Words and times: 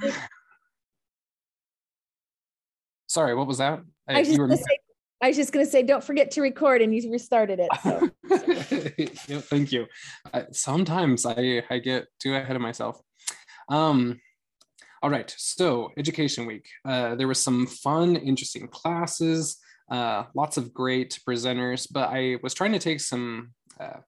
Sorry, 3.06 3.34
what 3.34 3.46
was 3.46 3.58
that? 3.58 3.80
I 4.08 4.20
was, 4.20 4.28
just 4.28 4.38
were... 4.38 4.54
say, 4.56 4.78
I 5.20 5.28
was 5.28 5.36
just 5.36 5.52
gonna 5.52 5.66
say, 5.66 5.82
don't 5.82 6.02
forget 6.02 6.30
to 6.32 6.40
record, 6.42 6.80
and 6.80 6.94
you 6.94 7.10
restarted 7.10 7.60
it. 7.60 7.68
So. 7.82 8.08
yeah, 9.28 9.40
thank 9.40 9.72
you. 9.72 9.86
sometimes 10.52 11.26
I 11.26 11.62
I 11.70 11.78
get 11.78 12.06
too 12.20 12.34
ahead 12.34 12.56
of 12.56 12.62
myself. 12.62 13.00
Um, 13.68 14.20
all 15.02 15.10
right, 15.10 15.34
so 15.36 15.90
Education 15.96 16.46
Week. 16.46 16.68
Uh, 16.84 17.14
there 17.14 17.26
was 17.26 17.42
some 17.42 17.66
fun, 17.66 18.16
interesting 18.16 18.68
classes, 18.68 19.56
uh, 19.90 20.24
lots 20.34 20.56
of 20.56 20.72
great 20.72 21.18
presenters, 21.26 21.88
but 21.90 22.10
I 22.10 22.36
was 22.42 22.54
trying 22.54 22.72
to 22.72 22.78
take 22.78 23.00
some 23.00 23.52
uh, 23.80 24.00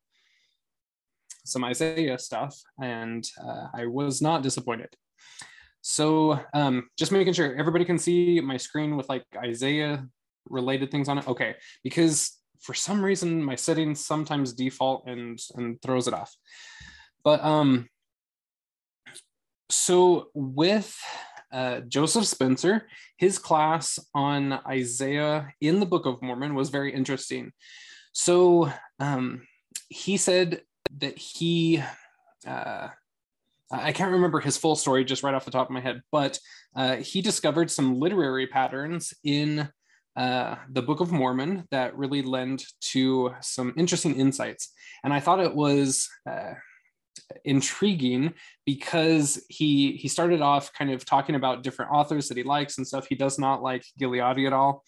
some 1.45 1.65
Isaiah 1.65 2.19
stuff, 2.19 2.57
and 2.81 3.27
uh, 3.43 3.67
I 3.75 3.87
was 3.87 4.23
not 4.23 4.43
disappointed. 4.43 4.91
So 5.83 6.41
um, 6.55 6.89
just 6.97 7.13
making 7.13 7.35
sure 7.35 7.55
everybody 7.57 7.85
can 7.85 7.99
see 7.99 8.41
my 8.41 8.57
screen 8.57 8.97
with 8.97 9.09
like 9.09 9.25
Isaiah 9.37 10.07
related 10.49 10.91
things 10.91 11.09
on 11.09 11.19
it. 11.19 11.29
Okay, 11.29 11.57
because 11.85 12.39
for 12.61 12.73
some 12.75 13.05
reason 13.05 13.43
my 13.43 13.57
settings 13.57 14.05
sometimes 14.05 14.55
default 14.55 15.07
and 15.07 15.39
and 15.57 15.83
throws 15.83 16.09
it 16.09 16.15
off. 16.15 16.35
But 17.25 17.45
um, 17.45 17.89
so 19.71 20.29
with 20.35 20.97
uh, 21.53 21.81
Joseph 21.81 22.27
Spencer, 22.27 22.89
his 23.17 23.39
class 23.39 23.99
on 24.15 24.53
Isaiah 24.67 25.53
in 25.61 25.81
the 25.81 25.87
Book 25.87 26.07
of 26.07 26.23
Mormon 26.23 26.55
was 26.55 26.71
very 26.71 26.95
interesting. 26.95 27.53
So 28.13 28.73
um, 29.01 29.47
he 29.89 30.17
said 30.17 30.63
that 30.99 31.19
he 31.19 31.83
uh, 32.47 32.89
I 33.73 33.93
can't 33.93 34.13
remember 34.13 34.41
his 34.41 34.57
full 34.57 34.77
story 34.77 35.05
just 35.05 35.23
right 35.23 35.35
off 35.35 35.45
the 35.45 35.51
top 35.51 35.69
of 35.69 35.73
my 35.73 35.81
head, 35.81 36.03
but 36.13 36.39
uh, 36.77 36.97
he 36.97 37.23
discovered 37.23 37.71
some 37.71 37.99
literary 37.99 38.47
patterns 38.47 39.15
in 39.25 39.69
uh, 40.17 40.57
the 40.71 40.83
Book 40.83 41.01
of 41.01 41.11
Mormon 41.11 41.67
that 41.71 41.97
really 41.97 42.23
lend 42.23 42.65
to 42.81 43.35
some 43.41 43.73
interesting 43.77 44.17
insights. 44.17 44.73
And 45.03 45.13
I 45.13 45.21
thought 45.21 45.41
it 45.41 45.55
was 45.55 46.09
uh, 46.31 46.53
intriguing 47.45 48.35
because 48.67 49.43
he 49.49 49.93
he 49.93 50.09
started 50.09 50.43
off 50.43 50.73
kind 50.75 50.91
of 50.91 51.05
talking 51.05 51.35
about 51.35 51.63
different 51.63 51.93
authors 51.93 52.29
that 52.29 52.37
he 52.37 52.43
likes 52.43 52.77
and 52.77 52.87
stuff. 52.87 53.07
He 53.07 53.15
does 53.15 53.39
not 53.39 53.63
like 53.63 53.85
Gileadi 53.99 54.47
at 54.47 54.53
all, 54.53 54.85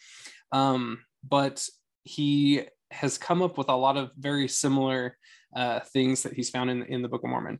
um, 0.52 1.00
but 1.27 1.66
he 2.05 2.62
has 2.90 3.18
come 3.18 3.42
up 3.42 3.56
with 3.56 3.68
a 3.68 3.77
lot 3.77 3.96
of 3.96 4.10
very 4.16 4.46
similar 4.46 5.16
uh, 5.56 5.80
things 5.80 6.22
that 6.22 6.34
he's 6.34 6.50
found 6.50 6.70
in, 6.70 6.82
in 6.84 7.02
the 7.02 7.08
Book 7.08 7.24
of 7.24 7.30
Mormon. 7.30 7.58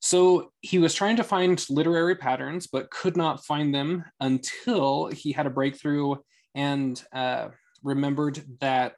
So 0.00 0.52
he 0.60 0.78
was 0.78 0.94
trying 0.94 1.16
to 1.16 1.24
find 1.24 1.64
literary 1.68 2.14
patterns, 2.14 2.66
but 2.66 2.90
could 2.90 3.16
not 3.16 3.44
find 3.44 3.74
them 3.74 4.04
until 4.20 5.08
he 5.08 5.32
had 5.32 5.46
a 5.46 5.50
breakthrough 5.50 6.16
and 6.54 7.02
uh, 7.12 7.48
remembered 7.82 8.42
that 8.60 8.94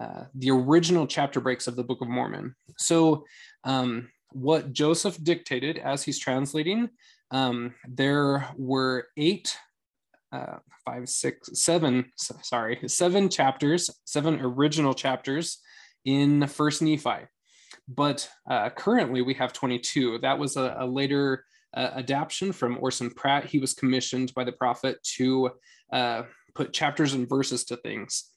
uh, 0.00 0.24
the 0.34 0.50
original 0.50 1.06
chapter 1.06 1.40
breaks 1.40 1.66
of 1.66 1.76
the 1.76 1.84
Book 1.84 2.00
of 2.00 2.08
Mormon. 2.08 2.54
So, 2.78 3.24
um, 3.64 4.10
what 4.32 4.72
Joseph 4.72 5.22
dictated 5.22 5.78
as 5.78 6.02
he's 6.02 6.18
translating, 6.18 6.88
um, 7.30 7.74
there 7.88 8.48
were 8.56 9.06
eight, 9.16 9.56
uh, 10.32 10.56
five, 10.84 11.08
six, 11.08 11.50
seven, 11.62 12.10
sorry, 12.16 12.80
seven 12.88 13.28
chapters, 13.28 13.90
seven 14.04 14.40
original 14.40 14.92
chapters 14.92 15.58
in 16.04 16.48
First 16.48 16.82
Nephi 16.82 17.28
but 17.88 18.28
uh, 18.48 18.70
currently 18.70 19.22
we 19.22 19.34
have 19.34 19.52
22. 19.52 20.18
That 20.20 20.38
was 20.38 20.56
a, 20.56 20.76
a 20.78 20.86
later 20.86 21.44
uh, 21.74 21.90
adaptation 21.96 22.52
from 22.52 22.78
Orson 22.80 23.10
Pratt. 23.10 23.46
He 23.46 23.58
was 23.58 23.74
commissioned 23.74 24.32
by 24.34 24.44
the 24.44 24.52
prophet 24.52 25.02
to 25.16 25.50
uh, 25.92 26.22
put 26.54 26.72
chapters 26.72 27.14
and 27.14 27.28
verses 27.28 27.64
to 27.64 27.76
things, 27.76 28.30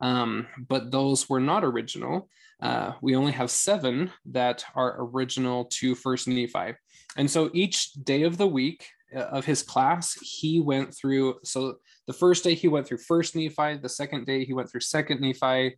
um, 0.00 0.46
but 0.68 0.90
those 0.90 1.28
were 1.28 1.40
not 1.40 1.64
original. 1.64 2.28
Uh, 2.60 2.92
we 3.00 3.16
only 3.16 3.32
have 3.32 3.50
seven 3.50 4.10
that 4.26 4.64
are 4.74 4.96
original 4.98 5.64
to 5.64 5.94
First 5.94 6.28
Nephi, 6.28 6.74
and 7.16 7.30
so 7.30 7.50
each 7.52 7.92
day 7.94 8.22
of 8.22 8.38
the 8.38 8.46
week 8.46 8.86
uh, 9.14 9.20
of 9.20 9.44
his 9.44 9.62
class, 9.62 10.14
he 10.22 10.60
went 10.60 10.94
through. 10.94 11.36
So 11.44 11.76
the 12.06 12.12
first 12.12 12.44
day 12.44 12.54
he 12.54 12.68
went 12.68 12.86
through 12.86 12.98
First 12.98 13.36
Nephi. 13.36 13.78
The 13.78 13.88
second 13.88 14.26
day 14.26 14.44
he 14.44 14.54
went 14.54 14.70
through 14.70 14.80
Second 14.80 15.20
Nephi 15.20 15.76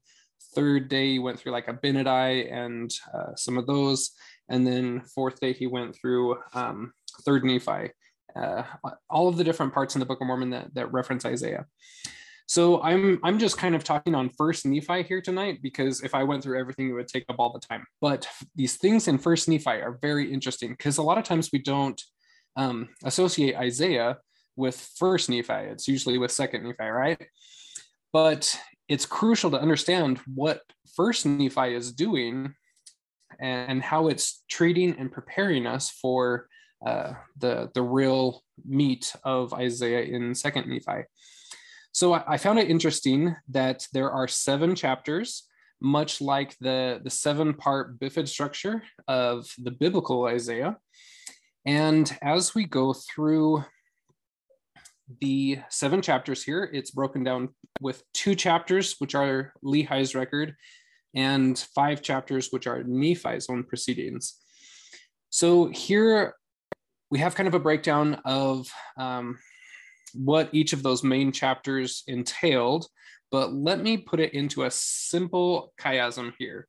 third 0.54 0.88
day 0.88 1.12
he 1.12 1.18
went 1.18 1.38
through 1.38 1.52
like 1.52 1.66
Abinadi 1.66 2.52
and 2.52 2.92
uh, 3.12 3.34
some 3.36 3.58
of 3.58 3.66
those. 3.66 4.10
And 4.48 4.66
then 4.66 5.00
fourth 5.00 5.40
day 5.40 5.52
he 5.52 5.66
went 5.66 5.96
through 5.96 6.38
um, 6.52 6.92
third 7.24 7.44
nephi 7.44 7.90
uh, 8.36 8.64
all 9.10 9.28
of 9.28 9.36
the 9.36 9.44
different 9.44 9.72
parts 9.72 9.94
in 9.94 10.00
the 10.00 10.06
book 10.06 10.20
of 10.20 10.26
mormon 10.26 10.50
that, 10.50 10.74
that 10.74 10.92
reference 10.92 11.24
isaiah. 11.24 11.66
So 12.46 12.82
i'm 12.82 13.20
i'm 13.24 13.38
just 13.38 13.56
kind 13.56 13.74
of 13.74 13.84
talking 13.84 14.14
on 14.14 14.28
first 14.28 14.66
nephi 14.66 15.02
here 15.04 15.22
tonight 15.22 15.60
because 15.62 16.02
if 16.02 16.14
i 16.14 16.22
went 16.22 16.42
through 16.42 16.58
everything 16.58 16.90
it 16.90 16.92
would 16.92 17.08
take 17.08 17.24
up 17.28 17.36
all 17.38 17.52
the 17.52 17.60
time. 17.60 17.84
But 18.00 18.28
these 18.54 18.76
things 18.76 19.08
in 19.08 19.18
first 19.18 19.48
nephi 19.48 19.70
are 19.70 19.98
very 20.00 20.32
interesting 20.32 20.70
because 20.70 20.98
a 20.98 21.02
lot 21.02 21.18
of 21.18 21.24
times 21.24 21.50
we 21.52 21.60
don't 21.60 22.00
um, 22.56 22.88
associate 23.04 23.56
isaiah 23.56 24.18
with 24.56 24.76
first 24.96 25.30
nephi. 25.30 25.52
It's 25.52 25.88
usually 25.88 26.18
with 26.18 26.30
second 26.30 26.64
nephi 26.64 26.84
right? 26.84 27.22
But 28.12 28.58
it's 28.88 29.06
crucial 29.06 29.50
to 29.50 29.60
understand 29.60 30.18
what 30.26 30.60
first 30.94 31.26
nephi 31.26 31.74
is 31.74 31.92
doing 31.92 32.54
and 33.40 33.82
how 33.82 34.08
it's 34.08 34.44
treating 34.48 34.96
and 34.98 35.10
preparing 35.10 35.66
us 35.66 35.90
for 35.90 36.48
uh, 36.86 37.14
the 37.38 37.70
the 37.74 37.82
real 37.82 38.42
meat 38.64 39.14
of 39.24 39.54
isaiah 39.54 40.02
in 40.02 40.34
second 40.34 40.68
nephi. 40.68 41.04
So 41.92 42.12
I, 42.12 42.34
I 42.34 42.36
found 42.36 42.58
it 42.58 42.70
interesting 42.70 43.34
that 43.50 43.86
there 43.92 44.10
are 44.10 44.28
seven 44.28 44.74
chapters 44.74 45.44
much 45.80 46.20
like 46.20 46.56
the 46.60 47.00
the 47.02 47.10
seven 47.10 47.54
part 47.54 47.98
bifid 47.98 48.28
structure 48.28 48.82
of 49.08 49.46
the 49.58 49.70
biblical 49.70 50.26
isaiah. 50.26 50.76
And 51.66 52.14
as 52.22 52.54
we 52.54 52.64
go 52.64 52.92
through 52.92 53.64
the 55.20 55.58
seven 55.68 56.02
chapters 56.02 56.42
here. 56.42 56.68
It's 56.72 56.90
broken 56.90 57.24
down 57.24 57.50
with 57.80 58.02
two 58.12 58.34
chapters, 58.34 58.96
which 58.98 59.14
are 59.14 59.52
Lehi's 59.64 60.14
record, 60.14 60.54
and 61.14 61.58
five 61.74 62.02
chapters, 62.02 62.48
which 62.50 62.66
are 62.66 62.82
Nephi's 62.84 63.48
own 63.48 63.64
proceedings. 63.64 64.38
So 65.30 65.66
here 65.66 66.34
we 67.10 67.18
have 67.18 67.34
kind 67.34 67.46
of 67.46 67.54
a 67.54 67.60
breakdown 67.60 68.20
of 68.24 68.66
um, 68.96 69.38
what 70.14 70.48
each 70.52 70.72
of 70.72 70.82
those 70.82 71.04
main 71.04 71.32
chapters 71.32 72.02
entailed, 72.06 72.86
but 73.30 73.52
let 73.52 73.82
me 73.82 73.96
put 73.96 74.20
it 74.20 74.32
into 74.32 74.64
a 74.64 74.70
simple 74.70 75.72
chiasm 75.80 76.32
here. 76.38 76.68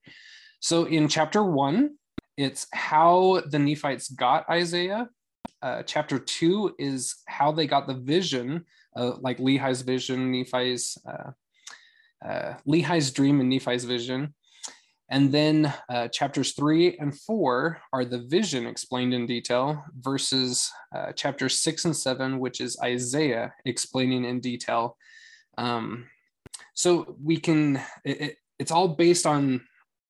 So 0.60 0.86
in 0.86 1.08
chapter 1.08 1.44
one, 1.44 1.98
it's 2.38 2.68
how 2.74 3.44
the 3.48 3.60
Nephites 3.60 4.10
got 4.10 4.50
Isaiah 4.50 5.08
uh, 5.66 5.82
chapter 5.84 6.18
two 6.20 6.76
is 6.78 7.00
how 7.38 7.52
they 7.52 7.68
got 7.68 7.88
the 7.88 8.00
vision, 8.16 8.66
uh, 8.96 9.14
like 9.26 9.40
Lehi's 9.40 9.82
vision, 9.82 10.32
Nephi's, 10.32 10.98
uh, 11.12 11.32
uh, 12.28 12.54
Lehi's 12.68 13.12
dream 13.12 13.42
and 13.42 13.50
Nephi's 13.50 13.86
vision. 13.86 14.36
And 15.10 15.32
then 15.32 15.74
uh, 15.90 16.08
chapters 16.18 16.54
three 16.54 16.98
and 16.98 17.14
four 17.26 17.82
are 17.94 18.06
the 18.06 18.24
vision 18.38 18.66
explained 18.66 19.14
in 19.14 19.26
detail, 19.26 19.84
versus 20.00 20.72
uh, 20.96 21.12
chapters 21.22 21.60
six 21.60 21.86
and 21.86 21.96
seven, 21.96 22.40
which 22.40 22.62
is 22.62 22.78
Isaiah 22.82 23.54
explaining 23.66 24.26
in 24.26 24.40
detail. 24.40 24.98
Um, 25.58 26.08
so 26.74 27.16
we 27.24 27.38
can, 27.38 27.82
it, 28.04 28.38
it's 28.62 28.72
all 28.72 28.90
based 29.06 29.26
on 29.26 29.62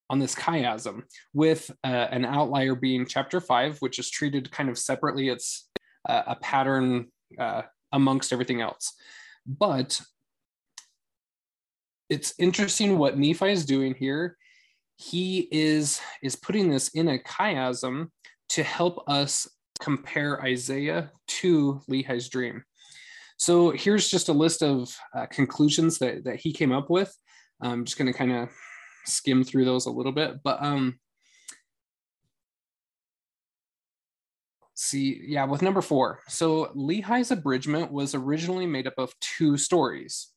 on 0.10 0.20
this 0.20 0.36
chiasm 0.36 1.04
with 1.34 1.72
uh, 1.84 2.08
an 2.12 2.26
outlier 2.26 2.76
being 2.76 3.06
chapter 3.06 3.40
five, 3.42 3.78
which 3.80 4.00
is 4.00 4.10
treated 4.10 4.52
kind 4.52 4.70
of 4.70 4.78
separately. 4.78 5.30
It's 5.30 5.70
uh, 6.08 6.24
a 6.28 6.36
pattern 6.36 7.08
uh, 7.40 7.64
amongst 7.92 8.32
everything 8.32 8.62
else. 8.62 8.94
But 9.46 10.02
it's 12.10 12.34
interesting 12.38 12.98
what 12.98 13.18
Nephi 13.18 13.52
is 13.52 13.66
doing 13.66 13.96
here. 13.96 14.38
He 14.98 15.48
is, 15.52 16.00
is 16.22 16.36
putting 16.36 16.70
this 16.70 16.90
in 16.90 17.08
a 17.08 17.20
chiasm 17.20 18.10
to 18.50 18.64
help 18.64 19.04
us 19.08 19.48
compare 19.80 20.42
Isaiah 20.42 21.12
to 21.28 21.82
Lehi's 21.90 22.30
dream. 22.30 22.64
So 23.38 23.72
here's 23.72 24.10
just 24.10 24.30
a 24.30 24.34
list 24.34 24.64
of 24.64 24.96
uh, 25.14 25.26
conclusions 25.26 25.98
that, 25.98 26.24
that 26.24 26.38
he 26.38 26.54
came 26.54 26.72
up 26.72 26.90
with. 26.90 27.14
I'm 27.62 27.84
just 27.86 27.98
going 27.98 28.12
to 28.12 28.18
kind 28.18 28.32
of 28.32 28.50
skim 29.06 29.44
through 29.44 29.66
those 29.66 29.86
a 29.86 29.92
little 29.92 30.12
bit, 30.12 30.42
but 30.44 30.62
um, 30.62 31.00
see, 34.76 35.22
yeah, 35.26 35.46
with 35.46 35.62
number 35.62 35.82
four. 35.82 36.20
So 36.28 36.72
Lehi's 36.76 37.32
abridgment 37.32 37.92
was 37.92 38.14
originally 38.14 38.66
made 38.66 38.88
up 38.88 38.96
of 38.98 39.14
two 39.20 39.58
stories. 39.58 40.32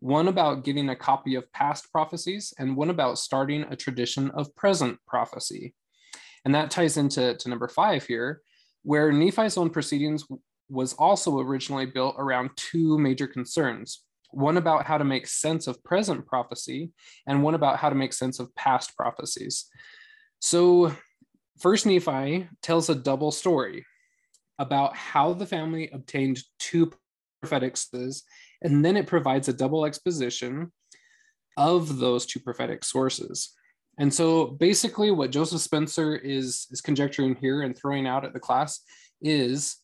One 0.00 0.28
about 0.28 0.64
giving 0.64 0.88
a 0.88 0.96
copy 0.96 1.36
of 1.36 1.50
past 1.52 1.92
prophecies, 1.92 2.52
and 2.58 2.76
one 2.76 2.90
about 2.90 3.18
starting 3.18 3.64
a 3.70 3.76
tradition 3.76 4.30
of 4.32 4.54
present 4.56 4.98
prophecy. 5.06 5.74
And 6.44 6.54
that 6.54 6.72
ties 6.72 6.96
into 6.96 7.34
to 7.34 7.48
number 7.48 7.68
five 7.68 8.04
here, 8.04 8.42
where 8.82 9.12
Nephi's 9.12 9.56
own 9.56 9.70
proceedings 9.70 10.24
was 10.68 10.94
also 10.94 11.38
originally 11.38 11.86
built 11.86 12.16
around 12.18 12.50
two 12.56 12.98
major 12.98 13.28
concerns 13.28 14.02
one 14.32 14.56
about 14.56 14.86
how 14.86 14.98
to 14.98 15.04
make 15.04 15.26
sense 15.26 15.66
of 15.66 15.82
present 15.84 16.26
prophecy, 16.26 16.92
and 17.26 17.42
one 17.42 17.54
about 17.54 17.78
how 17.78 17.88
to 17.88 17.94
make 17.94 18.12
sense 18.12 18.40
of 18.40 18.54
past 18.54 18.96
prophecies. 18.96 19.66
So, 20.40 20.94
First 21.60 21.86
Nephi 21.86 22.48
tells 22.62 22.88
a 22.88 22.94
double 22.94 23.30
story 23.30 23.84
about 24.58 24.96
how 24.96 25.32
the 25.32 25.46
family 25.46 25.90
obtained 25.92 26.40
two 26.58 26.92
prophetic 27.40 27.76
sources, 27.76 28.24
and 28.62 28.84
then 28.84 28.96
it 28.96 29.06
provides 29.06 29.48
a 29.48 29.52
double 29.52 29.84
exposition 29.84 30.72
of 31.56 31.98
those 31.98 32.26
two 32.26 32.40
prophetic 32.40 32.84
sources. 32.84 33.52
And 33.98 34.12
so 34.12 34.46
basically 34.46 35.10
what 35.10 35.30
Joseph 35.30 35.60
Spencer 35.60 36.16
is, 36.16 36.66
is 36.70 36.80
conjecturing 36.80 37.36
here 37.36 37.62
and 37.62 37.76
throwing 37.76 38.06
out 38.06 38.24
at 38.24 38.32
the 38.32 38.40
class 38.40 38.80
is 39.20 39.76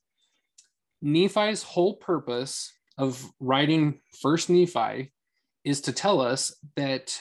Nephi's 1.02 1.62
whole 1.62 1.96
purpose 1.96 2.72
of 2.98 3.24
writing 3.40 4.00
First 4.20 4.50
Nephi 4.50 5.12
is 5.64 5.80
to 5.82 5.92
tell 5.92 6.20
us 6.20 6.54
that 6.76 7.18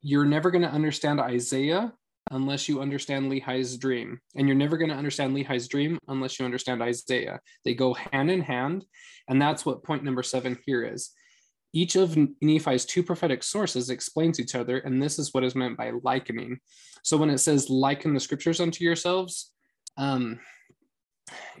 you're 0.00 0.24
never 0.24 0.50
going 0.50 0.62
to 0.62 0.68
understand 0.68 1.20
Isaiah 1.20 1.92
unless 2.30 2.68
you 2.68 2.80
understand 2.80 3.30
Lehi's 3.30 3.76
dream. 3.76 4.20
And 4.36 4.46
you're 4.46 4.56
never 4.56 4.76
going 4.76 4.90
to 4.90 4.96
understand 4.96 5.34
Lehi's 5.34 5.68
dream 5.68 5.98
unless 6.08 6.38
you 6.38 6.44
understand 6.44 6.82
Isaiah. 6.82 7.40
They 7.64 7.74
go 7.74 7.94
hand 7.94 8.30
in 8.30 8.40
hand. 8.40 8.84
And 9.28 9.40
that's 9.40 9.66
what 9.66 9.82
point 9.82 10.04
number 10.04 10.22
seven 10.22 10.58
here 10.64 10.84
is. 10.84 11.10
Each 11.72 11.96
of 11.96 12.16
Nephi's 12.40 12.84
two 12.84 13.02
prophetic 13.02 13.42
sources 13.42 13.90
explains 13.90 14.40
each 14.40 14.56
other, 14.56 14.78
and 14.78 15.00
this 15.00 15.20
is 15.20 15.32
what 15.32 15.44
is 15.44 15.54
meant 15.54 15.76
by 15.76 15.92
likening. 16.02 16.58
So 17.04 17.16
when 17.16 17.30
it 17.30 17.38
says 17.38 17.70
liken 17.70 18.12
the 18.12 18.20
scriptures 18.20 18.60
unto 18.60 18.82
yourselves, 18.82 19.52
um, 19.96 20.40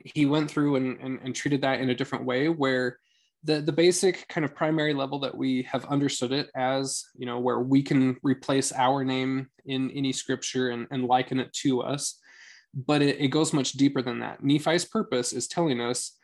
he 0.04 0.26
went 0.26 0.50
through 0.50 0.76
and, 0.76 0.98
and, 1.00 1.20
and 1.22 1.34
treated 1.34 1.62
that 1.62 1.80
in 1.80 1.90
a 1.90 1.94
different 1.94 2.24
way 2.24 2.48
where 2.48 2.98
the 3.44 3.60
the 3.60 3.72
basic 3.72 4.26
kind 4.28 4.44
of 4.44 4.54
primary 4.54 4.92
level 4.92 5.18
that 5.20 5.36
we 5.36 5.62
have 5.62 5.84
understood 5.86 6.32
it 6.32 6.50
as 6.54 7.04
you 7.16 7.26
know 7.26 7.38
where 7.38 7.60
we 7.60 7.82
can 7.82 8.16
replace 8.22 8.72
our 8.72 9.04
name 9.04 9.48
in 9.64 9.90
any 9.92 10.12
scripture 10.12 10.70
and, 10.70 10.86
and 10.90 11.06
liken 11.06 11.40
it 11.40 11.52
to 11.54 11.80
us. 11.80 12.18
But 12.74 13.02
it, 13.02 13.20
it 13.20 13.28
goes 13.28 13.52
much 13.52 13.72
deeper 13.72 14.02
than 14.02 14.20
that. 14.20 14.44
Nephi's 14.44 14.84
purpose 14.84 15.32
is 15.32 15.48
telling 15.48 15.80
us 15.80 16.16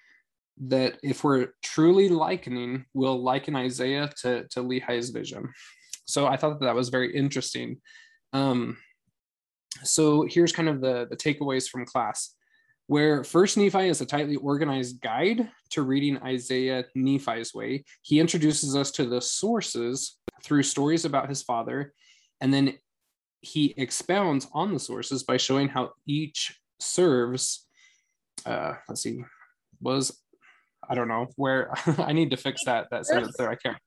that 0.69 0.99
if 1.03 1.25
we're 1.25 1.49
truly 1.63 2.09
likening 2.09 2.85
we'll 2.95 3.23
liken 3.23 3.57
isaiah 3.57 4.11
to, 4.23 4.47
to 4.49 4.61
lehi's 4.61 5.11
vision. 5.11 5.53
So 6.07 6.27
i 6.27 6.37
thought 6.37 6.61
that, 6.61 6.67
that 6.67 6.75
was 6.75 6.91
very 6.91 7.15
interesting. 7.15 7.81
Um, 8.33 8.77
so 9.83 10.27
here's 10.29 10.53
kind 10.53 10.69
of 10.69 10.81
the 10.81 11.07
the 11.09 11.17
takeaways 11.17 11.69
from 11.69 11.87
class 11.87 12.36
where 12.87 13.25
First 13.25 13.57
Nephi 13.57 13.89
is 13.89 14.01
a 14.01 14.07
tightly 14.07 14.37
organized 14.37 15.01
guide 15.01 15.51
to 15.71 15.83
reading 15.83 16.19
Isaiah 16.19 16.85
Nephi's 16.95 17.53
way. 17.53 17.85
He 18.03 18.21
introduces 18.21 18.77
us 18.77 18.91
to 18.93 19.07
the 19.07 19.21
sources 19.21 20.19
through 20.43 20.63
stories 20.63 21.05
about 21.05 21.29
his 21.29 21.43
father, 21.43 21.93
and 22.41 22.53
then 22.53 22.75
he 23.41 23.75
expounds 23.77 24.47
on 24.53 24.73
the 24.73 24.81
sources 24.81 25.23
by 25.25 25.37
showing 25.37 25.69
how 25.69 25.91
each 26.07 26.59
serves. 26.81 27.67
Uh, 28.45 28.75
let's 28.89 29.03
see, 29.03 29.25
was 29.81 30.17
I 30.89 30.95
don't 30.95 31.09
know 31.09 31.27
where 31.37 31.73
I 31.99 32.13
need 32.13 32.31
to 32.31 32.37
fix 32.37 32.65
that 32.65 32.89
that 32.91 33.07
sentence 33.07 33.37
there. 33.37 33.51
I 33.51 33.57
can't. 33.57 33.79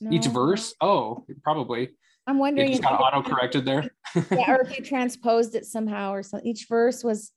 No. 0.00 0.10
Each 0.10 0.26
verse? 0.26 0.74
Oh, 0.80 1.24
probably. 1.44 1.90
I'm 2.26 2.38
wondering 2.38 2.68
it 2.68 2.76
just 2.76 2.82
got 2.82 3.00
auto 3.00 3.22
corrected 3.28 3.64
there. 3.64 3.90
yeah, 4.14 4.52
or 4.52 4.62
if 4.62 4.76
you 4.78 4.84
transposed 4.84 5.54
it 5.54 5.66
somehow 5.66 6.12
or 6.12 6.22
so. 6.22 6.40
Each 6.44 6.66
verse 6.68 7.02
was 7.02 7.32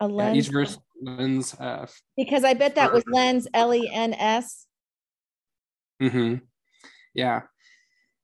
a 0.00 0.06
lens. 0.06 0.36
Yeah, 0.36 0.40
each 0.40 0.48
verse 0.48 0.78
lens. 1.00 1.54
Uh, 1.54 1.86
because 2.16 2.44
I 2.44 2.54
bet 2.54 2.76
that 2.76 2.92
was 2.92 3.02
lens 3.06 3.48
L 3.52 3.74
E 3.74 3.90
N 3.92 4.14
S. 4.14 4.66
Mm-hmm. 6.00 6.36
Yeah. 7.14 7.42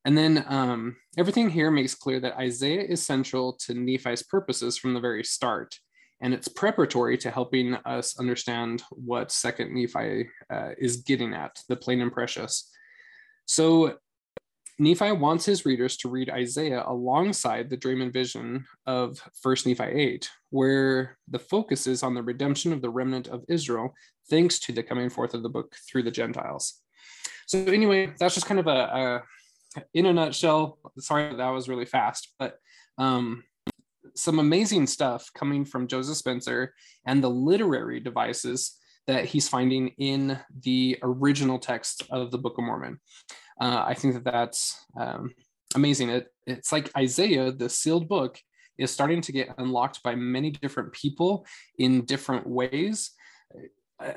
And 0.05 0.17
then 0.17 0.45
um, 0.49 0.97
everything 1.19 1.51
here 1.51 1.71
makes 1.71 1.95
clear 1.95 2.21
that 2.21 2.39
Isaiah 2.39 2.83
is 2.83 3.05
central 3.05 3.53
to 3.65 3.75
Nephi's 3.75 4.23
purposes 4.23 4.79
from 4.79 4.95
the 4.95 5.01
very 5.01 5.25
start. 5.25 5.75
And 6.21 6.35
it's 6.35 6.49
preparatory 6.49 7.19
to 7.19 7.31
helping 7.31 7.75
us 7.75 8.19
understand 8.19 8.83
what 8.91 9.31
Second 9.31 9.75
Nephi 9.75 10.29
uh, 10.51 10.71
is 10.79 10.99
getting 10.99 11.35
at, 11.35 11.61
the 11.69 11.77
plain 11.77 12.01
and 12.01 12.13
precious. 12.13 12.71
So 13.47 13.99
Nephi 14.79 15.13
wants 15.13 15.45
his 15.45 15.67
readers 15.67 15.97
to 15.99 16.09
read 16.09 16.31
Isaiah 16.31 16.85
alongside 16.87 17.69
the 17.69 17.77
dream 17.77 18.01
and 18.01 18.13
vision 18.13 18.65
of 18.87 19.21
1 19.43 19.57
Nephi 19.67 19.83
8, 19.83 20.31
where 20.51 21.19
the 21.27 21.39
focus 21.39 21.89
is 21.89 22.05
on 22.05 22.15
the 22.15 22.23
redemption 22.23 22.73
of 22.73 22.81
the 22.81 22.91
remnant 22.91 23.27
of 23.27 23.45
Israel, 23.49 23.93
thanks 24.31 24.61
to 24.61 24.73
the 24.73 24.85
coming 24.85 25.11
forth 25.11 25.35
of 25.35 25.43
the 25.43 25.49
book 25.49 25.75
through 25.89 26.05
the 26.05 26.13
Gentiles. 26.13 26.81
So, 27.47 27.59
anyway, 27.65 28.13
that's 28.21 28.35
just 28.35 28.47
kind 28.47 28.61
of 28.61 28.69
a, 28.69 28.71
a 28.71 29.23
in 29.95 30.07
a 30.07 30.13
nutshell. 30.13 30.79
Sorry 30.99 31.35
that 31.35 31.49
was 31.49 31.69
really 31.69 31.87
fast, 31.87 32.35
but 32.39 32.59
um, 32.99 33.43
some 34.15 34.39
amazing 34.39 34.87
stuff 34.87 35.29
coming 35.35 35.65
from 35.65 35.89
Joseph 35.89 36.17
Spencer 36.17 36.75
and 37.05 37.23
the 37.23 37.31
literary 37.31 37.99
devices 37.99 38.77
that 39.09 39.25
he's 39.25 39.49
finding 39.49 39.89
in 39.99 40.39
the 40.63 40.99
original 41.03 41.59
text 41.59 42.05
of 42.11 42.31
the 42.31 42.39
Book 42.39 42.59
of 42.59 42.65
Mormon 42.65 43.01
uh, 43.61 43.85
I 43.87 43.95
think 43.95 44.15
that 44.15 44.25
that's 44.25 44.85
um, 44.97 45.35
amazing. 45.75 46.11
It, 46.11 46.29
it's 46.47 46.73
like 46.73 46.91
Isaiah, 46.97 47.53
the 47.53 47.69
sealed 47.69 48.09
book, 48.09 48.39
is 48.79 48.91
starting 48.91 49.21
to 49.23 49.33
get 49.33 49.55
unlocked 49.59 50.03
by 50.03 50.15
many 50.15 50.51
different 50.51 50.93
people 50.93 51.45
in 51.79 52.05
different 52.05 52.47
ways. 52.47 53.11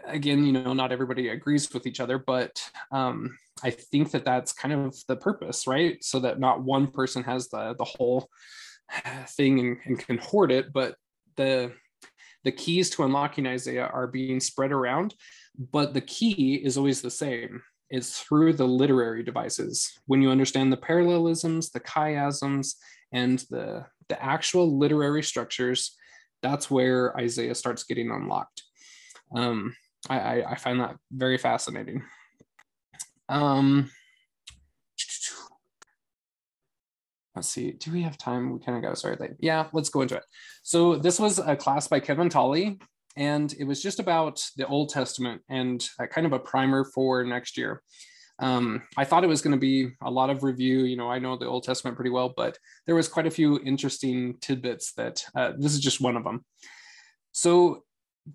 Again, 0.06 0.46
you 0.46 0.52
know, 0.52 0.74
not 0.74 0.92
everybody 0.92 1.30
agrees 1.30 1.74
with 1.74 1.88
each 1.88 2.00
other, 2.00 2.20
but 2.20 2.64
um, 2.92 3.36
I 3.64 3.72
think 3.72 4.12
that 4.12 4.26
that's 4.26 4.54
kind 4.54 4.74
of 4.74 4.96
the 5.08 5.16
purpose, 5.16 5.66
right? 5.66 6.04
So 6.04 6.20
that 6.20 6.40
not 6.40 6.64
one 6.64 6.88
person 6.88 7.24
has 7.24 7.50
the 7.50 7.76
the 7.76 7.86
whole 7.86 8.30
thing 9.30 9.60
and, 9.60 9.78
and 9.86 10.00
can 10.00 10.20
hoard 10.20 10.52
it, 10.52 10.72
but 10.72 10.96
the 11.36 11.72
the 12.44 12.52
keys 12.52 12.90
to 12.92 13.04
unlocking 13.04 13.48
Isaiah 13.48 13.86
are 13.88 14.08
being 14.08 14.40
spread 14.40 14.72
around, 14.72 15.16
but 15.58 15.94
the 15.94 16.02
key 16.02 16.56
is 16.56 16.78
always 16.78 17.02
the 17.02 17.12
same 17.12 17.62
is 17.92 18.18
through 18.18 18.54
the 18.54 18.68
literary 18.68 19.24
devices. 19.24 20.00
When 20.06 20.22
you 20.22 20.32
understand 20.32 20.72
the 20.72 20.78
parallelisms, 20.78 21.72
the 21.72 21.82
chiasms, 21.82 22.76
and 23.12 23.40
the, 23.50 23.86
the 24.08 24.24
actual 24.24 24.78
literary 24.78 25.24
structures, 25.24 25.96
that's 26.42 26.72
where 26.72 27.16
Isaiah 27.18 27.56
starts 27.56 27.84
getting 27.84 28.10
unlocked. 28.10 28.64
Um, 29.36 29.76
I, 30.10 30.44
I, 30.44 30.56
find 30.56 30.80
that 30.80 30.96
very 31.12 31.38
fascinating. 31.38 32.04
Um, 33.30 33.92
let's 37.36 37.48
see, 37.48 37.72
do 37.72 37.92
we 37.92 38.02
have 38.02 38.18
time? 38.18 38.52
We 38.52 38.60
kind 38.60 38.78
of 38.78 38.84
got 38.84 38.90
to 38.90 38.96
start 38.96 39.22
late. 39.22 39.32
Yeah, 39.40 39.68
let's 39.74 39.90
go 39.90 40.02
into 40.02 40.16
it. 40.16 40.24
So 40.64 40.96
this 40.96 41.20
was 41.20 41.40
a 41.40 41.56
class 41.56 41.88
by 41.88 42.00
Kevin 42.00 42.30
Tolley 42.30 42.80
and 43.16 43.54
it 43.60 43.66
was 43.66 43.82
just 43.82 44.00
about 44.00 44.44
the 44.58 44.68
Old 44.68 44.90
Testament 44.90 45.42
and 45.50 45.86
kind 46.12 46.26
of 46.26 46.34
a 46.34 46.40
primer 46.40 46.86
for 46.86 47.24
next 47.24 47.58
year. 47.58 47.82
Um, 48.40 48.82
I 48.98 49.06
thought 49.06 49.24
it 49.24 49.28
was 49.28 49.42
going 49.42 49.56
to 49.56 49.60
be 49.60 49.92
a 50.02 50.10
lot 50.10 50.30
of 50.30 50.44
review. 50.44 50.80
You 50.80 50.98
know, 50.98 51.10
I 51.10 51.20
know 51.20 51.38
the 51.38 51.46
Old 51.46 51.64
Testament 51.64 51.96
pretty 51.96 52.10
well, 52.10 52.34
but 52.36 52.58
there 52.86 52.96
was 52.96 53.08
quite 53.08 53.28
a 53.28 53.32
few 53.32 53.60
interesting 53.60 54.38
tidbits 54.42 54.94
that 54.94 55.24
uh, 55.36 55.52
this 55.58 55.74
is 55.74 55.80
just 55.80 56.02
one 56.02 56.18
of 56.18 56.24
them. 56.24 56.44
So 57.32 57.84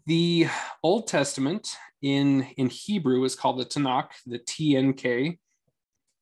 the 0.07 0.47
Old 0.83 1.09
Testament 1.09 1.69
in 2.03 2.43
in 2.57 2.69
Hebrew 2.69 3.25
is 3.25 3.35
called 3.35 3.59
the 3.59 3.65
Tanakh, 3.65 4.11
the 4.27 4.39
TNK, 4.39 5.39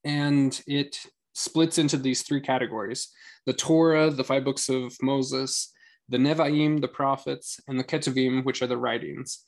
and 0.05 0.63
it 0.67 0.99
splits 1.35 1.79
into 1.79 1.99
these 1.99 2.23
three 2.23 2.41
categories: 2.41 3.09
the 3.45 3.53
Torah, 3.53 4.11
the 4.11 4.25
five 4.25 4.45
books 4.45 4.69
of 4.69 4.95
Moses, 5.03 5.74
the 6.09 6.19
Nevi'im, 6.19 6.81
the 6.81 6.89
prophets, 6.89 7.61
and 7.67 7.79
the 7.79 7.85
Ketuvim, 7.85 8.45
which 8.45 8.63
are 8.63 8.67
the 8.67 8.77
writings. 8.77 9.45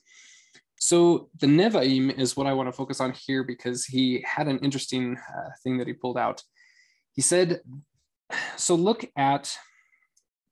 So 0.79 1.31
the 1.41 1.47
Nevi'im 1.47 2.17
is 2.19 2.37
what 2.37 2.47
I 2.47 2.53
want 2.53 2.69
to 2.69 2.73
focus 2.73 3.01
on 3.01 3.13
here 3.13 3.45
because 3.45 3.85
he 3.85 4.25
had 4.27 4.49
an 4.49 4.59
interesting 4.59 5.17
uh, 5.17 5.51
thing 5.63 5.79
that 5.79 5.87
he 5.87 5.93
pulled 5.93 6.19
out. 6.19 6.43
He 7.13 7.23
said, 7.23 7.61
so 8.57 8.75
look 8.75 9.05
at 9.17 9.57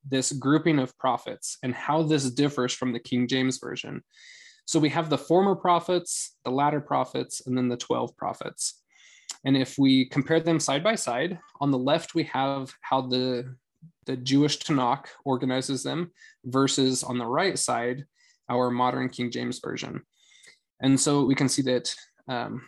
this 0.07 0.33
grouping 0.33 0.79
of 0.79 0.97
prophets 0.99 1.59
and 1.63 1.75
how 1.75 2.03
this 2.03 2.31
differs 2.31 2.73
from 2.73 2.93
the 2.93 3.01
King 3.01 3.27
James 3.27 3.59
Version. 3.59 4.03
So 4.67 4.79
we 4.79 4.89
have 4.91 5.11
the 5.11 5.19
former 5.19 5.55
prophets, 5.55 6.37
the 6.45 6.51
latter 6.51 6.81
prophets, 6.81 7.43
and 7.47 7.57
then 7.57 7.69
the 7.69 7.77
12 7.77 8.17
prophets. 8.17 8.83
And 9.45 9.57
if 9.57 9.79
we 9.79 10.07
compare 10.07 10.41
them 10.41 10.59
side 10.59 10.83
by 10.83 10.95
side, 10.95 11.39
on 11.61 11.71
the 11.71 11.79
left, 11.79 12.15
we 12.15 12.25
have 12.25 12.73
how 12.81 13.03
the 13.03 13.57
the 14.07 14.17
Jewish 14.17 14.59
Tanakh 14.59 15.07
organizes 15.25 15.83
them, 15.83 16.13
versus 16.45 17.03
on 17.03 17.19
the 17.19 17.27
right 17.27 17.59
side, 17.59 18.05
our 18.49 18.71
modern 18.71 19.09
King 19.09 19.31
James 19.31 19.59
Version. 19.59 20.03
And 20.81 20.99
so 21.01 21.25
we 21.25 21.35
can 21.35 21.49
see 21.49 21.63
that 21.63 21.95
um, 22.29 22.63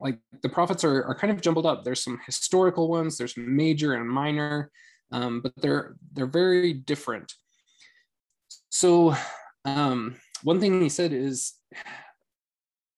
like 0.00 0.18
the 0.42 0.48
prophets 0.48 0.84
are, 0.84 1.04
are 1.04 1.14
kind 1.14 1.32
of 1.32 1.40
jumbled 1.40 1.66
up. 1.66 1.84
There's 1.84 2.02
some 2.02 2.20
historical 2.26 2.88
ones, 2.88 3.16
there's 3.16 3.36
major 3.36 3.94
and 3.94 4.08
minor, 4.08 4.70
um, 5.12 5.40
but 5.40 5.52
they're 5.56 5.96
they're 6.12 6.26
very 6.26 6.72
different. 6.72 7.32
So 8.70 9.14
um, 9.64 10.16
one 10.42 10.60
thing 10.60 10.80
he 10.80 10.88
said 10.88 11.12
is 11.12 11.54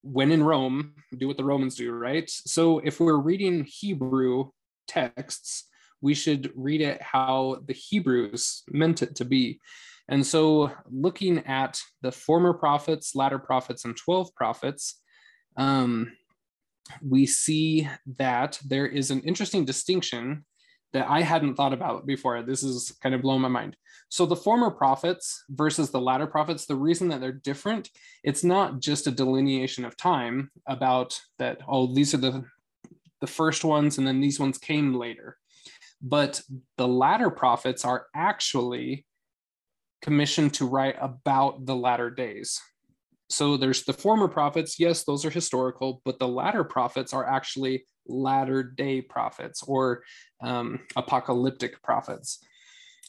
when 0.02 0.30
in 0.32 0.42
Rome, 0.42 0.94
do 1.16 1.28
what 1.28 1.36
the 1.36 1.44
Romans 1.44 1.74
do, 1.76 1.92
right? 1.92 2.28
So 2.28 2.78
if 2.80 3.00
we're 3.00 3.16
reading 3.16 3.66
Hebrew 3.68 4.50
texts, 4.88 5.68
we 6.00 6.14
should 6.14 6.52
read 6.54 6.80
it 6.80 7.00
how 7.02 7.62
the 7.66 7.72
Hebrews 7.72 8.62
meant 8.68 9.02
it 9.02 9.16
to 9.16 9.24
be. 9.24 9.60
And 10.08 10.26
so, 10.26 10.72
looking 10.90 11.38
at 11.46 11.80
the 12.02 12.10
former 12.10 12.52
prophets, 12.52 13.14
latter 13.14 13.38
prophets, 13.38 13.84
and 13.84 13.96
12 13.96 14.34
prophets, 14.34 15.00
um, 15.56 16.12
we 17.00 17.26
see 17.26 17.88
that 18.18 18.58
there 18.66 18.86
is 18.86 19.10
an 19.10 19.20
interesting 19.20 19.64
distinction 19.64 20.44
that 20.92 21.08
I 21.08 21.20
hadn't 21.22 21.54
thought 21.54 21.72
about 21.72 22.06
before. 22.06 22.42
This 22.42 22.64
is 22.64 22.92
kind 23.00 23.14
of 23.14 23.22
blowing 23.22 23.42
my 23.42 23.48
mind. 23.48 23.76
So 24.08 24.26
the 24.26 24.34
former 24.34 24.70
prophets 24.70 25.44
versus 25.48 25.90
the 25.90 26.00
latter 26.00 26.26
prophets, 26.26 26.66
the 26.66 26.74
reason 26.74 27.08
that 27.08 27.20
they're 27.20 27.30
different, 27.30 27.88
it's 28.24 28.42
not 28.42 28.80
just 28.80 29.06
a 29.06 29.12
delineation 29.12 29.84
of 29.84 29.96
time 29.96 30.50
about 30.66 31.20
that, 31.38 31.58
oh, 31.68 31.94
these 31.94 32.14
are 32.14 32.18
the 32.18 32.44
the 33.20 33.26
first 33.26 33.64
ones 33.64 33.98
and 33.98 34.06
then 34.06 34.20
these 34.20 34.40
ones 34.40 34.58
came 34.58 34.94
later. 34.94 35.36
But 36.02 36.40
the 36.76 36.88
latter 36.88 37.30
prophets 37.30 37.84
are 37.84 38.06
actually 38.14 39.06
commissioned 40.02 40.54
to 40.54 40.66
write 40.66 40.96
about 41.00 41.66
the 41.66 41.76
latter 41.76 42.10
days. 42.10 42.60
So 43.28 43.56
there's 43.56 43.84
the 43.84 43.92
former 43.92 44.26
prophets, 44.26 44.80
yes, 44.80 45.04
those 45.04 45.24
are 45.24 45.30
historical, 45.30 46.02
but 46.04 46.18
the 46.18 46.26
latter 46.26 46.64
prophets 46.64 47.12
are 47.12 47.24
actually 47.24 47.84
latter 48.06 48.62
day 48.62 49.00
prophets 49.00 49.62
or 49.62 50.02
um, 50.42 50.80
apocalyptic 50.96 51.80
prophets. 51.82 52.42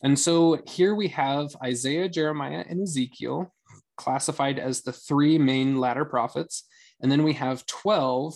And 0.04 0.18
so 0.18 0.62
here 0.68 0.94
we 0.94 1.08
have 1.10 1.56
Isaiah, 1.64 2.08
Jeremiah, 2.10 2.64
and 2.68 2.84
Ezekiel 2.84 3.54
classified 3.98 4.60
as 4.60 4.82
the 4.82 4.94
three 4.94 5.38
main 5.38 5.80
latter 5.80 6.06
prophets. 6.06 6.66
And 7.02 7.12
then 7.12 7.24
we 7.24 7.34
have 7.34 7.66
12 7.66 8.36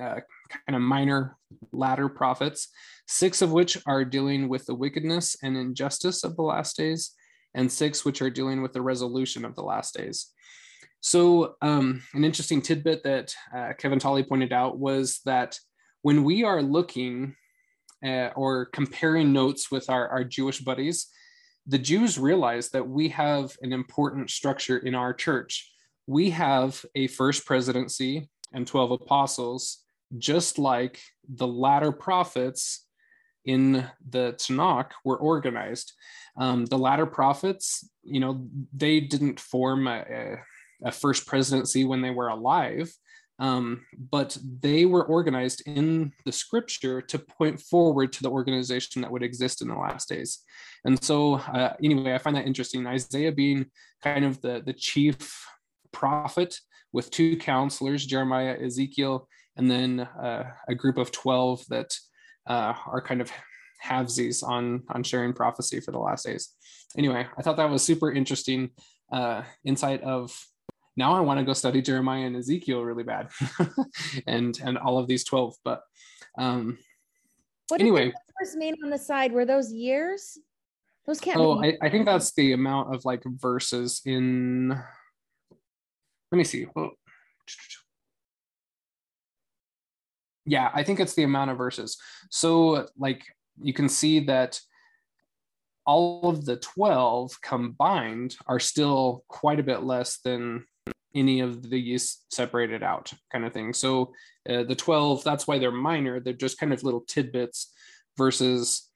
uh, 0.00 0.20
kind 0.66 0.76
of 0.76 0.80
minor 0.80 1.36
latter 1.72 2.08
prophets, 2.08 2.68
six 3.06 3.42
of 3.42 3.52
which 3.52 3.78
are 3.86 4.04
dealing 4.04 4.48
with 4.48 4.64
the 4.66 4.74
wickedness 4.74 5.36
and 5.42 5.56
injustice 5.56 6.24
of 6.24 6.36
the 6.36 6.42
last 6.42 6.76
days, 6.76 7.12
and 7.54 7.70
six 7.70 8.04
which 8.04 8.22
are 8.22 8.30
dealing 8.30 8.62
with 8.62 8.72
the 8.72 8.82
resolution 8.82 9.44
of 9.44 9.54
the 9.54 9.62
last 9.62 9.94
days. 9.94 10.32
So, 11.00 11.56
um, 11.60 12.02
an 12.14 12.24
interesting 12.24 12.62
tidbit 12.62 13.02
that 13.04 13.34
uh, 13.54 13.72
Kevin 13.78 13.98
Tolley 13.98 14.22
pointed 14.22 14.52
out 14.52 14.78
was 14.78 15.20
that 15.26 15.58
when 16.02 16.24
we 16.24 16.44
are 16.44 16.62
looking 16.62 17.36
uh, 18.04 18.30
or 18.36 18.66
comparing 18.66 19.32
notes 19.32 19.70
with 19.70 19.90
our, 19.90 20.08
our 20.08 20.24
Jewish 20.24 20.60
buddies, 20.60 21.08
the 21.66 21.78
Jews 21.78 22.18
realize 22.18 22.70
that 22.70 22.88
we 22.88 23.08
have 23.10 23.56
an 23.62 23.72
important 23.72 24.30
structure 24.30 24.78
in 24.78 24.94
our 24.94 25.14
church. 25.14 25.72
We 26.06 26.30
have 26.30 26.84
a 26.94 27.06
first 27.06 27.46
presidency 27.46 28.28
and 28.52 28.66
12 28.66 28.92
apostles, 28.92 29.78
just 30.18 30.58
like 30.58 31.00
the 31.28 31.46
latter 31.46 31.92
prophets 31.92 32.86
in 33.44 33.88
the 34.08 34.32
Tanakh 34.38 34.90
were 35.04 35.18
organized. 35.18 35.92
Um, 36.36 36.66
the 36.66 36.78
latter 36.78 37.06
prophets, 37.06 37.88
you 38.02 38.20
know, 38.20 38.46
they 38.72 39.00
didn't 39.00 39.38
form 39.38 39.86
a, 39.86 40.36
a, 40.84 40.90
first 40.90 41.26
presidency 41.26 41.84
when 41.84 42.02
they 42.02 42.10
were 42.10 42.28
alive 42.28 42.92
um, 43.38 43.84
but 44.10 44.36
they 44.60 44.86
were 44.86 45.04
organized 45.04 45.62
in 45.66 46.12
the 46.24 46.32
scripture 46.32 47.00
to 47.02 47.18
point 47.18 47.60
forward 47.60 48.12
to 48.12 48.22
the 48.22 48.30
organization 48.30 49.02
that 49.02 49.10
would 49.10 49.22
exist 49.22 49.60
in 49.60 49.68
the 49.68 49.74
last 49.74 50.08
days. 50.08 50.40
And 50.84 51.02
so, 51.02 51.34
uh, 51.34 51.72
anyway, 51.82 52.14
I 52.14 52.18
find 52.18 52.36
that 52.36 52.46
interesting. 52.46 52.86
Isaiah 52.86 53.32
being 53.32 53.66
kind 54.02 54.24
of 54.24 54.40
the, 54.40 54.62
the 54.64 54.72
chief 54.72 55.44
prophet 55.92 56.58
with 56.92 57.10
two 57.10 57.36
counselors, 57.36 58.06
Jeremiah, 58.06 58.56
Ezekiel, 58.62 59.28
and 59.56 59.68
then 59.68 60.00
uh, 60.00 60.44
a 60.68 60.74
group 60.74 60.96
of 60.96 61.10
12 61.10 61.64
that 61.70 61.92
uh, 62.46 62.74
are 62.86 63.00
kind 63.00 63.20
of 63.20 63.30
halvesies 63.84 64.42
on, 64.42 64.82
on 64.88 65.02
sharing 65.02 65.32
prophecy 65.32 65.80
for 65.80 65.92
the 65.92 65.98
last 65.98 66.24
days. 66.24 66.50
Anyway, 66.96 67.26
I 67.36 67.42
thought 67.42 67.56
that 67.56 67.70
was 67.70 67.82
super 67.82 68.12
interesting 68.12 68.70
uh, 69.12 69.42
insight 69.64 70.02
of 70.02 70.32
now 70.96 71.14
I 71.14 71.20
want 71.20 71.40
to 71.40 71.44
go 71.44 71.52
study 71.52 71.82
Jeremiah 71.82 72.26
and 72.26 72.36
Ezekiel 72.36 72.82
really 72.82 73.02
bad, 73.02 73.28
and 74.26 74.58
and 74.62 74.78
all 74.78 74.98
of 74.98 75.08
these 75.08 75.24
twelve. 75.24 75.54
But 75.64 75.82
um, 76.38 76.78
what 77.68 77.80
anyway, 77.80 78.04
numbers 78.04 78.56
mean 78.56 78.76
on 78.82 78.90
the 78.90 78.98
side? 78.98 79.32
Were 79.32 79.44
those 79.44 79.72
years? 79.72 80.38
Those 81.06 81.20
can't. 81.20 81.38
Oh, 81.38 81.62
I, 81.62 81.76
I 81.82 81.90
think 81.90 82.06
that's 82.06 82.32
the 82.34 82.52
amount 82.52 82.94
of 82.94 83.04
like 83.04 83.22
verses 83.26 84.02
in. 84.04 84.68
Let 84.68 86.38
me 86.38 86.44
see. 86.44 86.66
Well, 86.74 86.92
yeah, 90.46 90.70
I 90.74 90.82
think 90.82 91.00
it's 91.00 91.14
the 91.14 91.22
amount 91.22 91.50
of 91.50 91.58
verses. 91.58 91.96
So 92.30 92.86
like 92.98 93.24
you 93.60 93.72
can 93.72 93.88
see 93.88 94.20
that 94.20 94.60
all 95.86 96.28
of 96.28 96.44
the 96.44 96.56
12 96.56 97.40
combined 97.42 98.36
are 98.46 98.60
still 98.60 99.24
quite 99.28 99.60
a 99.60 99.64
bit 99.64 99.82
less 99.82 100.18
than 100.18 100.64
any 101.14 101.40
of 101.40 101.70
these 101.70 102.22
separated 102.30 102.82
out 102.82 103.12
kind 103.30 103.44
of 103.44 103.52
thing. 103.52 103.72
So 103.72 104.12
uh, 104.48 104.64
the 104.64 104.74
12, 104.74 105.22
that's 105.22 105.46
why 105.46 105.58
they're 105.58 105.70
minor. 105.70 106.20
They're 106.20 106.32
just 106.32 106.58
kind 106.58 106.72
of 106.72 106.82
little 106.82 107.02
tidbits 107.02 107.72
versus 108.16 108.90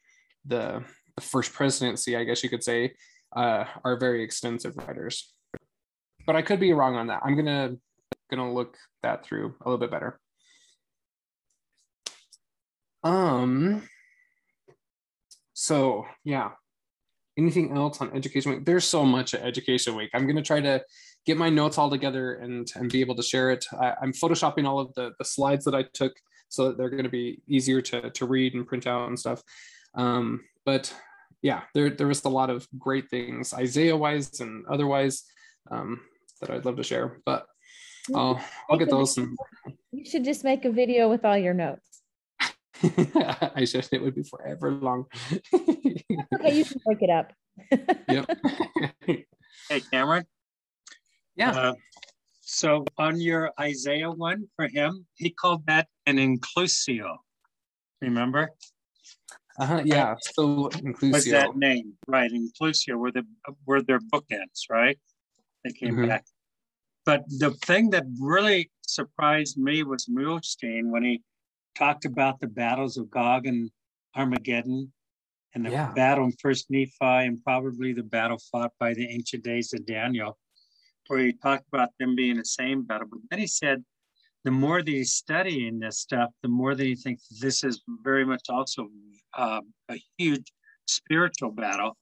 the, 0.45 0.83
the 1.15 1.23
first 1.23 1.53
presidency, 1.53 2.17
I 2.17 2.25
guess 2.25 2.43
you 2.43 2.51
could 2.51 2.65
say, 2.65 2.95
uh, 3.37 3.65
are 3.85 3.99
very 3.99 4.23
extensive 4.23 4.77
writers. 4.77 5.33
But 6.27 6.37
I 6.37 6.43
could 6.43 6.61
be 6.61 6.73
wrong 6.73 6.97
on 6.97 7.07
that. 7.07 7.23
I'm 7.25 7.37
gonna 7.37 7.77
gonna 8.31 8.53
look 8.53 8.77
that 9.03 9.25
through 9.25 9.55
a 9.61 9.69
little 9.69 9.79
bit 9.79 9.91
better. 9.91 10.21
Um. 13.03 13.89
So 15.55 16.07
yeah, 16.25 16.51
anything 17.37 17.77
else 17.77 18.01
on 18.01 18.15
education 18.15 18.53
week? 18.53 18.65
There's 18.65 18.85
so 18.85 19.05
much 19.05 19.35
at 19.35 19.43
education 19.43 19.97
week. 19.97 20.11
I'm 20.15 20.25
going 20.25 20.37
to 20.37 20.43
try 20.43 20.61
to 20.61 20.83
get 21.27 21.37
my 21.37 21.51
notes 21.51 21.79
all 21.79 21.91
together 21.91 22.35
and 22.35 22.71
and 22.77 22.91
be 22.91 23.01
able 23.01 23.17
to 23.17 23.23
share 23.23 23.51
it. 23.51 23.65
I, 23.73 23.95
am 24.03 24.13
photoshopping 24.13 24.67
all 24.67 24.79
of 24.79 24.95
the 24.95 25.13
the 25.19 25.25
slides 25.25 25.65
that 25.65 25.75
i 25.75 25.85
took 25.95 26.13
so 26.49 26.69
that 26.69 26.79
they're 26.79 26.91
going 26.91 27.03
to 27.05 27.11
be 27.11 27.43
easier 27.47 27.81
to 27.83 28.11
to 28.11 28.27
read 28.27 28.55
and 28.55 28.67
print 28.67 28.87
out 28.87 29.09
and 29.09 29.19
stuff. 29.19 29.43
Um, 29.95 30.45
but 30.65 30.95
yeah 31.43 31.63
there 31.75 31.91
there 31.91 32.07
was 32.07 32.25
a 32.25 32.29
lot 32.29 32.51
of 32.51 32.67
great 32.79 33.09
things 33.09 33.53
isaiah 33.55 33.97
wise 33.97 34.41
and 34.41 34.65
otherwise 34.67 35.25
um, 35.71 36.01
that 36.41 36.51
i'd 36.51 36.65
love 36.65 36.77
to 36.77 36.83
share 36.83 37.21
but 37.25 37.47
i'll 38.15 38.41
i'll 38.69 38.79
get 38.79 38.91
those 38.91 39.17
and, 39.19 39.37
you 39.93 40.05
should 40.05 40.25
just 40.25 40.45
make 40.45 40.65
a 40.65 40.71
video 40.71 41.09
with 41.09 41.25
all 41.25 41.37
your 41.37 41.55
notes 41.55 41.88
I 43.55 43.65
said 43.65 43.89
it 43.93 44.03
would 44.03 44.15
be 44.15 44.23
forever 44.23 44.71
long. 44.71 45.07
okay, 45.53 46.55
you 46.55 46.65
can 46.65 46.81
break 46.85 47.03
it 47.03 47.11
up. 47.11 47.33
yep. 48.09 48.31
hey, 49.69 49.81
Cameron. 49.91 50.25
Yeah. 51.35 51.51
Uh, 51.51 51.75
so 52.41 52.85
on 52.97 53.21
your 53.21 53.53
Isaiah 53.61 54.11
one 54.11 54.49
for 54.57 54.69
him, 54.69 55.07
he 55.17 55.31
called 55.31 55.67
that 55.67 55.89
an 56.07 56.17
inclusio. 56.17 57.17
Remember? 58.01 58.51
Uh-huh, 59.59 59.83
yeah. 59.85 60.15
So 60.21 60.69
inclusio. 60.69 61.13
Was 61.13 61.25
that 61.27 61.57
name 61.57 61.95
right? 62.07 62.31
Inclusio 62.31 62.97
were 62.97 63.11
the 63.11 63.25
were 63.67 63.83
their 63.83 63.99
bookends, 63.99 64.71
right? 64.71 64.99
They 65.65 65.73
came 65.73 65.95
mm-hmm. 65.95 66.09
back. 66.09 66.25
But 67.05 67.25
the 67.27 67.51
thing 67.67 67.91
that 67.91 68.05
really 68.21 68.71
surprised 68.83 69.59
me 69.59 69.83
was 69.83 70.07
Muhlestein 70.07 70.91
when 70.91 71.03
he 71.03 71.23
talked 71.79 72.05
about 72.05 72.41
the 72.41 72.49
battles 72.49 72.97
of 72.97 73.11
Gog 73.11 73.47
and 73.47 73.71
Armageddon 74.17 74.93
and 75.55 75.65
the 75.65 75.71
yeah. 75.71 75.93
battle 75.93 76.25
in 76.25 76.33
First 76.33 76.67
Nephi 76.71 76.93
and 77.01 77.43
probably 77.45 77.93
the 77.93 78.03
battle 78.03 78.39
fought 78.51 78.73
by 78.81 78.95
the 78.95 79.09
ancient 79.09 79.45
days 79.45 79.73
of 79.73 79.87
Daniel, 79.87 80.37
where 81.07 81.21
he 81.21 81.33
talked 81.33 81.67
about 81.73 81.91
them 81.99 82.17
being 82.17 82.37
the 82.37 82.45
same 82.45 82.83
battle. 82.83 83.07
But 83.11 83.21
then 83.31 83.39
he 83.39 83.47
said, 83.47 83.85
the 84.45 84.51
more 84.51 84.83
that 84.83 84.91
he's 84.91 85.15
studying 85.15 85.79
this 85.79 85.99
stuff, 85.99 86.31
the 86.43 86.49
more 86.49 86.75
that 86.75 86.87
he 86.87 86.95
thinks 86.95 87.27
this 87.41 87.65
is 87.65 87.83
very 88.03 88.25
much 88.25 88.43
also 88.49 88.89
uh, 89.37 89.61
a 89.89 90.01
huge 90.17 90.53
spiritual 90.87 91.51
battle. 91.51 91.97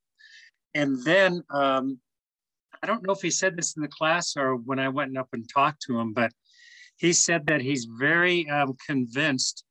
And 0.75 1.03
then 1.05 1.43
um, 1.51 1.99
I 2.83 2.87
don't 2.87 3.07
know 3.07 3.13
if 3.13 3.23
he 3.23 3.31
said 3.31 3.57
this 3.57 3.77
in 3.77 3.83
the 3.83 3.89
class 3.89 4.37
or 4.37 4.57
when 4.57 4.79
I 4.79 4.89
went 4.89 5.17
up 5.17 5.29
and 5.33 5.49
talked 5.49 5.83
to 5.83 5.99
him, 5.99 6.13
but 6.13 6.31
he 6.97 7.13
said 7.13 7.47
that 7.47 7.61
he's 7.61 7.87
very 7.99 8.49
um, 8.51 8.75
convinced, 8.87 9.65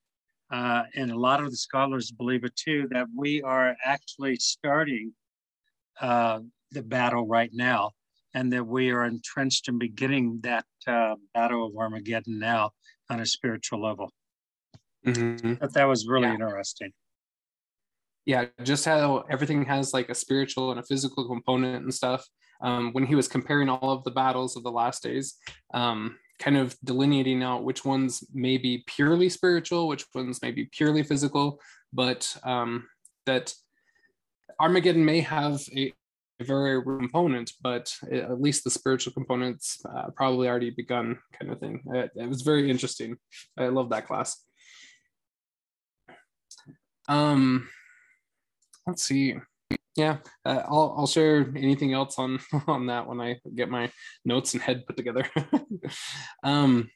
uh, 0.51 0.83
and 0.95 1.11
a 1.11 1.17
lot 1.17 1.41
of 1.41 1.51
the 1.51 1.57
scholars 1.57 2.11
believe 2.11 2.43
it 2.43 2.55
too, 2.55 2.87
that 2.91 3.07
we 3.15 3.41
are 3.41 3.75
actually 3.83 4.35
starting 4.35 5.13
uh, 5.99 6.39
the 6.71 6.83
battle 6.83 7.25
right 7.27 7.51
now, 7.53 7.91
and 8.33 8.51
that 8.53 8.65
we 8.65 8.91
are 8.91 9.05
entrenched 9.05 9.67
in 9.67 9.79
beginning 9.79 10.39
that 10.43 10.65
uh, 10.87 11.15
battle 11.33 11.67
of 11.67 11.75
Armageddon 11.77 12.37
now 12.37 12.71
on 13.09 13.19
a 13.21 13.25
spiritual 13.25 13.81
level. 13.81 14.11
Mm-hmm. 15.05 15.53
But 15.55 15.73
that 15.73 15.85
was 15.85 16.07
really 16.07 16.27
yeah. 16.27 16.33
interesting. 16.33 16.91
Yeah, 18.25 18.45
just 18.63 18.85
how 18.85 19.23
everything 19.29 19.65
has 19.65 19.93
like 19.93 20.09
a 20.09 20.15
spiritual 20.15 20.71
and 20.71 20.79
a 20.79 20.83
physical 20.83 21.27
component 21.27 21.83
and 21.83 21.93
stuff. 21.93 22.25
um, 22.61 22.91
when 22.93 23.05
he 23.05 23.15
was 23.15 23.27
comparing 23.27 23.69
all 23.69 23.91
of 23.91 24.03
the 24.03 24.11
battles 24.11 24.55
of 24.55 24.63
the 24.63 24.71
last 24.71 25.03
days, 25.03 25.35
um, 25.73 26.17
kind 26.39 26.57
of 26.57 26.75
delineating 26.83 27.43
out 27.43 27.63
which 27.63 27.85
ones 27.85 28.23
may 28.33 28.57
be 28.57 28.83
purely 28.87 29.29
spiritual, 29.29 29.87
which 29.87 30.05
ones 30.13 30.41
may 30.41 30.51
be 30.51 30.65
purely 30.65 31.03
physical, 31.03 31.59
but 31.93 32.35
um, 32.43 32.87
that 33.25 33.53
Armageddon 34.59 35.05
may 35.05 35.21
have 35.21 35.61
a, 35.75 35.93
a 36.39 36.43
very 36.43 36.81
component, 36.83 37.53
but 37.61 37.93
at 38.11 38.41
least 38.41 38.63
the 38.63 38.69
spiritual 38.69 39.13
components 39.13 39.81
uh, 39.89 40.09
probably 40.15 40.47
already 40.47 40.69
begun, 40.69 41.17
kind 41.37 41.51
of 41.51 41.59
thing. 41.59 41.81
It, 41.93 42.11
it, 42.15 42.29
was 42.29 42.41
very 42.41 42.69
interesting. 42.69 43.17
I 43.57 43.67
love 43.67 43.89
that 43.89 44.07
class. 44.07 44.41
Um, 47.07 47.69
let's 48.87 49.03
see. 49.03 49.35
Yeah, 49.95 50.17
uh, 50.45 50.63
I'll 50.67 50.93
I'll 50.97 51.07
share 51.07 51.51
anything 51.55 51.93
else 51.93 52.19
on 52.19 52.39
on 52.67 52.87
that 52.87 53.07
when 53.07 53.21
I 53.21 53.39
get 53.55 53.69
my 53.69 53.91
notes 54.25 54.53
and 54.53 54.61
head 54.61 54.85
put 54.85 54.97
together. 54.97 55.25
um, 56.43 56.89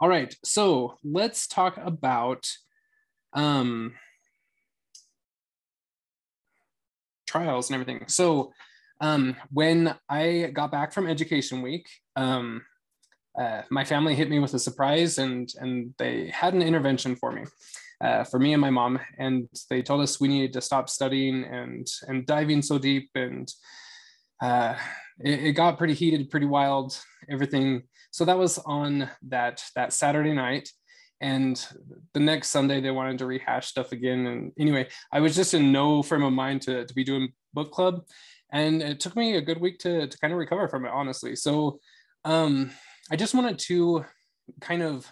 all 0.00 0.08
right, 0.08 0.34
so 0.44 0.96
let's 1.04 1.46
talk 1.46 1.76
about 1.76 2.46
um 3.34 3.94
trials 7.28 7.70
and 7.70 7.80
everything. 7.80 8.04
So 8.08 8.52
um, 9.00 9.36
when 9.50 9.94
I 10.08 10.50
got 10.52 10.72
back 10.72 10.92
from 10.92 11.06
Education 11.06 11.62
Week, 11.62 11.88
um, 12.16 12.62
uh, 13.38 13.62
my 13.70 13.84
family 13.84 14.16
hit 14.16 14.28
me 14.28 14.40
with 14.40 14.54
a 14.54 14.58
surprise, 14.58 15.18
and 15.18 15.48
and 15.60 15.94
they 15.98 16.28
had 16.28 16.54
an 16.54 16.62
intervention 16.62 17.14
for 17.14 17.30
me, 17.30 17.44
uh, 18.00 18.24
for 18.24 18.38
me 18.38 18.52
and 18.52 18.60
my 18.60 18.70
mom, 18.70 18.98
and 19.18 19.48
they 19.70 19.82
told 19.82 20.00
us 20.00 20.20
we 20.20 20.28
needed 20.28 20.52
to 20.52 20.60
stop 20.60 20.88
studying 20.88 21.44
and 21.44 21.86
and 22.06 22.26
diving 22.26 22.62
so 22.62 22.78
deep, 22.78 23.10
and 23.14 23.52
uh, 24.40 24.74
it, 25.20 25.44
it 25.46 25.52
got 25.52 25.78
pretty 25.78 25.94
heated, 25.94 26.30
pretty 26.30 26.46
wild, 26.46 26.98
everything. 27.28 27.82
So 28.10 28.24
that 28.24 28.38
was 28.38 28.58
on 28.58 29.08
that 29.28 29.62
that 29.74 29.92
Saturday 29.92 30.32
night, 30.32 30.70
and 31.20 31.66
the 32.14 32.20
next 32.20 32.50
sunday 32.50 32.80
they 32.80 32.90
wanted 32.90 33.18
to 33.18 33.26
rehash 33.26 33.66
stuff 33.66 33.92
again 33.92 34.26
and 34.26 34.52
anyway 34.58 34.86
i 35.12 35.20
was 35.20 35.34
just 35.34 35.54
in 35.54 35.72
no 35.72 36.02
frame 36.02 36.22
of 36.22 36.32
mind 36.32 36.62
to, 36.62 36.84
to 36.84 36.94
be 36.94 37.04
doing 37.04 37.32
book 37.54 37.72
club 37.72 38.02
and 38.52 38.82
it 38.82 39.00
took 39.00 39.16
me 39.16 39.36
a 39.36 39.40
good 39.42 39.60
week 39.60 39.78
to, 39.78 40.06
to 40.06 40.18
kind 40.18 40.32
of 40.32 40.38
recover 40.38 40.68
from 40.68 40.84
it 40.84 40.92
honestly 40.92 41.34
so 41.34 41.78
um, 42.24 42.70
i 43.10 43.16
just 43.16 43.34
wanted 43.34 43.58
to 43.58 44.04
kind 44.60 44.82
of 44.82 45.10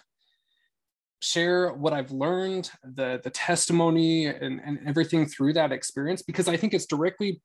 share 1.19 1.73
what 1.73 1.93
i've 1.93 2.11
learned 2.11 2.69
the 2.83 3.19
the 3.23 3.29
testimony 3.29 4.27
and, 4.27 4.61
and 4.63 4.79
everything 4.85 5.25
through 5.25 5.53
that 5.53 5.71
experience 5.71 6.21
because 6.21 6.47
i 6.47 6.55
think 6.55 6.73
it's 6.73 6.85
directly 6.85 7.41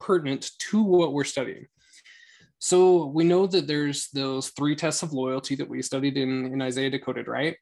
pertinent 0.00 0.50
to 0.58 0.82
what 0.82 1.12
we're 1.12 1.24
studying 1.24 1.66
so 2.64 3.04
we 3.04 3.24
know 3.24 3.46
that 3.46 3.66
there's 3.66 4.08
those 4.08 4.48
three 4.48 4.74
tests 4.74 5.02
of 5.02 5.12
loyalty 5.12 5.54
that 5.56 5.68
we 5.68 5.82
studied 5.82 6.16
in, 6.16 6.46
in 6.46 6.62
Isaiah 6.62 6.88
Decoded, 6.88 7.28
right? 7.28 7.58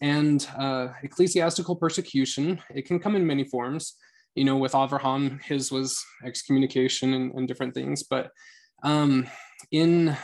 And 0.00 0.46
uh, 0.56 0.90
ecclesiastical 1.02 1.74
persecution, 1.74 2.60
it 2.72 2.86
can 2.86 3.00
come 3.00 3.16
in 3.16 3.26
many 3.26 3.42
forms. 3.42 3.94
You 4.36 4.44
know, 4.44 4.56
with 4.56 4.70
Avraham, 4.70 5.42
his 5.42 5.72
was 5.72 6.04
excommunication 6.24 7.14
and, 7.14 7.34
and 7.34 7.48
different 7.48 7.74
things. 7.74 8.04
But 8.04 8.30
um, 8.84 9.26
in 9.72 10.16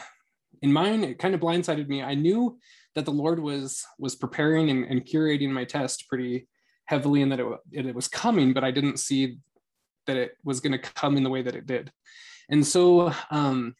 in 0.62 0.72
mine, 0.72 1.02
it 1.02 1.18
kind 1.18 1.34
of 1.34 1.40
blindsided 1.40 1.88
me. 1.88 2.00
I 2.00 2.14
knew 2.14 2.56
that 2.94 3.04
the 3.04 3.12
Lord 3.12 3.38
was 3.40 3.85
was 3.99 4.16
preparing 4.16 4.70
and, 4.70 4.85
and 4.85 5.04
curating 5.04 5.50
my 5.50 5.64
test 5.64 6.09
pretty 6.09 6.49
heavily, 6.87 7.23
and 7.23 7.30
that 7.32 7.40
it, 7.40 7.87
it 7.87 7.94
was 7.94 8.09
coming, 8.09 8.52
but 8.52 8.64
I 8.64 8.70
didn't 8.70 8.99
see 8.99 9.38
that 10.06 10.16
it 10.16 10.32
was 10.44 10.61
going 10.61 10.73
to 10.73 10.78
come 10.78 11.16
in 11.16 11.23
the 11.23 11.30
way 11.30 11.42
that 11.42 11.54
it 11.54 11.66
did. 11.66 11.92
And 12.49 12.66
so, 12.66 13.12
um, 13.30 13.75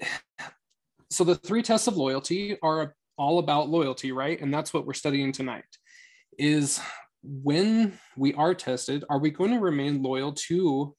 so 1.10 1.24
the 1.24 1.34
three 1.34 1.62
tests 1.62 1.86
of 1.86 1.96
loyalty 1.96 2.58
are 2.62 2.94
all 3.16 3.38
about 3.38 3.68
loyalty, 3.68 4.12
right? 4.12 4.40
And 4.40 4.52
that's 4.52 4.72
what 4.72 4.86
we're 4.86 4.94
studying 4.94 5.32
tonight 5.32 5.64
is 6.38 6.80
when 7.22 7.98
we 8.16 8.32
are 8.34 8.54
tested, 8.54 9.04
are 9.10 9.18
we 9.18 9.30
going 9.30 9.50
to 9.50 9.58
remain 9.58 10.02
loyal 10.02 10.32
to 10.32 10.94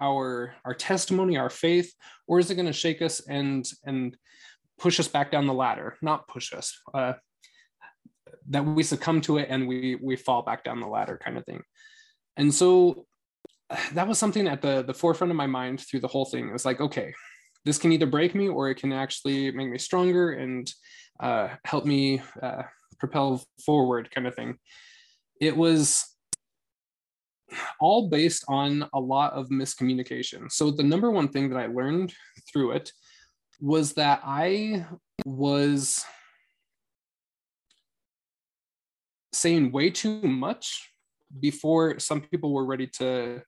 our 0.00 0.54
our 0.64 0.74
testimony, 0.74 1.36
our 1.36 1.48
faith, 1.48 1.92
or 2.26 2.38
is 2.38 2.50
it 2.50 2.56
going 2.56 2.66
to 2.66 2.72
shake 2.72 3.00
us 3.00 3.20
and 3.28 3.64
and 3.84 4.16
push 4.78 5.00
us 5.00 5.08
back 5.08 5.30
down 5.30 5.46
the 5.46 5.54
ladder? 5.54 5.96
Not 6.02 6.28
push 6.28 6.52
us, 6.52 6.78
uh, 6.92 7.14
that 8.48 8.64
we 8.64 8.82
succumb 8.82 9.20
to 9.22 9.38
it 9.38 9.48
and 9.50 9.66
we 9.66 9.96
we 10.02 10.16
fall 10.16 10.42
back 10.42 10.64
down 10.64 10.80
the 10.80 10.86
ladder, 10.86 11.18
kind 11.22 11.38
of 11.38 11.44
thing. 11.44 11.62
And 12.36 12.52
so 12.52 13.06
that 13.92 14.08
was 14.08 14.18
something 14.18 14.46
at 14.46 14.62
the 14.62 14.82
the 14.82 14.94
forefront 14.94 15.30
of 15.30 15.36
my 15.36 15.46
mind 15.46 15.80
through 15.80 16.00
the 16.00 16.08
whole 16.08 16.26
thing. 16.26 16.48
It 16.48 16.52
was 16.52 16.66
like, 16.66 16.80
okay, 16.80 17.12
this 17.64 17.78
can 17.78 17.92
either 17.92 18.06
break 18.06 18.34
me 18.34 18.48
or 18.48 18.70
it 18.70 18.76
can 18.76 18.92
actually 18.92 19.50
make 19.52 19.70
me 19.70 19.78
stronger 19.78 20.32
and 20.32 20.70
uh, 21.20 21.48
help 21.64 21.84
me 21.84 22.20
uh, 22.42 22.62
propel 22.98 23.42
forward 23.64 24.10
kind 24.10 24.26
of 24.26 24.34
thing 24.34 24.58
it 25.40 25.56
was 25.56 26.04
all 27.80 28.08
based 28.08 28.44
on 28.48 28.88
a 28.94 29.00
lot 29.00 29.32
of 29.32 29.48
miscommunication 29.48 30.50
so 30.50 30.70
the 30.70 30.82
number 30.82 31.10
one 31.10 31.28
thing 31.28 31.48
that 31.50 31.58
i 31.58 31.66
learned 31.66 32.12
through 32.50 32.72
it 32.72 32.90
was 33.60 33.94
that 33.94 34.20
i 34.24 34.84
was 35.24 36.04
saying 39.32 39.72
way 39.72 39.90
too 39.90 40.20
much 40.22 40.90
before 41.40 41.98
some 41.98 42.20
people 42.20 42.52
were 42.52 42.64
ready 42.64 42.86
to 42.86 43.42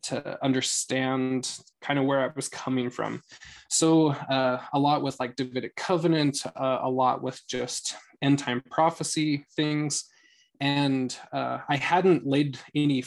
to 0.00 0.44
understand 0.44 1.58
kind 1.82 1.98
of 1.98 2.04
where 2.04 2.20
I 2.20 2.30
was 2.34 2.48
coming 2.48 2.88
from. 2.88 3.20
So 3.68 4.10
uh, 4.10 4.60
a 4.72 4.78
lot 4.78 5.02
with 5.02 5.18
like 5.18 5.34
Davidic 5.34 5.74
covenant, 5.76 6.44
uh, 6.56 6.78
a 6.82 6.88
lot 6.88 7.20
with 7.20 7.40
just 7.48 7.96
end 8.22 8.38
time 8.38 8.62
prophecy 8.70 9.44
things, 9.56 10.04
and 10.60 11.16
uh, 11.32 11.58
I 11.68 11.76
hadn't 11.76 12.26
laid 12.26 12.58
any 12.74 13.04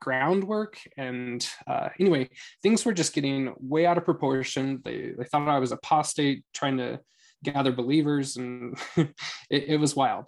groundwork. 0.00 0.78
And 0.96 1.46
uh, 1.66 1.90
anyway, 1.98 2.30
things 2.62 2.84
were 2.84 2.92
just 2.92 3.14
getting 3.14 3.54
way 3.58 3.86
out 3.86 3.98
of 3.98 4.04
proportion. 4.04 4.80
They 4.84 5.12
they 5.16 5.24
thought 5.24 5.48
I 5.48 5.58
was 5.58 5.72
apostate, 5.72 6.44
trying 6.54 6.78
to 6.78 7.00
gather 7.44 7.72
believers, 7.72 8.36
and 8.36 8.78
it, 8.96 9.14
it 9.50 9.80
was 9.80 9.96
wild. 9.96 10.26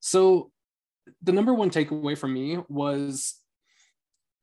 So 0.00 0.50
the 1.22 1.32
number 1.32 1.54
one 1.54 1.70
takeaway 1.70 2.16
for 2.16 2.28
me 2.28 2.58
was 2.68 3.34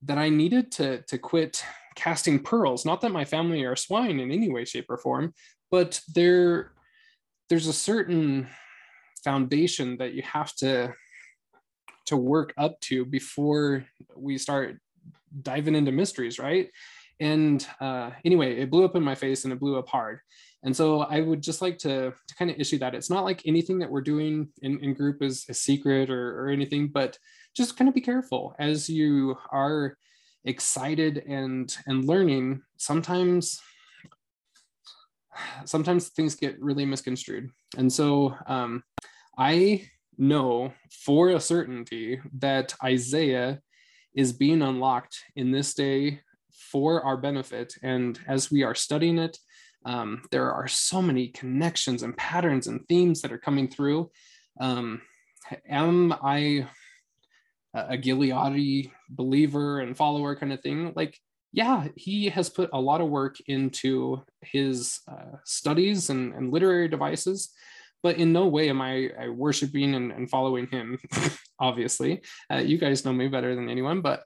that 0.02 0.18
I 0.18 0.28
needed 0.28 0.72
to, 0.72 1.02
to 1.02 1.18
quit 1.18 1.64
casting 1.94 2.40
pearls. 2.40 2.84
Not 2.84 3.00
that 3.02 3.12
my 3.12 3.24
family 3.24 3.64
are 3.64 3.76
swine 3.76 4.20
in 4.20 4.30
any 4.30 4.50
way, 4.50 4.64
shape, 4.64 4.86
or 4.88 4.98
form, 4.98 5.32
but 5.70 6.00
there, 6.14 6.72
there's 7.48 7.68
a 7.68 7.72
certain 7.72 8.48
foundation 9.22 9.96
that 9.98 10.14
you 10.14 10.22
have 10.22 10.54
to 10.56 10.92
to 12.06 12.16
work 12.16 12.52
up 12.56 12.80
to 12.80 13.04
before 13.04 13.84
we 14.16 14.38
start 14.38 14.78
diving 15.42 15.74
into 15.74 15.92
mysteries, 15.92 16.38
right? 16.38 16.70
And 17.20 17.66
uh, 17.80 18.10
anyway, 18.24 18.58
it 18.58 18.70
blew 18.70 18.84
up 18.84 18.96
in 18.96 19.02
my 19.02 19.14
face 19.14 19.44
and 19.44 19.52
it 19.52 19.60
blew 19.60 19.78
up 19.78 19.88
hard. 19.88 20.20
And 20.64 20.76
so 20.76 21.00
I 21.00 21.20
would 21.20 21.42
just 21.42 21.62
like 21.62 21.78
to, 21.78 22.12
to 22.12 22.34
kind 22.34 22.50
of 22.50 22.58
issue 22.58 22.78
that. 22.78 22.94
It's 22.94 23.10
not 23.10 23.24
like 23.24 23.42
anything 23.46 23.78
that 23.80 23.90
we're 23.90 24.00
doing 24.00 24.48
in, 24.62 24.78
in 24.80 24.94
group 24.94 25.22
is 25.22 25.44
a 25.48 25.54
secret 25.54 26.10
or, 26.10 26.40
or 26.40 26.48
anything, 26.48 26.88
but 26.88 27.18
just 27.54 27.76
kind 27.76 27.88
of 27.88 27.94
be 27.94 28.00
careful 28.00 28.54
as 28.58 28.88
you 28.88 29.36
are 29.50 29.96
excited 30.44 31.22
and 31.28 31.76
and 31.86 32.04
learning 32.04 32.60
sometimes 32.76 33.60
sometimes 35.64 36.08
things 36.08 36.34
get 36.34 36.60
really 36.60 36.84
misconstrued 36.84 37.48
and 37.76 37.92
so 37.92 38.34
um, 38.46 38.82
i 39.38 39.82
know 40.18 40.72
for 40.90 41.30
a 41.30 41.40
certainty 41.40 42.20
that 42.38 42.74
isaiah 42.82 43.60
is 44.14 44.32
being 44.32 44.62
unlocked 44.62 45.16
in 45.36 45.50
this 45.50 45.74
day 45.74 46.20
for 46.50 47.02
our 47.02 47.16
benefit. 47.16 47.74
And 47.82 48.18
as 48.28 48.50
we 48.50 48.62
are 48.62 48.74
studying 48.74 49.18
it 49.18 49.38
um, 49.84 50.22
there 50.30 50.52
are 50.52 50.68
so 50.68 51.02
many 51.02 51.28
connections 51.28 52.02
and 52.02 52.16
patterns 52.16 52.66
and 52.66 52.86
themes 52.88 53.22
that 53.22 53.32
are 53.32 53.38
coming 53.38 53.68
through. 53.68 54.10
Um, 54.60 55.02
am 55.68 56.12
i 56.22 56.66
a 57.74 57.96
Gileadi 57.96 58.90
believer 59.08 59.80
and 59.80 59.96
follower 59.96 60.36
kind 60.36 60.52
of 60.52 60.60
thing, 60.60 60.92
like, 60.94 61.18
yeah, 61.52 61.88
he 61.96 62.28
has 62.28 62.50
put 62.50 62.68
a 62.74 62.80
lot 62.80 63.00
of 63.00 63.08
work 63.08 63.36
into 63.46 64.22
his 64.42 65.00
uh, 65.10 65.38
studies 65.44 66.10
and, 66.10 66.34
and, 66.34 66.52
literary 66.52 66.88
devices, 66.88 67.50
but 68.02 68.16
in 68.16 68.32
no 68.32 68.46
way 68.46 68.68
am 68.68 68.80
I, 68.80 69.10
I 69.18 69.28
worshiping 69.28 69.94
and, 69.94 70.12
and, 70.12 70.28
following 70.28 70.66
him, 70.66 70.98
obviously. 71.58 72.22
Uh, 72.50 72.58
you 72.58 72.78
guys 72.78 73.04
know 73.04 73.12
me 73.12 73.28
better 73.28 73.54
than 73.54 73.68
anyone, 73.68 74.00
but 74.00 74.24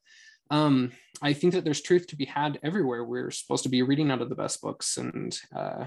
um, 0.51 0.93
I 1.23 1.33
think 1.33 1.55
that 1.55 1.65
there's 1.65 1.81
truth 1.81 2.07
to 2.09 2.17
be 2.17 2.25
had 2.25 2.59
everywhere. 2.63 3.05
We're 3.05 3.31
supposed 3.31 3.65
to 3.65 3.69
be 3.69 3.83
reading 3.83 4.11
out 4.11 4.23
of 4.23 4.29
the 4.29 4.35
best 4.35 4.61
books 4.63 4.97
and 4.97 5.37
uh, 5.55 5.87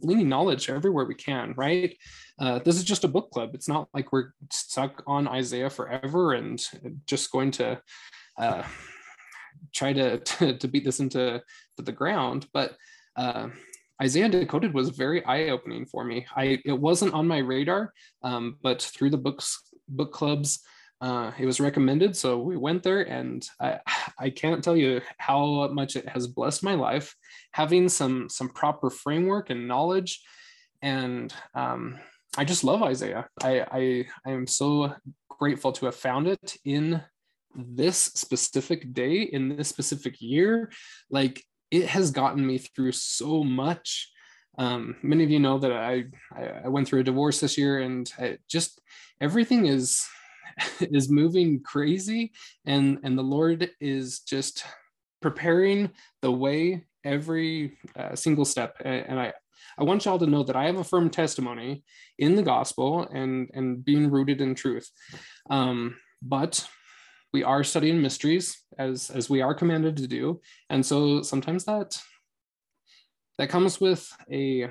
gleaning 0.00 0.28
knowledge 0.28 0.70
everywhere 0.70 1.04
we 1.04 1.14
can, 1.14 1.54
right? 1.56 1.96
Uh, 2.38 2.60
this 2.60 2.76
is 2.76 2.84
just 2.84 3.04
a 3.04 3.08
book 3.08 3.30
club. 3.30 3.50
It's 3.54 3.68
not 3.68 3.88
like 3.92 4.12
we're 4.12 4.32
stuck 4.50 5.02
on 5.06 5.28
Isaiah 5.28 5.70
forever 5.70 6.32
and 6.32 6.62
just 7.06 7.30
going 7.30 7.50
to 7.52 7.80
uh, 8.38 8.62
try 9.74 9.92
to, 9.92 10.18
to, 10.18 10.54
to 10.58 10.68
beat 10.68 10.84
this 10.84 11.00
into 11.00 11.42
to 11.76 11.82
the 11.82 11.92
ground, 11.92 12.46
but 12.52 12.76
uh, 13.16 13.48
Isaiah 14.02 14.28
Decoded 14.28 14.72
was 14.72 14.90
very 14.90 15.24
eye-opening 15.24 15.86
for 15.86 16.04
me. 16.04 16.26
I 16.34 16.58
it 16.64 16.78
wasn't 16.78 17.14
on 17.14 17.28
my 17.28 17.38
radar, 17.38 17.92
um, 18.22 18.56
but 18.62 18.80
through 18.82 19.10
the 19.10 19.18
books 19.18 19.62
book 19.88 20.12
clubs, 20.12 20.60
uh, 21.00 21.32
it 21.38 21.46
was 21.46 21.60
recommended, 21.60 22.16
so 22.16 22.38
we 22.38 22.56
went 22.56 22.82
there, 22.82 23.02
and 23.02 23.46
I 23.60 23.80
I 24.18 24.30
can't 24.30 24.64
tell 24.64 24.76
you 24.76 25.00
how 25.18 25.68
much 25.68 25.96
it 25.96 26.08
has 26.08 26.26
blessed 26.26 26.62
my 26.62 26.74
life, 26.74 27.14
having 27.52 27.88
some 27.88 28.28
some 28.28 28.48
proper 28.48 28.90
framework 28.90 29.50
and 29.50 29.68
knowledge, 29.68 30.22
and 30.82 31.32
um, 31.54 31.98
I 32.38 32.44
just 32.44 32.64
love 32.64 32.82
Isaiah. 32.82 33.28
I 33.42 33.60
I 33.60 34.06
I 34.26 34.30
am 34.30 34.46
so 34.46 34.94
grateful 35.28 35.72
to 35.72 35.86
have 35.86 35.96
found 35.96 36.26
it 36.28 36.56
in 36.64 37.02
this 37.54 37.98
specific 37.98 38.92
day 38.92 39.22
in 39.22 39.56
this 39.56 39.68
specific 39.68 40.20
year. 40.20 40.70
Like 41.10 41.44
it 41.70 41.86
has 41.86 42.10
gotten 42.10 42.46
me 42.46 42.58
through 42.58 42.92
so 42.92 43.44
much. 43.44 44.10
Um, 44.58 44.96
many 45.02 45.24
of 45.24 45.30
you 45.30 45.38
know 45.38 45.58
that 45.58 45.72
I, 45.72 46.04
I 46.64 46.68
went 46.68 46.88
through 46.88 47.00
a 47.00 47.04
divorce 47.04 47.40
this 47.40 47.56
year, 47.56 47.80
and 47.80 48.10
I 48.18 48.38
just 48.48 48.80
everything 49.20 49.66
is 49.66 50.06
is 50.80 51.10
moving 51.10 51.62
crazy, 51.62 52.32
and 52.66 52.98
and 53.04 53.16
the 53.16 53.22
Lord 53.22 53.70
is 53.80 54.20
just 54.20 54.64
preparing 55.22 55.90
the 56.22 56.32
way 56.32 56.84
every 57.04 57.78
uh, 57.96 58.14
single 58.14 58.44
step. 58.44 58.76
And 58.84 59.18
I 59.18 59.32
I 59.78 59.84
want 59.84 60.04
y'all 60.04 60.18
to 60.18 60.26
know 60.26 60.42
that 60.42 60.56
I 60.56 60.66
have 60.66 60.76
a 60.76 60.84
firm 60.84 61.10
testimony 61.10 61.84
in 62.18 62.36
the 62.36 62.42
gospel 62.42 63.08
and 63.12 63.50
and 63.54 63.84
being 63.84 64.10
rooted 64.10 64.40
in 64.40 64.54
truth. 64.54 64.90
Um, 65.48 65.96
but 66.22 66.68
we 67.32 67.44
are 67.44 67.64
studying 67.64 68.02
mysteries 68.02 68.62
as 68.78 69.10
as 69.10 69.30
we 69.30 69.40
are 69.40 69.54
commanded 69.54 69.96
to 69.96 70.06
do. 70.06 70.40
And 70.68 70.84
so 70.84 71.22
sometimes 71.22 71.64
that 71.64 72.00
that 73.38 73.50
comes 73.50 73.80
with 73.80 74.10
a, 74.30 74.62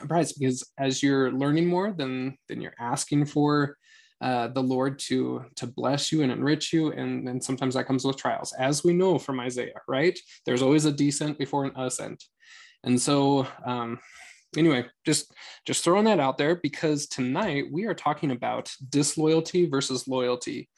a 0.00 0.06
price 0.06 0.32
because 0.32 0.64
as 0.78 1.02
you're 1.02 1.32
learning 1.32 1.66
more 1.66 1.92
then 1.92 2.36
then 2.48 2.60
you're 2.60 2.74
asking 2.78 3.26
for 3.26 3.76
uh, 4.20 4.48
the 4.48 4.62
lord 4.62 4.98
to 4.98 5.44
to 5.54 5.66
bless 5.66 6.10
you 6.10 6.22
and 6.22 6.32
enrich 6.32 6.72
you. 6.72 6.92
And 6.92 7.26
then 7.26 7.40
sometimes 7.40 7.74
that 7.74 7.86
comes 7.86 8.04
with 8.04 8.16
trials 8.16 8.52
as 8.58 8.82
we 8.82 8.92
know 8.92 9.18
from 9.18 9.40
isaiah 9.40 9.80
right? 9.86 10.18
There's 10.46 10.62
always 10.62 10.86
a 10.86 10.92
descent 10.92 11.38
before 11.38 11.64
an 11.64 11.76
ascent. 11.76 12.22
And 12.84 13.00
so 13.00 13.46
um 13.64 13.98
anyway 14.56 14.86
just 15.04 15.34
just 15.66 15.84
throwing 15.84 16.06
that 16.06 16.20
out 16.20 16.38
there 16.38 16.56
because 16.56 17.06
tonight 17.06 17.64
we 17.70 17.84
are 17.84 17.94
talking 17.94 18.30
about 18.30 18.72
disloyalty 18.88 19.68
versus 19.68 20.08
loyalty 20.08 20.68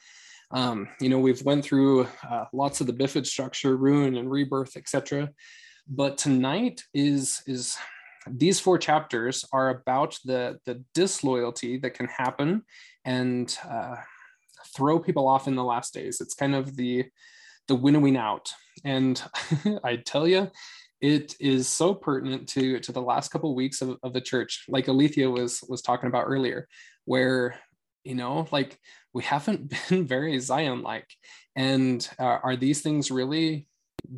um, 0.53 0.87
you 0.99 1.09
know, 1.09 1.19
we've 1.19 1.43
went 1.43 1.63
through 1.63 2.07
uh, 2.29 2.45
lots 2.53 2.81
of 2.81 2.87
the 2.87 2.93
Bifid 2.93 3.25
structure, 3.25 3.77
ruin 3.77 4.17
and 4.17 4.29
rebirth, 4.29 4.75
etc. 4.75 5.29
But 5.87 6.17
tonight 6.17 6.83
is 6.93 7.41
is 7.47 7.77
these 8.29 8.59
four 8.59 8.77
chapters 8.77 9.45
are 9.51 9.69
about 9.69 10.17
the 10.25 10.59
the 10.65 10.83
disloyalty 10.93 11.77
that 11.77 11.93
can 11.93 12.07
happen 12.07 12.63
and 13.05 13.57
uh, 13.67 13.95
throw 14.75 14.99
people 14.99 15.27
off 15.27 15.47
in 15.47 15.55
the 15.55 15.63
last 15.63 15.93
days. 15.93 16.21
It's 16.21 16.35
kind 16.35 16.55
of 16.55 16.75
the 16.75 17.05
the 17.67 17.75
winnowing 17.75 18.17
out, 18.17 18.51
and 18.83 19.21
I 19.83 19.97
tell 19.97 20.27
you, 20.27 20.51
it 21.01 21.35
is 21.39 21.67
so 21.67 21.93
pertinent 21.93 22.47
to 22.49 22.79
to 22.79 22.91
the 22.91 23.01
last 23.01 23.29
couple 23.31 23.51
of 23.51 23.55
weeks 23.55 23.81
of, 23.81 23.97
of 24.03 24.13
the 24.13 24.21
church, 24.21 24.65
like 24.67 24.87
Alethea 24.87 25.29
was 25.29 25.63
was 25.67 25.81
talking 25.81 26.07
about 26.07 26.25
earlier, 26.27 26.67
where 27.05 27.55
you 28.03 28.15
know 28.15 28.47
like 28.51 28.77
we 29.13 29.23
haven't 29.23 29.73
been 29.89 30.05
very 30.05 30.39
zion 30.39 30.81
like 30.81 31.07
and 31.55 32.09
uh, 32.19 32.39
are 32.43 32.55
these 32.55 32.81
things 32.81 33.11
really 33.11 33.67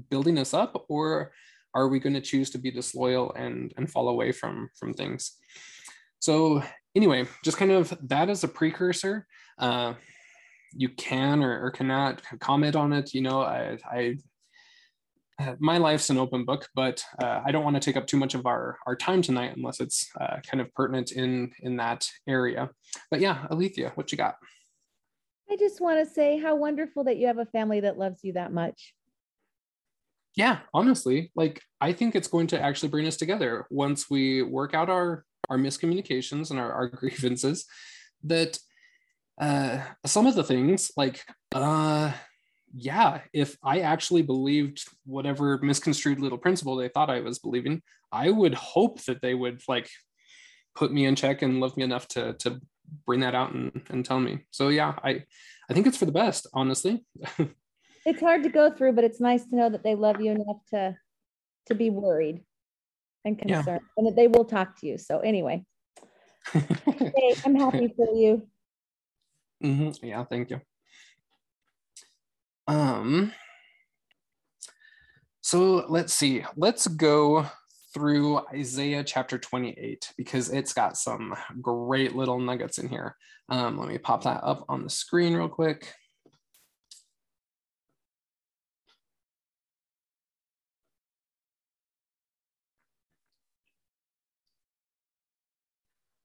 building 0.10 0.38
us 0.38 0.53
up 0.53 0.86
or 0.89 1.32
are 1.75 1.88
we 1.88 1.99
going 1.99 2.13
to 2.13 2.21
choose 2.21 2.49
to 2.51 2.58
be 2.58 2.71
disloyal 2.71 3.34
and 3.34 3.73
and 3.77 3.91
fall 3.91 4.08
away 4.10 4.32
from 4.32 4.69
from 4.77 4.93
things 4.93 5.34
so 6.19 6.63
anyway 6.95 7.25
just 7.43 7.58
kind 7.58 7.71
of 7.71 7.93
that 8.01 8.29
as 8.29 8.43
a 8.43 8.47
precursor 8.47 9.27
uh, 9.60 9.93
you 10.75 10.89
can 10.89 11.43
or, 11.43 11.65
or, 11.65 11.69
cannot 11.69 12.21
comment 12.39 12.75
on 12.75 12.93
it 12.93 13.13
you 13.13 13.21
know 13.21 13.41
i 13.41 13.77
i 13.91 14.17
uh, 15.39 15.56
my 15.60 15.77
life's 15.77 16.10
an 16.10 16.17
open 16.17 16.45
book, 16.45 16.67
but 16.75 17.03
uh, 17.21 17.41
I 17.43 17.51
don't 17.51 17.63
want 17.63 17.75
to 17.75 17.79
take 17.79 17.97
up 17.97 18.06
too 18.06 18.17
much 18.17 18.36
of 18.36 18.45
our, 18.45 18.77
our 18.86 18.95
time 18.95 19.21
tonight 19.21 19.56
unless 19.56 19.79
it's 19.79 20.10
uh, 20.21 20.38
kind 20.47 20.62
of 20.62 20.71
pertinent 20.73 21.12
in 21.12 21.51
in 21.62 21.77
that 21.77 22.08
area. 22.27 22.69
But 23.10 23.19
yeah, 23.19 23.47
Alethea, 23.49 23.91
what 23.95 24.12
you 24.12 24.17
got? 24.17 24.36
I 25.49 25.56
just 25.58 25.82
want 25.82 25.99
to 25.99 26.13
say 26.13 26.39
how 26.39 26.56
wonderful 26.56 27.03
that 27.06 27.17
you 27.17 27.27
have 27.27 27.38
a 27.38 27.45
family 27.45 27.82
that 27.82 27.97
loves 27.97 28.23
you 28.23 28.34
that 28.34 28.51
much. 28.51 28.93
Yeah, 30.36 30.60
honestly, 30.73 31.32
like 31.36 31.62
I 31.79 31.93
think 31.93 32.15
it's 32.15 32.27
going 32.27 32.47
to 32.47 32.62
actually 32.62 32.89
bring 32.89 33.06
us 33.06 33.17
together 33.17 33.67
once 33.69 34.10
we 34.10 34.41
work 34.41 34.73
out 34.73 34.89
our 34.89 35.25
our 35.49 35.58
miscommunications 35.58 36.49
and 36.49 36.60
our, 36.60 36.71
our 36.71 36.88
grievances. 36.89 37.65
That 38.23 38.58
uh, 39.39 39.79
some 40.06 40.25
of 40.25 40.36
the 40.36 40.43
things 40.43 40.91
like 40.95 41.23
uh 41.53 42.13
yeah, 42.75 43.21
if 43.34 43.56
I 43.63 43.82
actually 43.82 44.23
believed 44.23 44.84
whatever 45.06 45.60
misconstrued 45.60 46.19
little 46.19 46.39
principle 46.39 46.75
they 46.75 46.89
thought 46.89 47.12
I 47.12 47.19
was 47.19 47.38
believing, 47.38 47.84
I 48.12 48.32
would 48.32 48.56
hope 48.56 49.03
that 49.03 49.21
they 49.21 49.36
would 49.36 49.62
like 49.67 49.89
put 50.75 50.91
me 50.91 51.06
in 51.06 51.15
check 51.15 51.43
and 51.43 51.60
love 51.60 51.77
me 51.77 51.84
enough 51.84 52.08
to 52.10 52.34
to 52.34 52.60
bring 53.05 53.21
that 53.21 53.35
out 53.35 53.53
and, 53.53 53.81
and 53.89 54.05
tell 54.05 54.19
me. 54.19 54.45
So 54.51 54.69
yeah, 54.69 54.93
I 55.03 55.23
I 55.69 55.73
think 55.73 55.87
it's 55.87 55.97
for 55.97 56.05
the 56.05 56.11
best, 56.11 56.47
honestly. 56.53 57.03
it's 58.05 58.19
hard 58.19 58.43
to 58.43 58.49
go 58.49 58.71
through, 58.71 58.93
but 58.93 59.03
it's 59.03 59.19
nice 59.19 59.45
to 59.45 59.55
know 59.55 59.69
that 59.69 59.83
they 59.83 59.95
love 59.95 60.21
you 60.21 60.31
enough 60.31 60.57
to 60.71 60.97
to 61.67 61.75
be 61.75 61.89
worried 61.89 62.43
and 63.25 63.39
concerned 63.39 63.65
yeah. 63.67 63.93
and 63.97 64.07
that 64.07 64.15
they 64.15 64.27
will 64.27 64.45
talk 64.45 64.79
to 64.79 64.87
you. 64.87 64.97
So 64.97 65.19
anyway. 65.19 65.65
hey, 66.51 67.35
I'm 67.45 67.55
happy 67.55 67.93
for 67.95 68.13
you. 68.13 68.47
Mm-hmm. 69.63 70.05
Yeah, 70.05 70.25
thank 70.25 70.49
you. 70.49 70.59
Um, 72.67 73.31
so 75.41 75.85
let's 75.87 76.13
see. 76.13 76.43
Let's 76.57 76.87
go 76.87 77.45
through 77.93 78.39
Isaiah 78.53 79.03
chapter 79.03 79.38
28 79.38 80.13
because 80.17 80.49
it's 80.49 80.73
got 80.73 80.97
some 80.97 81.36
great 81.62 82.15
little 82.15 82.39
nuggets 82.39 82.77
in 82.77 82.89
here. 82.89 83.15
Um, 83.49 83.77
let 83.77 83.89
me 83.89 83.97
pop 83.97 84.23
that 84.23 84.43
up 84.43 84.65
on 84.69 84.84
the 84.84 84.89
screen 84.89 85.34
real 85.34 85.49
quick. 85.49 85.93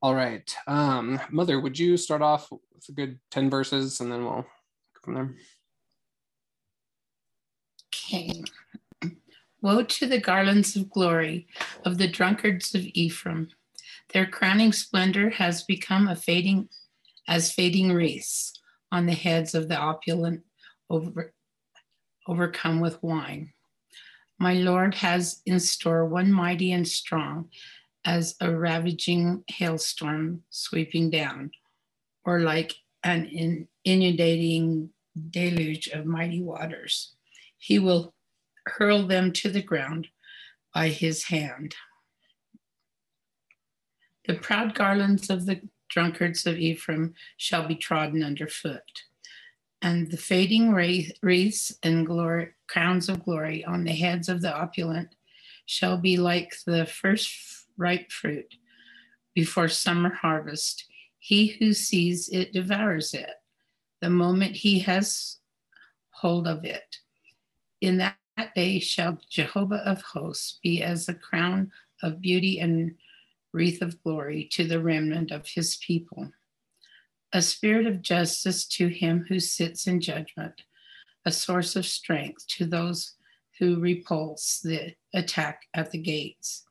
All 0.01 0.15
right. 0.15 0.55
Um, 0.67 1.21
Mother, 1.31 1.61
would 1.61 1.79
you 1.79 1.97
start 1.97 2.23
off 2.23 2.51
with 2.51 2.89
a 2.89 2.93
good 2.93 3.19
10 3.33 3.51
verses 3.51 4.01
and 4.01 4.11
then 4.13 4.25
we'll 4.25 4.43
go 4.43 4.47
from 5.03 5.15
there? 5.15 5.35
came. 8.09 8.45
Woe 9.61 9.83
to 9.83 10.07
the 10.07 10.21
garlands 10.21 10.77
of 10.77 10.91
glory 10.91 11.49
of 11.85 11.99
the 11.99 12.09
drunkards 12.09 12.75
of 12.75 12.87
Ephraim. 12.95 13.49
Their 14.13 14.27
crowning 14.27 14.73
splendor 14.73 15.31
has 15.31 15.65
become 15.65 16.09
a 16.09 16.17
fading 16.17 16.69
as 17.27 17.53
fading 17.53 17.93
wreaths 17.93 18.53
on 18.91 19.07
the 19.07 19.13
heads 19.13 19.55
of 19.55 19.69
the 19.69 19.77
opulent 19.77 20.43
over, 20.89 21.35
overcome 22.27 22.81
with 22.81 23.03
wine. 23.03 23.53
My 24.39 24.55
Lord 24.55 24.95
has 24.95 25.43
in 25.45 25.59
store 25.59 26.07
one 26.07 26.33
mighty 26.33 26.73
and 26.73 26.87
strong 26.87 27.51
as 28.05 28.37
a 28.41 28.55
ravaging 28.55 29.45
hailstorm 29.49 30.43
sweeping 30.51 31.11
down, 31.11 31.51
or 32.25 32.41
like 32.41 32.75
an 33.03 33.67
inundating 33.85 34.91
deluge 35.31 35.89
of 35.89 36.07
mighty 36.07 36.41
waters. 36.41 37.15
He 37.59 37.79
will 37.79 38.15
hurl 38.69 39.07
them 39.07 39.33
to 39.33 39.51
the 39.51 39.63
ground 39.63 40.09
by 40.75 40.89
his 40.89 41.25
hand. 41.25 41.75
The 44.27 44.35
proud 44.35 44.75
garlands 44.75 45.31
of 45.31 45.47
the 45.47 45.63
drunkards 45.89 46.47
of 46.47 46.59
Ephraim 46.59 47.15
shall 47.37 47.67
be 47.67 47.75
trodden 47.75 48.23
underfoot, 48.23 49.05
and 49.81 50.11
the 50.11 50.17
fading 50.17 50.73
wreaths 50.73 51.73
and 51.83 52.07
glory, 52.07 52.51
crowns 52.69 53.09
of 53.09 53.25
glory 53.25 53.65
on 53.65 53.85
the 53.85 53.95
heads 53.95 54.29
of 54.29 54.43
the 54.43 54.55
opulent 54.55 55.15
shall 55.67 55.97
be 55.99 56.17
like 56.17 56.55
the 56.67 56.87
first 56.87 57.67
ripe 57.77 58.11
fruit 58.11 58.55
before 59.35 59.69
summer 59.69 60.11
harvest. 60.11 60.85
He 61.19 61.49
who 61.59 61.73
sees 61.73 62.29
it 62.29 62.53
devours 62.53 63.15
it 63.15 63.31
the 64.01 64.11
moment 64.11 64.57
he 64.57 64.81
has 64.81 65.39
hold 66.11 66.47
of 66.47 66.65
it. 66.65 66.99
In 67.81 67.99
that 67.99 68.17
day 68.55 68.79
shall 68.79 69.19
Jehovah 69.29 69.83
of 69.87 70.03
hosts 70.03 70.59
be 70.63 70.83
as 70.83 71.09
a 71.09 71.15
crown 71.15 71.73
of 72.03 72.21
beauty 72.21 72.61
and 72.61 72.95
wreath 73.53 73.83
of 73.83 74.03
glory 74.03 74.49
to 74.53 74.65
the 74.65 74.81
remnant 74.81 75.31
of 75.31 75.47
his 75.47 75.77
people. 75.77 76.31
A 77.33 77.43
spirit 77.43 77.87
of 77.87 78.03
justice 78.03 78.67
to 78.69 78.89
him 78.89 79.27
who 79.29 79.41
sits 79.41 79.87
in 79.87 80.01
judgment, 80.01 80.63
a 81.25 81.31
source 81.31 81.77
of 81.77 81.87
strength 81.87 82.47
to 82.49 82.65
those 82.65 83.15
who 83.59 83.81
repulse 83.81 84.61
the 84.61 84.95
attack 85.13 85.63
at 85.75 85.91
the 85.91 85.99
gates. 85.99 86.65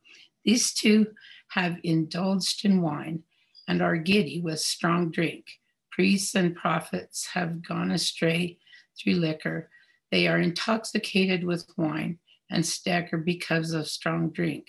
These 0.46 0.74
two 0.74 1.08
have 1.50 1.78
indulged 1.84 2.66
in 2.66 2.82
wine 2.82 3.24
and 3.68 3.82
are 3.82 3.98
giddy 3.98 4.40
with 4.40 4.60
strong 4.60 5.12
drink. 5.12 5.46
Priests 5.92 6.36
and 6.36 6.56
prophets 6.56 7.28
have 7.34 7.68
gone 7.68 7.92
astray 7.92 8.58
through 8.98 9.16
liquor. 9.16 9.70
They 10.12 10.28
are 10.28 10.39
intoxicated 10.39 11.43
with 11.43 11.65
wine 11.78 12.20
and 12.50 12.65
stagger 12.65 13.17
because 13.17 13.74
of 13.74 13.88
strong 13.88 14.30
drink. 14.30 14.67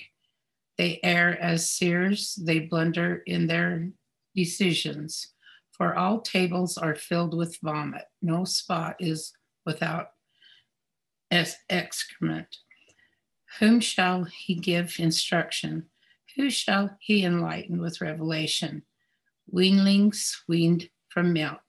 They 0.77 1.01
err 1.03 1.41
as 1.41 1.71
seers, 1.71 2.35
they 2.35 2.61
blunder 2.61 3.23
in 3.27 3.47
their 3.47 3.91
decisions. 4.35 5.35
For 5.73 5.95
all 5.95 6.21
tables 6.21 6.77
are 6.77 6.97
filled 6.97 7.37
with 7.37 7.59
vomit, 7.63 8.05
no 8.21 8.45
spot 8.45 8.97
is 8.99 9.33
without 9.65 10.09
excrement. 11.31 12.57
Whom 13.59 13.81
shall 13.81 14.25
he 14.25 14.55
give 14.55 14.97
instruction? 14.99 15.87
Who 16.37 16.51
shall 16.51 16.97
he 17.01 17.25
enlighten 17.25 17.81
with 17.81 18.01
revelation? 18.01 18.83
Weanlings 19.53 20.37
weaned 20.47 20.91
from 21.09 21.33
milk, 21.33 21.61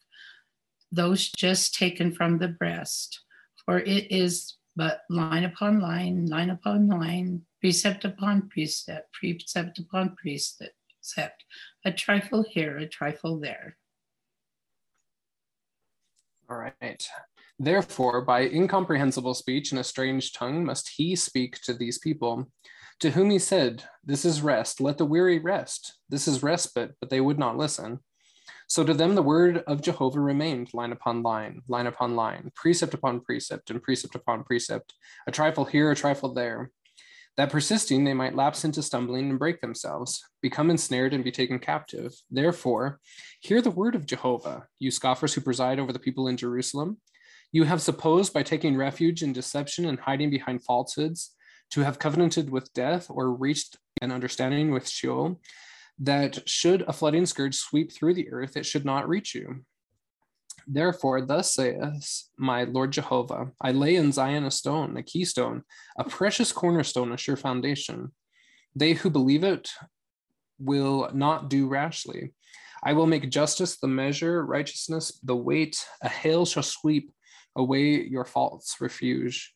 those 0.92 1.32
just 1.32 1.74
taken 1.74 2.12
from 2.12 2.38
the 2.40 2.48
breast. 2.48 3.22
For 3.70 3.78
it 3.78 4.12
is 4.12 4.56
but 4.76 5.02
line 5.12 5.44
upon 5.44 5.80
line, 5.80 6.26
line 6.26 6.50
upon 6.50 6.88
line, 6.88 7.44
precept 7.62 8.04
upon 8.04 8.50
precept, 8.50 9.14
precept 9.14 9.78
upon 9.78 10.16
precept, 10.16 11.44
a 11.86 11.92
trifle 11.92 12.44
here, 12.50 12.80
a 12.80 12.88
trifle 12.88 13.40
there. 13.40 13.78
All 16.50 16.58
right. 16.58 17.08
Therefore, 17.60 18.26
by 18.26 18.48
incomprehensible 18.48 19.36
speech 19.36 19.70
and 19.70 19.80
a 19.80 19.84
strange 19.84 20.34
tongue 20.34 20.66
must 20.66 20.90
he 20.98 21.16
speak 21.16 21.62
to 21.62 21.76
these 21.76 22.00
people, 22.00 22.52
to 23.02 23.12
whom 23.12 23.30
he 23.30 23.38
said, 23.38 23.84
This 24.04 24.26
is 24.26 24.42
rest, 24.42 24.82
let 24.82 24.98
the 24.98 25.06
weary 25.06 25.38
rest. 25.38 26.00
This 26.10 26.28
is 26.28 26.42
respite, 26.42 26.96
but 27.00 27.12
they 27.12 27.22
would 27.22 27.38
not 27.38 27.56
listen. 27.56 28.00
So 28.70 28.84
to 28.84 28.94
them 28.94 29.16
the 29.16 29.24
word 29.24 29.64
of 29.66 29.82
Jehovah 29.82 30.20
remained 30.20 30.76
line 30.76 30.92
upon 30.92 31.24
line, 31.24 31.64
line 31.68 31.88
upon 31.88 32.16
line, 32.16 32.52
precept 32.54 32.94
upon 32.94 33.20
precept, 33.20 33.72
and 33.72 33.82
precept 33.82 34.14
upon 34.14 34.44
precept, 34.44 34.94
a 35.26 35.32
trifle 35.32 35.66
here, 35.66 35.90
a 35.90 35.96
trifle 35.96 36.36
there. 36.36 36.70
That 37.36 37.50
persisting, 37.50 38.04
they 38.04 38.14
might 38.14 38.36
lapse 38.36 38.64
into 38.64 38.84
stumbling 38.84 39.32
and 39.32 39.40
break 39.40 39.60
themselves, 39.60 40.24
become 40.40 40.70
ensnared 40.70 41.16
and 41.16 41.24
be 41.24 41.32
taken 41.32 41.58
captive. 41.58 42.14
Therefore, 42.30 43.00
hear 43.40 43.60
the 43.60 43.72
word 43.72 43.96
of 43.96 44.06
Jehovah, 44.06 44.68
you 44.78 44.92
scoffers 44.92 45.34
who 45.34 45.42
preside 45.42 45.80
over 45.80 45.92
the 45.92 45.98
people 45.98 46.28
in 46.28 46.38
Jerusalem. 46.38 46.98
You 47.52 47.64
have 47.64 47.82
supposed 47.82 48.34
by 48.34 48.44
taking 48.44 48.78
refuge 48.78 49.24
in 49.24 49.34
deception 49.34 49.86
and 49.86 50.00
hiding 50.00 50.30
behind 50.30 50.64
falsehoods 50.64 51.34
to 51.72 51.82
have 51.82 51.98
covenanted 51.98 52.52
with 52.52 52.72
death 52.74 53.08
or 53.10 53.32
reached 53.34 53.78
an 54.00 54.12
understanding 54.12 54.70
with 54.70 54.88
Sheol, 54.88 55.40
that 56.00 56.48
should 56.48 56.84
a 56.84 56.94
flooding 56.94 57.26
scourge 57.26 57.56
sweep 57.56 57.92
through 57.92 58.14
the 58.14 58.32
earth, 58.32 58.56
it 58.56 58.66
should 58.66 58.86
not 58.86 59.10
reach 59.10 59.36
you. 59.36 59.66
Therefore, 60.68 61.22
thus 61.22 61.54
saith 61.54 62.24
my 62.38 62.64
Lord 62.64 62.92
Jehovah 62.92 63.52
I 63.62 63.72
lay 63.72 63.96
in 63.96 64.12
Zion 64.12 64.46
a 64.46 64.52
stone, 64.52 64.96
a 64.98 65.04
keystone, 65.04 65.64
a 65.98 66.04
precious 66.04 66.52
cornerstone, 66.52 67.12
a 67.12 67.18
sure 67.18 67.36
foundation. 67.36 68.12
They 68.76 68.94
who 68.94 69.10
believe 69.10 69.44
it 69.44 69.70
will 70.60 71.10
not 71.14 71.50
do 71.50 71.68
rashly. 71.68 72.34
I 72.84 72.94
will 72.94 73.08
make 73.08 73.30
justice 73.30 73.78
the 73.78 73.88
measure, 73.88 74.46
righteousness 74.46 75.20
the 75.24 75.36
weight. 75.36 75.84
A 76.02 76.10
hail 76.10 76.46
shall 76.46 76.64
sweep 76.64 77.12
away 77.56 78.04
your 78.04 78.26
false 78.26 78.76
refuge, 78.80 79.54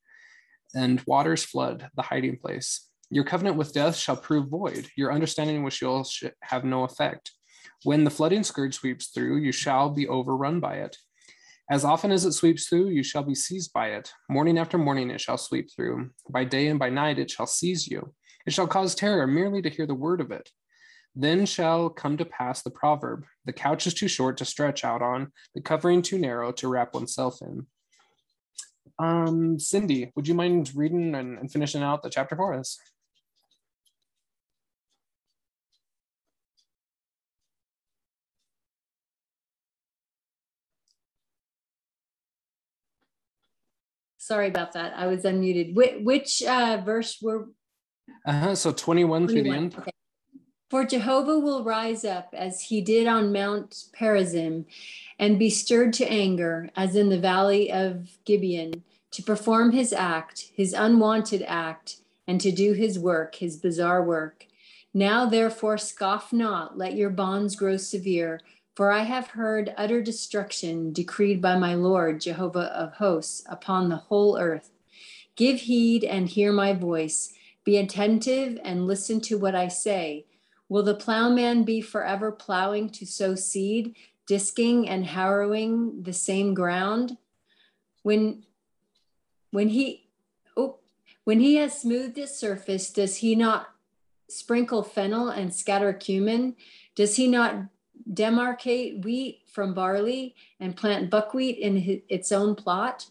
and 0.76 1.02
waters 1.06 1.44
flood 1.44 1.90
the 1.96 2.02
hiding 2.02 2.38
place. 2.38 2.90
Your 3.14 3.24
covenant 3.24 3.58
with 3.58 3.74
death 3.74 3.96
shall 3.96 4.18
prove 4.18 4.50
void, 4.50 4.88
your 4.98 5.14
understanding 5.14 5.62
with 5.62 5.76
Sheol 5.76 6.04
have 6.42 6.64
no 6.64 6.84
effect. 6.84 7.32
When 7.84 8.06
the 8.06 8.10
flooding 8.10 8.42
scourge 8.42 8.74
sweeps 8.74 9.10
through, 9.10 9.38
you 9.38 9.52
shall 9.52 9.92
be 9.92 10.08
overrun 10.08 10.60
by 10.60 10.78
it. 10.78 10.98
As 11.70 11.86
often 11.86 12.12
as 12.12 12.26
it 12.26 12.32
sweeps 12.32 12.68
through, 12.68 12.90
you 12.90 13.04
shall 13.04 13.22
be 13.22 13.36
seized 13.36 13.72
by 13.72 13.90
it. 13.90 14.12
Morning 14.32 14.58
after 14.58 14.80
morning 14.80 15.12
it 15.12 15.22
shall 15.22 15.38
sweep 15.38 15.70
through. 15.72 16.10
By 16.28 16.44
day 16.44 16.70
and 16.70 16.80
by 16.80 16.90
night 16.90 17.20
it 17.20 17.30
shall 17.30 17.46
seize 17.46 17.88
you. 17.88 18.16
It 18.48 18.54
shall 18.54 18.66
cause 18.66 18.96
terror 18.96 19.28
merely 19.28 19.62
to 19.62 19.70
hear 19.70 19.86
the 19.86 19.94
word 19.94 20.20
of 20.20 20.32
it. 20.32 20.50
Then 21.16 21.46
shall 21.46 21.92
come 21.92 22.18
to 22.18 22.26
pass 22.26 22.64
the 22.64 22.72
proverb 22.72 23.26
the 23.46 23.54
couch 23.54 23.86
is 23.86 23.94
too 23.94 24.08
short 24.08 24.38
to 24.38 24.46
stretch 24.46 24.84
out 24.84 25.04
on, 25.04 25.32
the 25.54 25.62
covering 25.62 26.02
too 26.02 26.18
narrow 26.18 26.52
to 26.54 26.68
wrap 26.68 26.96
oneself 26.96 27.44
in. 27.44 27.68
Um, 28.98 29.60
Cindy, 29.60 30.12
would 30.16 30.28
you 30.28 30.34
mind 30.34 30.72
reading 30.74 31.14
and, 31.14 31.38
and 31.38 31.52
finishing 31.52 31.84
out 31.84 32.02
the 32.02 32.10
chapter 32.10 32.36
for 32.36 32.56
us? 32.56 32.80
Sorry 44.24 44.48
about 44.48 44.72
that. 44.72 44.94
I 44.96 45.08
was 45.08 45.24
unmuted. 45.24 45.76
Which, 45.76 45.96
which 46.02 46.44
uh, 46.44 46.82
verse 46.86 47.22
were? 47.22 47.50
Uh-huh, 48.26 48.56
so 48.56 48.72
21, 48.72 49.28
21 49.28 49.28
through 49.28 49.44
the 49.44 49.58
end. 49.58 49.76
Okay. 49.78 49.92
For 50.70 50.86
Jehovah 50.86 51.40
will 51.40 51.66
rise 51.66 52.06
up 52.06 52.30
as 52.32 52.62
he 52.62 52.80
did 52.80 53.06
on 53.06 53.34
Mount 53.34 53.76
Perazim 54.00 54.64
and 55.20 55.38
be 55.38 55.50
stirred 55.50 55.92
to 55.96 56.10
anger, 56.10 56.70
as 56.78 56.96
in 56.96 57.10
the 57.10 57.20
valley 57.20 57.70
of 57.70 58.18
Gibeon, 58.24 58.86
to 59.12 59.22
perform 59.22 59.74
his 59.74 59.92
act, 59.92 60.52
his 60.56 60.72
unwanted 60.72 61.44
act, 61.46 61.98
and 62.26 62.40
to 62.40 62.52
do 62.54 62.72
his 62.72 62.98
work, 62.98 63.36
his 63.36 63.58
bizarre 63.58 64.02
work. 64.02 64.48
Now, 64.94 65.26
therefore, 65.26 65.78
scoff 65.78 66.32
not, 66.32 66.78
let 66.78 66.96
your 66.96 67.10
bonds 67.10 67.58
grow 67.58 67.76
severe, 67.76 68.40
for 68.76 68.92
I 68.92 69.04
have 69.04 69.28
heard 69.28 69.74
utter 69.78 70.02
destruction 70.02 70.94
decreed 70.94 71.42
by 71.42 71.58
my 71.58 71.76
Lord, 71.76 72.22
Jehovah 72.22 72.72
of 72.76 72.94
hosts, 72.94 73.44
upon 73.48 73.90
the 73.90 73.98
whole 73.98 74.38
earth. 74.38 74.72
Give 75.36 75.60
heed 75.60 76.04
and 76.04 76.28
hear 76.28 76.52
my 76.52 76.74
voice. 76.74 77.34
Be 77.64 77.78
attentive 77.78 78.60
and 78.64 78.88
listen 78.88 79.22
to 79.22 79.38
what 79.38 79.56
I 79.56 79.68
say. 79.68 80.26
Will 80.70 80.84
the 80.84 80.96
plowman 80.96 81.64
be 81.64 81.82
forever 81.82 82.32
plowing 82.32 82.90
to 82.92 83.06
sow 83.06 83.36
seed, 83.36 83.96
disking 84.26 84.90
and 84.90 85.06
harrowing 85.06 86.04
the 86.04 86.14
same 86.14 86.54
ground? 86.54 87.18
When 88.02 88.44
when 89.52 89.70
he 89.70 90.10
oh, 90.58 90.80
when 91.24 91.40
he 91.40 91.56
has 91.56 91.80
smoothed 91.80 92.18
its 92.18 92.36
surface, 92.36 92.90
does 92.90 93.18
he 93.18 93.36
not 93.36 93.68
sprinkle 94.28 94.82
fennel 94.82 95.30
and 95.30 95.54
scatter 95.54 95.94
cumin? 95.94 96.56
Does 96.96 97.16
he 97.16 97.28
not 97.28 97.56
demarcate 98.12 99.04
wheat 99.04 99.42
from 99.52 99.74
barley 99.74 100.36
and 100.60 100.76
plant 100.76 101.10
buckwheat 101.10 101.58
in 101.58 101.78
his, 101.78 102.00
its 102.10 102.32
own 102.32 102.56
plot? 102.56 103.08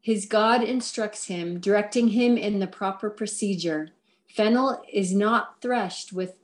His 0.00 0.26
God 0.26 0.64
instructs 0.64 1.26
him, 1.26 1.60
directing 1.60 2.08
him 2.08 2.36
in 2.36 2.58
the 2.58 2.66
proper 2.66 3.08
procedure. 3.08 3.90
Fennel 4.28 4.82
is 4.92 5.14
not 5.14 5.60
threshed 5.62 6.12
with 6.12 6.34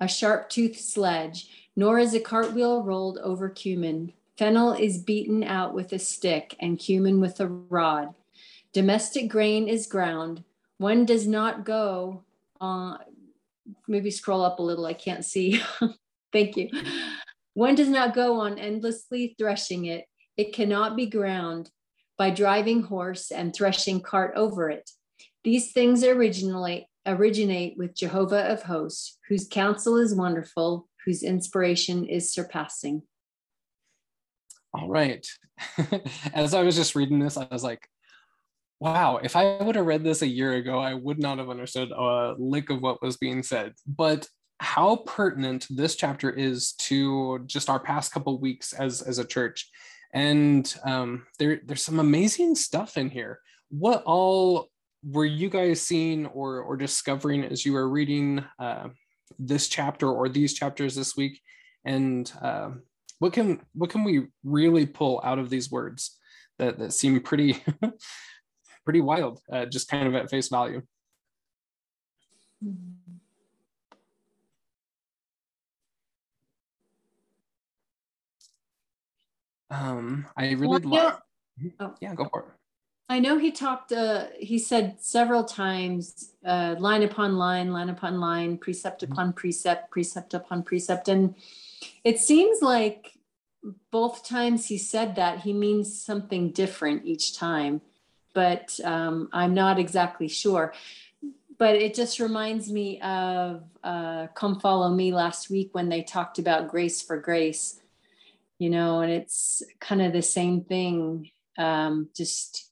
a 0.00 0.08
sharp 0.08 0.48
toothed 0.48 0.80
sledge, 0.80 1.68
nor 1.76 1.98
is 1.98 2.14
a 2.14 2.20
cartwheel 2.20 2.82
rolled 2.82 3.18
over 3.18 3.48
cumin. 3.48 4.12
Fennel 4.38 4.72
is 4.72 4.98
beaten 4.98 5.42
out 5.42 5.74
with 5.74 5.92
a 5.92 5.98
stick 5.98 6.54
and 6.60 6.78
cumin 6.78 7.20
with 7.20 7.40
a 7.40 7.46
rod. 7.46 8.14
Domestic 8.72 9.28
grain 9.28 9.68
is 9.68 9.86
ground. 9.86 10.44
One 10.78 11.04
does 11.04 11.26
not 11.26 11.64
go 11.64 12.22
on, 12.60 12.98
maybe 13.88 14.10
scroll 14.10 14.42
up 14.42 14.58
a 14.58 14.62
little, 14.62 14.86
I 14.86 14.92
can't 14.92 15.24
see. 15.24 15.62
Thank 16.36 16.58
you. 16.58 16.68
One 17.54 17.74
does 17.76 17.88
not 17.88 18.14
go 18.14 18.40
on 18.40 18.58
endlessly 18.58 19.34
threshing 19.38 19.86
it. 19.86 20.04
It 20.36 20.52
cannot 20.52 20.94
be 20.94 21.06
ground 21.06 21.70
by 22.18 22.28
driving 22.28 22.82
horse 22.82 23.30
and 23.30 23.54
threshing 23.54 24.02
cart 24.02 24.34
over 24.36 24.68
it. 24.68 24.90
These 25.44 25.72
things 25.72 26.04
originally 26.04 26.90
originate 27.06 27.78
with 27.78 27.96
Jehovah 27.96 28.52
of 28.52 28.64
hosts, 28.64 29.16
whose 29.30 29.48
counsel 29.48 29.96
is 29.96 30.14
wonderful, 30.14 30.90
whose 31.06 31.22
inspiration 31.22 32.04
is 32.04 32.34
surpassing. 32.34 33.00
All 34.74 34.90
right. 34.90 35.26
As 36.34 36.52
I 36.52 36.64
was 36.64 36.76
just 36.76 36.94
reading 36.94 37.18
this, 37.18 37.38
I 37.38 37.48
was 37.50 37.64
like, 37.64 37.88
wow, 38.78 39.20
if 39.22 39.36
I 39.36 39.62
would 39.62 39.76
have 39.76 39.86
read 39.86 40.04
this 40.04 40.20
a 40.20 40.26
year 40.26 40.52
ago, 40.52 40.78
I 40.80 40.92
would 40.92 41.18
not 41.18 41.38
have 41.38 41.48
understood 41.48 41.92
a 41.92 42.34
lick 42.38 42.68
of 42.68 42.82
what 42.82 43.00
was 43.00 43.16
being 43.16 43.42
said. 43.42 43.72
But 43.86 44.28
how 44.58 44.96
pertinent 44.96 45.66
this 45.70 45.96
chapter 45.96 46.30
is 46.30 46.72
to 46.72 47.40
just 47.46 47.68
our 47.68 47.80
past 47.80 48.12
couple 48.12 48.38
weeks 48.38 48.72
as, 48.72 49.02
as 49.02 49.18
a 49.18 49.24
church. 49.24 49.70
And 50.14 50.72
um, 50.84 51.26
there, 51.38 51.60
there's 51.64 51.82
some 51.82 52.00
amazing 52.00 52.54
stuff 52.54 52.96
in 52.96 53.10
here. 53.10 53.40
What 53.68 54.02
all 54.04 54.68
were 55.04 55.26
you 55.26 55.50
guys 55.50 55.82
seeing 55.82 56.26
or 56.26 56.60
or 56.60 56.76
discovering 56.76 57.44
as 57.44 57.64
you 57.66 57.72
were 57.72 57.88
reading 57.88 58.44
uh, 58.58 58.88
this 59.38 59.68
chapter 59.68 60.10
or 60.10 60.28
these 60.28 60.54
chapters 60.54 60.94
this 60.94 61.16
week 61.16 61.40
and 61.84 62.32
uh, 62.40 62.70
what 63.18 63.32
can 63.32 63.60
what 63.74 63.90
can 63.90 64.04
we 64.04 64.26
really 64.42 64.86
pull 64.86 65.20
out 65.24 65.38
of 65.38 65.50
these 65.50 65.70
words 65.70 66.18
that, 66.58 66.78
that 66.78 66.92
seem 66.92 67.20
pretty 67.20 67.62
pretty 68.84 69.00
wild, 69.00 69.40
uh, 69.52 69.66
just 69.66 69.88
kind 69.88 70.06
of 70.06 70.14
at 70.14 70.30
face 70.30 70.48
value. 70.48 70.82
Um, 79.76 80.26
I 80.36 80.52
really 80.52 80.86
well, 80.86 81.04
like. 81.04 81.14
Oh. 81.80 81.94
Yeah, 82.00 82.14
go 82.14 82.28
for 82.30 82.40
it. 82.40 82.46
I 83.08 83.20
know 83.20 83.38
he 83.38 83.52
talked. 83.52 83.92
Uh, 83.92 84.26
he 84.38 84.58
said 84.58 85.00
several 85.00 85.44
times, 85.44 86.32
uh, 86.44 86.74
line 86.78 87.02
upon 87.02 87.36
line, 87.36 87.72
line 87.72 87.88
upon 87.88 88.20
line, 88.20 88.58
precept 88.58 89.02
mm-hmm. 89.02 89.12
upon 89.12 89.32
precept, 89.32 89.90
precept 89.90 90.34
upon 90.34 90.62
precept, 90.62 91.08
and 91.08 91.34
it 92.04 92.18
seems 92.18 92.62
like 92.62 93.12
both 93.90 94.26
times 94.26 94.66
he 94.66 94.78
said 94.78 95.16
that 95.16 95.40
he 95.40 95.52
means 95.52 96.00
something 96.00 96.50
different 96.50 97.04
each 97.04 97.36
time 97.36 97.80
but 98.36 98.78
um, 98.84 99.30
I'm 99.32 99.54
not 99.54 99.78
exactly 99.78 100.28
sure. 100.28 100.74
But 101.56 101.76
it 101.76 101.94
just 101.94 102.20
reminds 102.20 102.70
me 102.70 103.00
of 103.00 103.64
uh, 103.82 104.26
Come 104.34 104.60
Follow 104.60 104.90
Me 104.90 105.10
last 105.10 105.48
week 105.48 105.70
when 105.72 105.88
they 105.88 106.02
talked 106.02 106.38
about 106.38 106.68
grace 106.68 107.00
for 107.00 107.16
grace, 107.16 107.80
you 108.58 108.70
know, 108.70 109.00
and 109.00 109.12
it's 109.12 109.62
kind 109.80 110.02
of 110.02 110.12
the 110.12 110.22
same 110.22 110.64
thing, 110.64 111.30
um, 111.58 112.08
just 112.16 112.70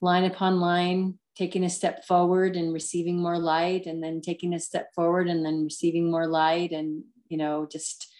line 0.00 0.24
upon 0.24 0.60
line, 0.60 1.18
taking 1.36 1.64
a 1.64 1.70
step 1.70 2.04
forward 2.04 2.56
and 2.56 2.72
receiving 2.72 3.20
more 3.20 3.38
light, 3.38 3.86
and 3.86 4.02
then 4.02 4.20
taking 4.20 4.54
a 4.54 4.60
step 4.60 4.92
forward 4.94 5.28
and 5.28 5.44
then 5.44 5.64
receiving 5.64 6.10
more 6.10 6.26
light, 6.26 6.72
and, 6.72 7.04
you 7.28 7.38
know, 7.38 7.66
just 7.70 8.12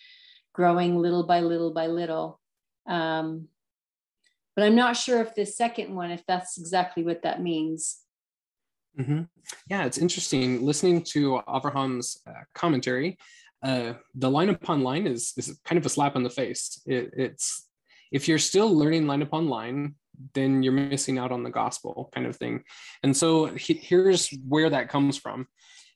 growing 0.53 0.97
little 0.97 1.25
by 1.25 1.41
little 1.41 1.73
by 1.73 1.87
little. 1.87 2.41
Um, 2.87 3.49
but 4.57 4.65
I'm 4.65 4.75
not 4.75 4.97
sure 4.97 5.21
if 5.21 5.35
the 5.35 5.47
second 5.47 5.95
one, 5.95 6.11
if 6.11 6.25
that's 6.27 6.59
exactly 6.59 7.03
what 7.03 7.23
that 7.23 7.43
means. 7.43 8.01
Mm-hmm. 8.99 9.23
Yeah, 9.69 9.85
it's 9.85 9.99
interesting 9.99 10.65
listening 10.65 11.03
to 11.05 11.41
Avraham's 11.49 12.21
uh, 12.27 12.43
commentary. 12.55 13.17
Uh, 13.63 13.95
the 14.15 14.31
line 14.31 14.49
upon 14.49 14.83
line 14.83 15.07
is 15.07 15.33
is 15.37 15.59
kind 15.65 15.79
of 15.79 15.85
a 15.85 15.89
slap 15.89 16.17
in 16.17 16.23
the 16.23 16.31
face. 16.31 16.81
It, 16.87 17.11
it's 17.17 17.69
if 18.11 18.27
you're 18.27 18.39
still 18.39 18.75
learning 18.75 19.07
line 19.07 19.23
upon 19.23 19.49
line, 19.49 19.95
then 20.35 20.63
you're 20.63 20.73
missing 20.73 21.19
out 21.19 21.33
on 21.33 21.43
the 21.43 21.51
gospel 21.51 22.11
kind 22.15 22.27
of 22.27 22.37
thing. 22.37 22.65
And 23.03 23.17
so 23.17 23.47
he, 23.47 23.75
here's 23.75 24.31
where 24.49 24.71
that 24.71 24.89
comes 24.89 25.19
from: 25.19 25.47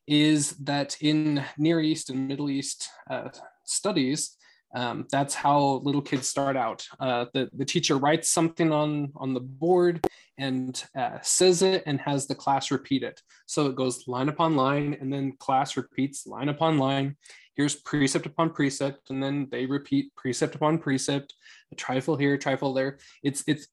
is 0.06 0.50
that 0.64 0.96
in 1.00 1.44
Near 1.56 1.80
East 1.80 2.10
and 2.10 2.28
Middle 2.28 2.50
East 2.50 2.88
uh, 3.10 3.30
studies, 3.64 4.36
um, 4.74 5.06
that's 5.10 5.34
how 5.34 5.80
little 5.84 6.02
kids 6.02 6.26
start 6.26 6.56
out. 6.56 6.86
Uh, 6.98 7.26
the, 7.32 7.48
the 7.54 7.64
teacher 7.64 7.96
writes 7.96 8.28
something 8.28 8.72
on, 8.72 9.12
on 9.16 9.32
the 9.32 9.40
board 9.40 10.04
and 10.36 10.84
uh, 10.96 11.18
says 11.22 11.62
it 11.62 11.84
and 11.86 12.00
has 12.00 12.26
the 12.26 12.34
class 12.34 12.70
repeat 12.70 13.04
it. 13.04 13.20
So 13.46 13.66
it 13.66 13.76
goes 13.76 14.08
line 14.08 14.28
upon 14.28 14.56
line 14.56 14.96
and 15.00 15.12
then 15.12 15.36
class 15.38 15.76
repeats 15.76 16.26
line 16.26 16.48
upon 16.48 16.78
line. 16.78 17.16
Here's 17.54 17.76
precept 17.76 18.26
upon 18.26 18.50
precept 18.50 19.10
and 19.10 19.22
then 19.22 19.46
they 19.52 19.64
repeat 19.66 20.14
precept 20.16 20.56
upon 20.56 20.78
precept, 20.78 21.34
a 21.70 21.76
trifle 21.76 22.16
here, 22.16 22.34
a 22.34 22.38
trifle 22.38 22.74
there. 22.74 22.98
It's, 23.22 23.44
it's, 23.46 23.68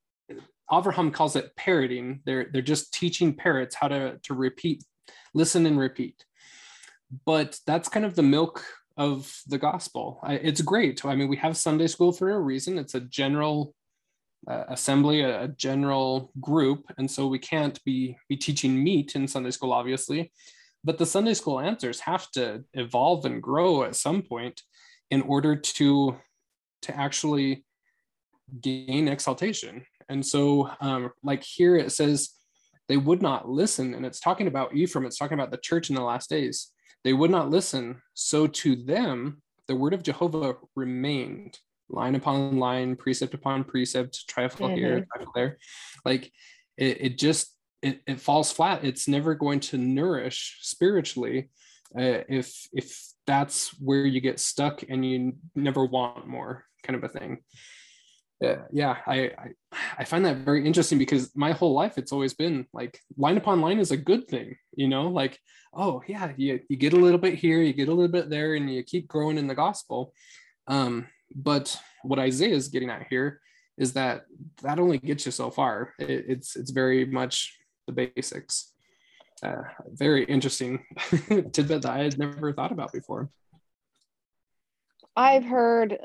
Avraham 0.71 1.11
calls 1.11 1.35
it 1.35 1.55
parroting. 1.55 2.21
They're, 2.25 2.47
they're 2.53 2.61
just 2.61 2.93
teaching 2.93 3.33
parrots 3.35 3.75
how 3.75 3.87
to, 3.87 4.19
to 4.23 4.33
repeat, 4.35 4.83
listen 5.33 5.65
and 5.65 5.79
repeat. 5.79 6.23
But 7.25 7.59
that's 7.65 7.89
kind 7.89 8.05
of 8.05 8.15
the 8.15 8.23
milk 8.23 8.63
of 8.97 9.41
the 9.47 9.57
gospel. 9.57 10.19
I, 10.23 10.35
it's 10.35 10.61
great. 10.61 11.05
I 11.05 11.15
mean, 11.15 11.27
we 11.27 11.37
have 11.37 11.57
Sunday 11.57 11.87
school 11.87 12.11
for 12.11 12.31
a 12.31 12.39
reason. 12.39 12.77
It's 12.77 12.95
a 12.95 13.01
general 13.01 13.73
uh, 14.49 14.65
assembly, 14.69 15.21
a, 15.21 15.43
a, 15.43 15.47
general 15.49 16.31
group, 16.39 16.85
and 16.97 17.09
so 17.09 17.27
we 17.27 17.39
can't 17.39 17.83
be 17.83 18.17
be 18.27 18.35
teaching 18.35 18.83
meat 18.83 19.15
in 19.15 19.27
Sunday 19.27 19.51
school, 19.51 19.71
obviously. 19.71 20.31
But 20.83 20.97
the 20.97 21.05
Sunday 21.05 21.35
school 21.35 21.59
answers 21.59 21.99
have 22.01 22.29
to 22.31 22.63
evolve 22.73 23.25
and 23.25 23.41
grow 23.41 23.83
at 23.83 23.95
some 23.95 24.23
point 24.23 24.61
in 25.11 25.21
order 25.21 25.55
to 25.55 26.17
to 26.83 26.97
actually 26.97 27.63
gain 28.59 29.07
exaltation. 29.07 29.85
And 30.09 30.25
so, 30.25 30.71
um, 30.81 31.11
like 31.23 31.43
here, 31.43 31.75
it 31.75 31.91
says 31.91 32.31
they 32.89 32.97
would 32.97 33.21
not 33.21 33.47
listen, 33.47 33.93
and 33.93 34.05
it's 34.05 34.19
talking 34.19 34.47
about 34.47 34.75
Ephraim. 34.75 35.05
It's 35.05 35.17
talking 35.17 35.37
about 35.37 35.51
the 35.51 35.57
church 35.57 35.89
in 35.89 35.95
the 35.95 36.01
last 36.01 36.29
days 36.29 36.71
they 37.03 37.13
would 37.13 37.31
not 37.31 37.49
listen. 37.49 38.01
So 38.13 38.47
to 38.47 38.75
them, 38.75 39.41
the 39.67 39.75
word 39.75 39.93
of 39.93 40.03
Jehovah 40.03 40.55
remained 40.75 41.57
line 41.89 42.15
upon 42.15 42.57
line, 42.57 42.95
precept 42.95 43.33
upon 43.33 43.63
precept, 43.63 44.27
trifle 44.27 44.67
mm-hmm. 44.67 44.77
here, 44.77 45.07
trifle 45.13 45.31
there. 45.35 45.57
Like 46.05 46.31
it, 46.77 46.97
it 47.01 47.17
just 47.17 47.55
it, 47.81 48.01
it 48.07 48.19
falls 48.19 48.51
flat. 48.51 48.83
It's 48.83 49.07
never 49.07 49.35
going 49.35 49.59
to 49.61 49.77
nourish 49.77 50.59
spiritually 50.61 51.49
uh, 51.97 52.23
if 52.29 52.67
if 52.71 52.97
that's 53.27 53.69
where 53.79 54.05
you 54.05 54.21
get 54.21 54.39
stuck 54.39 54.83
and 54.89 55.05
you 55.05 55.33
never 55.55 55.85
want 55.85 56.27
more, 56.27 56.65
kind 56.83 56.95
of 56.95 57.03
a 57.03 57.09
thing 57.09 57.39
yeah, 58.41 58.61
yeah 58.71 58.97
I, 59.05 59.15
I, 59.17 59.47
I 59.99 60.03
find 60.03 60.25
that 60.25 60.37
very 60.37 60.65
interesting 60.65 60.97
because 60.97 61.35
my 61.35 61.51
whole 61.51 61.73
life 61.73 61.97
it's 61.97 62.11
always 62.11 62.33
been 62.33 62.65
like 62.73 62.99
line 63.17 63.37
upon 63.37 63.61
line 63.61 63.79
is 63.79 63.91
a 63.91 63.97
good 63.97 64.27
thing 64.27 64.55
you 64.75 64.87
know? 64.87 65.07
Like 65.07 65.37
oh 65.73 66.01
yeah 66.07 66.31
you, 66.35 66.59
you 66.67 66.75
get 66.75 66.93
a 66.93 66.97
little 66.97 67.19
bit 67.19 67.35
here 67.35 67.61
you 67.61 67.73
get 67.73 67.87
a 67.87 67.93
little 67.93 68.11
bit 68.11 68.29
there 68.29 68.55
and 68.55 68.71
you 68.71 68.83
keep 68.83 69.07
growing 69.07 69.37
in 69.37 69.47
the 69.47 69.55
gospel. 69.55 70.13
Um, 70.67 71.07
but 71.33 71.79
what 72.03 72.19
isaiah 72.19 72.55
is 72.55 72.67
getting 72.67 72.89
at 72.89 73.07
here 73.09 73.39
is 73.77 73.93
that 73.93 74.23
that 74.63 74.79
only 74.79 74.97
gets 74.97 75.25
you 75.25 75.31
so 75.31 75.49
far. 75.49 75.93
It, 75.99 76.25
it's 76.27 76.55
it's 76.55 76.71
very 76.71 77.05
much 77.05 77.57
the 77.87 77.93
basics. 77.93 78.73
Uh, 79.43 79.63
very 79.93 80.23
interesting 80.25 80.85
tidbit 81.51 81.81
that 81.81 81.87
i 81.87 81.97
had 81.97 82.15
never 82.19 82.53
thought 82.53 82.71
about 82.71 82.93
before 82.93 83.27
I've 85.15 85.43
heard 85.43 85.97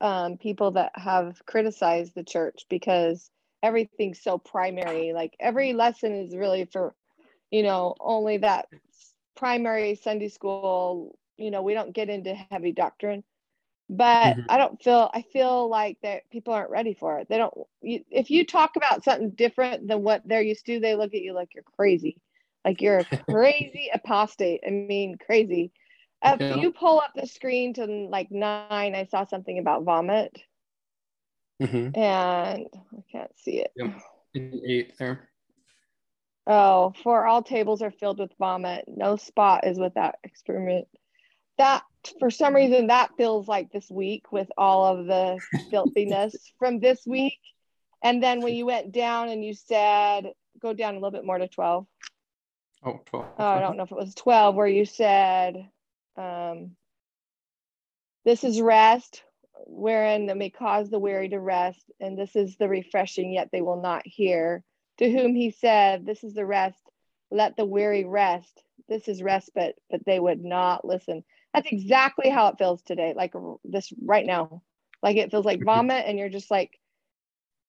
um, 0.00 0.38
people 0.38 0.72
that 0.72 0.92
have 0.94 1.44
criticized 1.46 2.14
the 2.14 2.22
church 2.22 2.66
because 2.70 3.30
everything's 3.62 4.22
so 4.22 4.38
primary. 4.38 5.12
Like 5.12 5.34
every 5.40 5.72
lesson 5.72 6.12
is 6.12 6.36
really 6.36 6.64
for, 6.64 6.94
you 7.50 7.62
know, 7.62 7.94
only 7.98 8.38
that 8.38 8.66
primary 9.34 9.96
Sunday 9.96 10.28
school. 10.28 11.18
You 11.36 11.50
know, 11.50 11.62
we 11.62 11.74
don't 11.74 11.92
get 11.92 12.08
into 12.08 12.34
heavy 12.34 12.72
doctrine, 12.72 13.24
but 13.90 14.36
mm-hmm. 14.36 14.46
I 14.48 14.58
don't 14.58 14.80
feel. 14.82 15.10
I 15.12 15.22
feel 15.32 15.68
like 15.68 15.98
that 16.02 16.30
people 16.30 16.54
aren't 16.54 16.70
ready 16.70 16.94
for 16.94 17.18
it. 17.18 17.28
They 17.28 17.38
don't. 17.38 17.54
You, 17.82 18.04
if 18.10 18.30
you 18.30 18.46
talk 18.46 18.76
about 18.76 19.02
something 19.02 19.30
different 19.30 19.88
than 19.88 20.02
what 20.02 20.22
they're 20.24 20.40
used 20.40 20.66
to, 20.66 20.78
they 20.78 20.94
look 20.94 21.14
at 21.14 21.20
you 21.20 21.34
like 21.34 21.52
you're 21.52 21.64
crazy, 21.76 22.16
like 22.64 22.80
you're 22.80 23.00
a 23.00 23.04
crazy 23.30 23.90
apostate. 23.92 24.60
I 24.66 24.70
mean, 24.70 25.18
crazy 25.18 25.72
if 26.24 26.40
yeah. 26.40 26.56
you 26.56 26.72
pull 26.72 27.00
up 27.00 27.12
the 27.14 27.26
screen 27.26 27.74
to 27.74 27.86
like 27.86 28.30
nine, 28.30 28.94
I 28.94 29.06
saw 29.10 29.24
something 29.24 29.58
about 29.58 29.84
vomit. 29.84 30.36
Mm-hmm. 31.62 31.98
And 31.98 32.66
I 32.74 33.02
can't 33.10 33.38
see 33.38 33.60
it. 33.60 33.72
Yep. 33.76 34.02
Eight 34.34 34.98
there. 34.98 35.28
Oh, 36.46 36.92
for 37.02 37.26
all 37.26 37.42
tables 37.42 37.82
are 37.82 37.90
filled 37.90 38.18
with 38.18 38.32
vomit. 38.38 38.84
No 38.86 39.16
spot 39.16 39.66
is 39.66 39.78
without 39.78 40.16
experiment. 40.22 40.86
That 41.58 41.82
for 42.20 42.30
some 42.30 42.54
reason 42.54 42.88
that 42.88 43.16
feels 43.16 43.48
like 43.48 43.72
this 43.72 43.90
week 43.90 44.30
with 44.30 44.48
all 44.56 44.84
of 44.84 45.06
the 45.06 45.40
filthiness 45.70 46.36
from 46.58 46.78
this 46.78 47.00
week. 47.06 47.38
And 48.02 48.22
then 48.22 48.42
when 48.42 48.54
you 48.54 48.66
went 48.66 48.92
down 48.92 49.30
and 49.30 49.44
you 49.44 49.54
said, 49.54 50.32
go 50.60 50.72
down 50.72 50.94
a 50.94 50.98
little 50.98 51.10
bit 51.10 51.24
more 51.24 51.38
to 51.38 51.48
12. 51.48 51.86
Oh, 52.84 53.00
12. 53.06 53.26
Oh, 53.38 53.44
I 53.44 53.60
don't 53.60 53.76
know 53.76 53.82
if 53.82 53.90
it 53.90 53.96
was 53.96 54.14
12 54.14 54.54
where 54.54 54.66
you 54.66 54.84
said, 54.84 55.68
um, 56.16 56.72
this 58.24 58.44
is 58.44 58.60
rest, 58.60 59.22
wherein 59.66 60.26
they 60.26 60.34
may 60.34 60.50
cause 60.50 60.90
the 60.90 60.98
weary 60.98 61.28
to 61.28 61.40
rest, 61.40 61.84
and 62.00 62.18
this 62.18 62.34
is 62.34 62.56
the 62.56 62.68
refreshing, 62.68 63.32
yet 63.32 63.50
they 63.52 63.62
will 63.62 63.80
not 63.80 64.02
hear. 64.04 64.62
To 64.98 65.10
whom 65.10 65.34
he 65.34 65.50
said, 65.50 66.06
This 66.06 66.24
is 66.24 66.34
the 66.34 66.46
rest, 66.46 66.82
let 67.30 67.56
the 67.56 67.64
weary 67.64 68.04
rest. 68.04 68.62
This 68.88 69.08
is 69.08 69.22
respite, 69.22 69.76
but 69.90 70.04
they 70.06 70.18
would 70.18 70.42
not 70.42 70.84
listen. 70.84 71.24
That's 71.52 71.70
exactly 71.70 72.30
how 72.30 72.48
it 72.48 72.58
feels 72.58 72.82
today, 72.82 73.14
like 73.16 73.32
this 73.64 73.92
right 74.02 74.26
now. 74.26 74.62
Like 75.02 75.16
it 75.16 75.30
feels 75.30 75.44
like 75.46 75.62
vomit, 75.62 76.04
and 76.06 76.18
you're 76.18 76.28
just 76.28 76.50
like, 76.50 76.78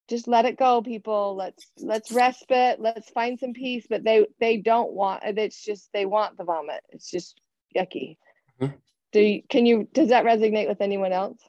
just 0.07 0.28
let 0.28 0.45
it 0.45 0.57
go 0.57 0.82
people 0.82 1.36
let's 1.36 1.67
let's 1.80 2.11
respite 2.11 2.80
let's 2.80 3.09
find 3.09 3.39
some 3.39 3.53
peace 3.53 3.86
but 3.89 4.03
they 4.03 4.26
they 4.39 4.57
don't 4.57 4.93
want 4.93 5.21
it's 5.24 5.63
just 5.63 5.89
they 5.93 6.05
want 6.05 6.38
the 6.38 6.43
vomit 6.43 6.82
it's 6.91 7.11
just 7.11 7.41
yucky 7.76 8.17
Mm-hmm. 8.62 8.76
Do 9.12 9.20
you, 9.20 9.41
can 9.49 9.66
you 9.66 9.88
does 9.93 10.10
that 10.10 10.26
resonate 10.26 10.68
with 10.68 10.82
anyone 10.82 11.14
else? 11.14 11.39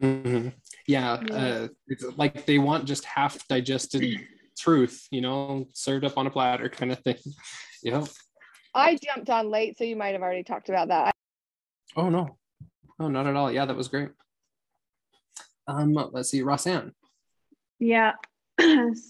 Mm-hmm. 0.00 0.48
Yeah, 0.86 1.22
yeah. 1.26 1.34
Uh, 1.34 1.68
it's 1.86 2.04
like 2.16 2.44
they 2.46 2.58
want 2.58 2.84
just 2.84 3.04
half 3.04 3.46
digested 3.48 4.20
truth, 4.58 5.06
you 5.10 5.20
know, 5.20 5.66
served 5.72 6.04
up 6.04 6.18
on 6.18 6.26
a 6.26 6.30
platter 6.30 6.68
kind 6.68 6.92
of 6.92 6.98
thing. 7.00 7.16
Yep. 7.84 8.04
I 8.76 8.96
jumped 8.96 9.28
on 9.28 9.50
late, 9.50 9.76
so 9.76 9.82
you 9.82 9.96
might 9.96 10.12
have 10.12 10.22
already 10.22 10.44
talked 10.44 10.68
about 10.68 10.86
that. 10.86 11.16
Oh 11.96 12.10
no, 12.10 12.38
oh 13.00 13.08
not 13.08 13.26
at 13.26 13.34
all. 13.34 13.50
Yeah, 13.50 13.64
that 13.64 13.76
was 13.76 13.88
great. 13.88 14.10
Um, 15.66 15.92
let's 15.92 16.30
see, 16.30 16.42
Rosanne. 16.42 16.92
Yeah, 17.80 18.12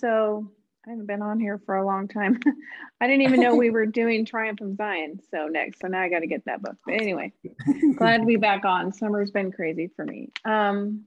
so 0.01 0.51
I 0.87 0.91
haven't 0.91 1.07
been 1.07 1.23
on 1.23 1.39
here 1.39 1.61
for 1.65 1.77
a 1.77 1.87
long 1.87 2.09
time. 2.09 2.41
I 3.01 3.07
didn't 3.07 3.23
even 3.23 3.41
know 3.41 3.55
we 3.55 3.71
were 3.71 3.87
doing 3.87 4.25
Triumph 4.25 4.61
of 4.61 4.77
Zion. 4.77 5.21
So 5.31 5.47
next, 5.47 5.81
so 5.81 5.87
now 5.87 6.01
I 6.01 6.09
got 6.09 6.21
to 6.21 6.27
get 6.27 6.45
that 6.47 6.61
book. 6.61 6.77
But 6.85 6.95
anyway, 6.95 7.33
glad 7.97 8.19
to 8.19 8.27
be 8.27 8.37
back 8.37 8.65
on. 8.65 8.93
Summer's 8.93 9.31
been 9.31 9.53
crazy 9.53 9.91
for 9.95 10.05
me. 10.05 10.31
Um, 10.45 11.05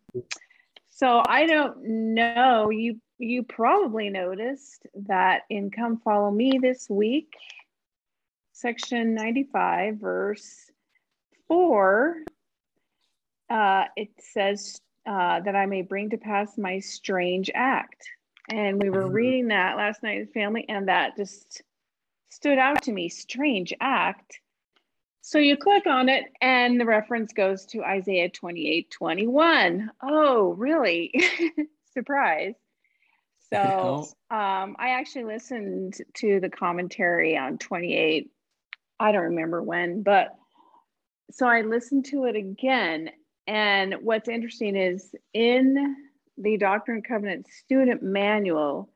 so 0.91 1.21
I 1.27 1.45
don't 1.45 2.13
know. 2.13 2.69
You 2.69 3.01
you 3.17 3.43
probably 3.43 4.09
noticed 4.09 4.87
that 5.07 5.41
in 5.49 5.71
Come 5.71 5.97
Follow 5.97 6.31
Me 6.31 6.57
this 6.61 6.89
week, 6.89 7.33
section 8.53 9.13
95, 9.13 9.97
verse 9.97 10.71
4, 11.47 12.17
uh, 13.49 13.83
it 13.95 14.09
says 14.19 14.81
uh, 15.05 15.39
that 15.41 15.55
I 15.55 15.65
may 15.65 15.81
bring 15.81 16.09
to 16.11 16.17
pass 16.17 16.57
my 16.57 16.79
strange 16.79 17.49
act. 17.53 18.09
And 18.49 18.81
we 18.81 18.89
were 18.89 19.03
mm-hmm. 19.03 19.13
reading 19.13 19.47
that 19.47 19.77
last 19.77 20.03
night 20.03 20.21
as 20.21 20.29
family, 20.31 20.65
and 20.69 20.87
that 20.87 21.17
just 21.17 21.61
stood 22.29 22.57
out 22.57 22.83
to 22.83 22.91
me 22.91 23.09
strange 23.09 23.73
act. 23.79 24.39
So 25.21 25.39
you 25.39 25.57
click 25.57 25.87
on 25.87 26.09
it, 26.09 26.25
and 26.41 26.79
the 26.79 26.85
reference 26.85 27.33
goes 27.33 27.65
to 27.67 27.83
Isaiah 27.83 28.29
28 28.29 28.91
21. 28.91 29.89
Oh, 30.03 30.53
really? 30.53 31.13
Surprise. 31.93 32.53
So 33.51 34.07
um, 34.29 34.75
I 34.77 34.89
actually 34.89 35.25
listened 35.25 35.95
to 36.15 36.39
the 36.39 36.49
commentary 36.49 37.37
on 37.37 37.57
28. 37.57 38.29
I 38.99 39.11
don't 39.11 39.21
remember 39.23 39.61
when, 39.61 40.03
but 40.03 40.35
so 41.31 41.47
I 41.47 41.61
listened 41.61 42.05
to 42.05 42.25
it 42.25 42.35
again. 42.35 43.09
And 43.47 43.95
what's 44.01 44.29
interesting 44.29 44.75
is 44.75 45.13
in 45.33 45.95
the 46.37 46.57
Doctrine 46.57 46.97
and 46.97 47.07
Covenant 47.07 47.47
student 47.47 48.03
manual, 48.03 48.89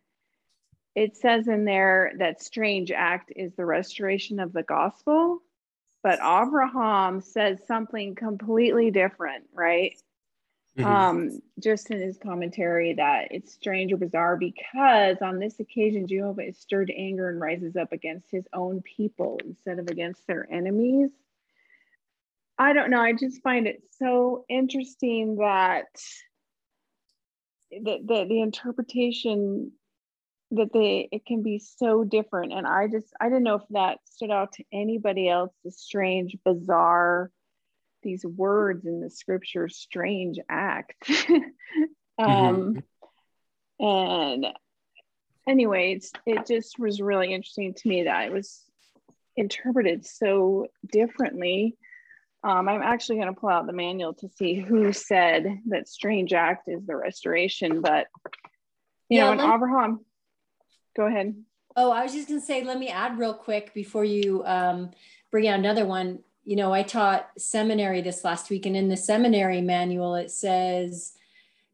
it 0.96 1.16
says 1.16 1.48
in 1.48 1.66
there 1.66 2.14
that 2.18 2.42
strange 2.42 2.92
act 2.92 3.32
is 3.36 3.54
the 3.56 3.66
restoration 3.66 4.40
of 4.40 4.54
the 4.54 4.64
gospel, 4.64 5.40
but 6.04 6.20
Abraham 6.20 7.22
says 7.22 7.60
something 7.68 8.16
completely 8.16 8.92
different, 8.92 9.46
right? 9.54 9.96
Mm-hmm. 10.78 10.88
Um, 10.88 11.42
just 11.60 11.90
in 11.90 12.00
his 12.00 12.18
commentary 12.18 12.94
that 12.94 13.30
it's 13.32 13.54
strange 13.54 13.92
or 13.92 13.98
bizarre 13.98 14.38
because 14.38 15.18
on 15.22 15.40
this 15.40 15.60
occasion 15.60 16.08
Jehovah 16.08 16.48
is 16.48 16.60
stirred 16.60 16.88
to 16.88 16.96
anger 16.96 17.30
and 17.30 17.42
rises 17.42 17.76
up 17.76 17.92
against 17.92 18.30
his 18.30 18.46
own 18.54 18.82
people 18.82 19.40
instead 19.44 19.80
of 19.80 19.88
against 19.88 20.26
their 20.28 20.48
enemies. 20.52 21.10
I 22.58 22.74
don't 22.74 22.92
know. 22.92 23.02
I 23.02 23.14
just 23.14 23.42
find 23.42 23.68
it 23.68 23.82
so 23.98 24.46
interesting 24.48 25.38
that 25.38 25.88
the, 27.72 28.00
the, 28.04 28.26
the 28.28 28.42
interpretation 28.42 29.72
that 30.52 30.74
they 30.74 31.08
it 31.12 31.26
can 31.26 31.44
be 31.44 31.60
so 31.60 32.04
different. 32.04 32.54
And 32.54 32.66
i 32.66 32.88
just 32.88 33.14
i 33.22 33.26
didn't 33.26 33.44
know 33.44 33.56
if 33.56 33.68
that 33.70 34.00
stood 34.06 34.32
out 34.32 34.54
to 34.54 34.64
anybody 34.74 35.30
else 35.30 35.54
the 35.64 35.72
strange 35.72 36.36
bizarre 36.44 37.32
these 38.02 38.26
words 38.26 38.86
in 38.86 39.02
the 39.02 39.10
scripture 39.10 39.70
strange 39.70 40.40
act. 40.50 41.10
Um 42.18 42.84
mm-hmm. 43.80 43.86
and 43.86 44.48
anyway 45.48 45.94
it's, 45.94 46.12
it 46.26 46.46
just 46.46 46.78
was 46.78 47.00
really 47.00 47.34
interesting 47.34 47.74
to 47.74 47.88
me 47.88 48.04
that 48.04 48.26
it 48.26 48.34
was 48.34 48.66
interpreted 49.38 50.06
so 50.06 50.68
differently 50.92 51.78
um, 52.44 52.70
I'm 52.70 52.82
actually 52.82 53.18
going 53.18 53.34
to 53.34 53.40
pull 53.40 53.50
out 53.50 53.68
the 53.68 53.74
manual 53.74 54.14
to 54.16 54.30
see 54.30 54.56
who 54.56 54.94
said 54.94 55.60
that 55.68 55.90
strange 55.90 56.34
act 56.34 56.68
is 56.68 56.86
the 56.86 56.96
restoration. 56.96 57.82
But 57.82 58.08
you 59.10 59.18
yeah, 59.18 59.34
know, 59.34 59.44
when 59.44 59.54
Abraham, 59.56 60.06
go 60.96 61.06
ahead. 61.06 61.36
Oh, 61.76 61.92
I 61.92 62.04
was 62.04 62.14
just 62.14 62.28
going 62.28 62.40
to 62.40 62.46
say, 62.46 62.64
let 62.64 62.80
me 62.80 62.90
add 62.90 63.18
real 63.18 63.34
quick 63.34 63.74
before 63.74 64.06
you 64.06 64.44
um, 64.46 64.92
bring 65.32 65.48
out 65.48 65.60
another 65.60 65.86
one. 65.86 66.20
You 66.46 66.56
know, 66.56 66.74
I 66.74 66.84
taught 66.84 67.30
seminary 67.38 68.02
this 68.02 68.24
last 68.24 68.50
week, 68.50 68.66
and 68.66 68.76
in 68.76 68.90
the 68.90 68.98
seminary 68.98 69.62
manual, 69.62 70.16
it 70.16 70.32
says 70.32 71.14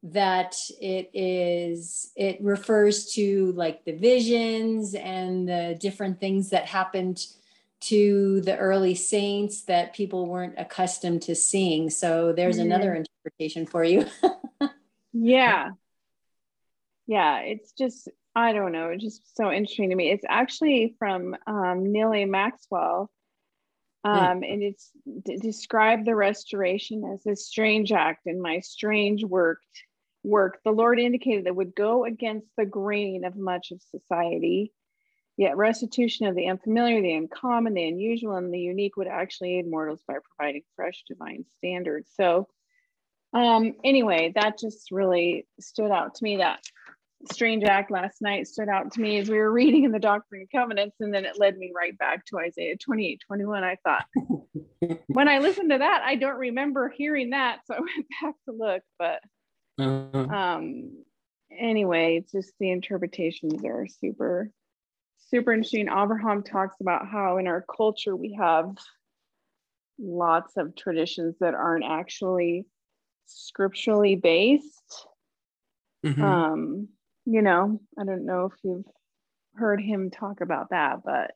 that 0.03 0.55
it 0.79 1.09
is 1.13 2.11
it 2.15 2.37
refers 2.41 3.11
to 3.13 3.51
like 3.53 3.83
the 3.85 3.93
visions 3.93 4.93
and 4.93 5.49
the 5.49 5.77
different 5.79 6.19
things 6.19 6.51
that 6.51 6.65
happened 6.65 7.25
to 7.81 8.41
the 8.41 8.57
early 8.57 8.95
saints 8.95 9.63
that 9.63 9.93
people 9.93 10.25
weren't 10.27 10.55
accustomed 10.57 11.21
to 11.23 11.35
seeing. 11.35 11.89
So 11.89 12.33
there's 12.33 12.57
mm-hmm. 12.57 12.71
another 12.71 12.95
interpretation 12.95 13.65
for 13.65 13.83
you. 13.83 14.05
yeah. 15.13 15.71
Yeah, 17.07 17.39
it's 17.39 17.71
just, 17.73 18.09
I 18.33 18.53
don't 18.53 18.71
know, 18.71 18.89
it's 18.89 19.03
just 19.03 19.37
so 19.37 19.51
interesting 19.51 19.91
to 19.91 19.95
me. 19.95 20.11
It's 20.11 20.25
actually 20.27 20.95
from 20.97 21.35
um, 21.45 21.91
Neal 21.91 22.13
A. 22.13 22.25
Maxwell. 22.25 23.11
Hmm. 24.03 24.11
Um, 24.11 24.41
mm. 24.41 24.53
And 24.53 24.63
it's 24.63 24.91
d- 25.23 25.37
described 25.37 26.05
the 26.05 26.15
restoration 26.15 27.03
as 27.13 27.25
a 27.25 27.35
strange 27.35 27.91
act 27.91 28.25
and 28.25 28.41
my 28.41 28.59
strange 28.59 29.23
worked 29.23 29.65
work 30.23 30.59
the 30.65 30.71
Lord 30.71 30.99
indicated 30.99 31.45
that 31.45 31.55
would 31.55 31.75
go 31.75 32.03
against 32.03 32.47
the 32.57 32.65
grain 32.65 33.25
of 33.25 33.35
much 33.35 33.71
of 33.71 33.81
society 33.91 34.73
Yet 35.37 35.57
restitution 35.57 36.27
of 36.27 36.35
the 36.35 36.47
unfamiliar, 36.47 37.01
the 37.01 37.13
uncommon, 37.13 37.73
the 37.73 37.87
unusual, 37.87 38.35
and 38.35 38.53
the 38.53 38.59
unique 38.59 38.95
would 38.95 39.07
actually 39.07 39.57
aid 39.57 39.69
mortals 39.69 40.01
by 40.07 40.15
providing 40.23 40.63
fresh 40.75 41.03
divine 41.07 41.43
standards. 41.57 42.09
So 42.15 42.47
um, 43.33 43.73
anyway, 43.83 44.31
that 44.35 44.57
just 44.57 44.91
really 44.91 45.45
stood 45.59 45.91
out 45.91 46.15
to 46.15 46.23
me. 46.23 46.37
That 46.37 46.61
strange 47.31 47.65
act 47.65 47.91
last 47.91 48.21
night 48.21 48.47
stood 48.47 48.69
out 48.69 48.93
to 48.93 49.01
me 49.01 49.17
as 49.17 49.29
we 49.29 49.37
were 49.37 49.51
reading 49.51 49.83
in 49.83 49.91
the 49.91 49.99
Doctrine 49.99 50.41
and 50.41 50.51
Covenants, 50.51 50.95
and 51.01 51.13
then 51.13 51.25
it 51.25 51.37
led 51.37 51.57
me 51.57 51.73
right 51.75 51.97
back 51.97 52.25
to 52.27 52.39
Isaiah 52.39 52.77
28, 52.77 53.21
21. 53.27 53.63
I 53.63 53.77
thought, 53.83 54.05
when 55.07 55.27
I 55.27 55.39
listened 55.39 55.71
to 55.71 55.79
that, 55.79 56.01
I 56.05 56.15
don't 56.15 56.37
remember 56.37 56.89
hearing 56.89 57.31
that. 57.31 57.59
So 57.65 57.75
I 57.75 57.79
went 57.79 58.07
back 58.21 58.35
to 58.45 58.55
look, 58.55 58.83
but 58.97 59.19
uh-huh. 59.79 60.33
um, 60.33 61.03
anyway, 61.51 62.17
it's 62.17 62.31
just 62.31 62.53
the 62.59 62.71
interpretations 62.71 63.65
are 63.65 63.87
super 63.87 64.49
super 65.35 65.51
interesting. 65.51 65.89
Abraham 65.89 66.43
talks 66.43 66.77
about 66.79 67.07
how 67.09 67.37
in 67.39 67.47
our 67.47 67.61
culture 67.61 68.15
we 68.15 68.37
have 68.39 68.73
lots 69.99 70.55
of 70.55 70.77
traditions 70.77 71.35
that 71.41 71.53
aren't 71.53 71.83
actually 71.83 72.65
scripturally 73.25 74.15
based. 74.15 75.07
Mm-hmm. 76.05 76.23
Um, 76.23 76.87
you 77.25 77.41
know, 77.41 77.81
I 77.99 78.05
don't 78.05 78.25
know 78.25 78.45
if 78.45 78.53
you've 78.63 78.85
heard 79.55 79.81
him 79.81 80.09
talk 80.09 80.39
about 80.39 80.69
that, 80.69 80.99
but 81.03 81.31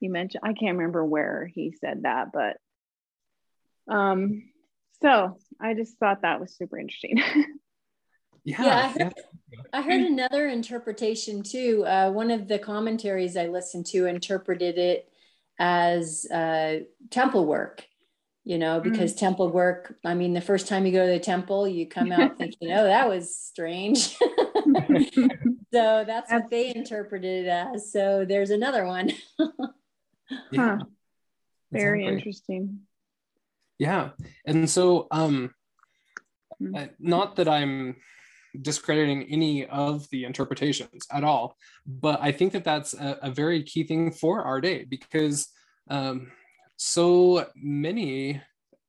he 0.00 0.08
mentioned 0.08 0.42
I 0.42 0.52
can't 0.52 0.76
remember 0.76 1.04
where 1.04 1.48
he 1.54 1.76
said 1.80 2.02
that, 2.02 2.32
but 2.32 2.56
um 3.92 4.50
so 5.00 5.36
I 5.60 5.74
just 5.74 5.96
thought 5.98 6.22
that 6.22 6.40
was 6.40 6.56
super 6.56 6.76
interesting. 6.76 7.22
yeah, 8.44 8.64
yeah 8.64 8.76
I, 8.78 8.88
heard, 8.88 9.14
I, 9.72 9.82
heard, 9.82 10.00
another 10.00 10.48
interpretation 10.48 11.42
too. 11.42 11.84
Uh, 11.86 12.10
one 12.10 12.30
of 12.30 12.48
the 12.48 12.58
commentaries 12.58 13.36
I 13.36 13.46
listened 13.46 13.86
to 13.86 14.06
interpreted 14.06 14.78
it 14.78 15.08
as 15.58 16.26
uh, 16.32 16.80
temple 17.10 17.46
work. 17.46 17.86
You 18.44 18.58
know, 18.58 18.80
mm. 18.80 18.82
because 18.82 19.14
mm. 19.14 19.18
temple 19.18 19.50
work. 19.50 19.94
I 20.04 20.14
mean, 20.14 20.32
the 20.32 20.40
first 20.40 20.66
time 20.66 20.84
you 20.84 20.90
go 20.90 21.06
to 21.06 21.12
the 21.12 21.20
temple, 21.20 21.68
you 21.68 21.86
come 21.86 22.10
out 22.10 22.36
thinking, 22.38 22.72
"Oh, 22.72 22.84
that 22.84 23.08
was 23.08 23.38
strange." 23.38 24.16
so 25.72 26.04
that's 26.04 26.32
what 26.32 26.50
they 26.50 26.74
interpreted 26.74 27.46
it 27.46 27.48
as. 27.48 27.92
So 27.92 28.24
there's 28.24 28.50
another 28.50 28.84
one. 28.84 29.12
yeah. 30.50 30.78
Huh. 30.78 30.84
Very 31.70 32.04
interesting. 32.04 32.80
Yeah, 33.78 34.10
and 34.44 34.68
so 34.68 35.06
um, 35.10 35.54
uh, 36.74 36.86
not 36.98 37.36
that 37.36 37.48
I'm 37.48 37.96
discrediting 38.60 39.24
any 39.24 39.66
of 39.66 40.08
the 40.10 40.24
interpretations 40.24 41.06
at 41.10 41.24
all. 41.24 41.56
But 41.86 42.20
I 42.20 42.32
think 42.32 42.52
that 42.52 42.64
that's 42.64 42.94
a, 42.94 43.18
a 43.22 43.30
very 43.30 43.62
key 43.62 43.84
thing 43.84 44.12
for 44.12 44.42
our 44.42 44.60
day 44.60 44.84
because 44.84 45.48
um, 45.88 46.32
so 46.76 47.46
many 47.56 48.40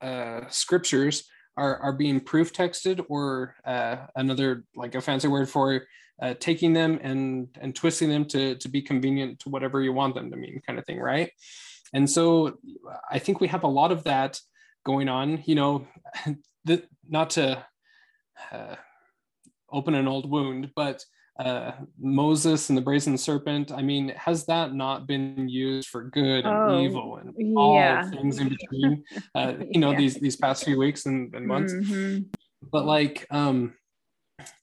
uh, 0.02 0.42
scriptures 0.50 1.24
are, 1.56 1.78
are 1.78 1.94
being 1.94 2.20
proof 2.20 2.52
texted 2.54 3.06
or 3.10 3.56
uh, 3.66 3.98
another 4.16 4.64
like 4.76 4.96
a 4.96 5.02
fancy 5.02 5.28
word 5.28 5.50
for 5.50 5.84
uh, 6.22 6.34
taking 6.40 6.74
them 6.74 7.00
and 7.02 7.48
and 7.60 7.76
twisting 7.76 8.10
them 8.10 8.26
to 8.26 8.56
to 8.56 8.70
be 8.70 8.82
convenient 8.82 9.40
to 9.40 9.50
whatever 9.50 9.82
you 9.82 9.92
want 9.92 10.16
them 10.16 10.30
to 10.30 10.38
mean 10.38 10.62
kind 10.66 10.78
of 10.78 10.86
thing 10.86 11.00
right 11.00 11.32
and 11.94 12.10
so 12.10 12.58
i 13.10 13.18
think 13.18 13.42
we 13.42 13.48
have 13.48 13.64
a 13.64 13.68
lot 13.68 13.92
of 13.92 14.04
that 14.04 14.40
going 14.86 15.10
on 15.10 15.42
you 15.46 15.56
know 15.56 15.88
the, 16.66 16.84
not 17.08 17.32
to 17.32 17.66
uh, 18.52 18.76
open 19.74 19.96
an 19.96 20.08
old 20.08 20.30
wound, 20.30 20.72
but 20.76 21.04
uh, 21.40 21.72
Moses 22.00 22.70
and 22.70 22.78
the 22.78 22.82
brazen 22.82 23.18
serpent, 23.18 23.72
I 23.72 23.82
mean, 23.82 24.10
has 24.10 24.46
that 24.46 24.74
not 24.74 25.08
been 25.08 25.50
used 25.50 25.90
for 25.90 26.04
good 26.04 26.46
and 26.46 26.56
oh, 26.56 26.80
evil 26.80 27.18
and 27.18 27.58
all 27.58 27.76
yeah. 27.76 28.08
things 28.10 28.38
in 28.38 28.50
between, 28.50 29.04
uh, 29.36 29.54
you 29.70 29.80
know, 29.80 29.92
yeah. 29.92 29.98
these, 29.98 30.16
these 30.16 30.36
past 30.36 30.64
few 30.64 30.78
weeks 30.78 31.08
and, 31.08 31.34
and 31.34 31.48
months? 31.48 31.74
Mm-hmm. 31.74 32.24
But 32.72 32.86
like, 32.86 33.26
um, 33.32 33.74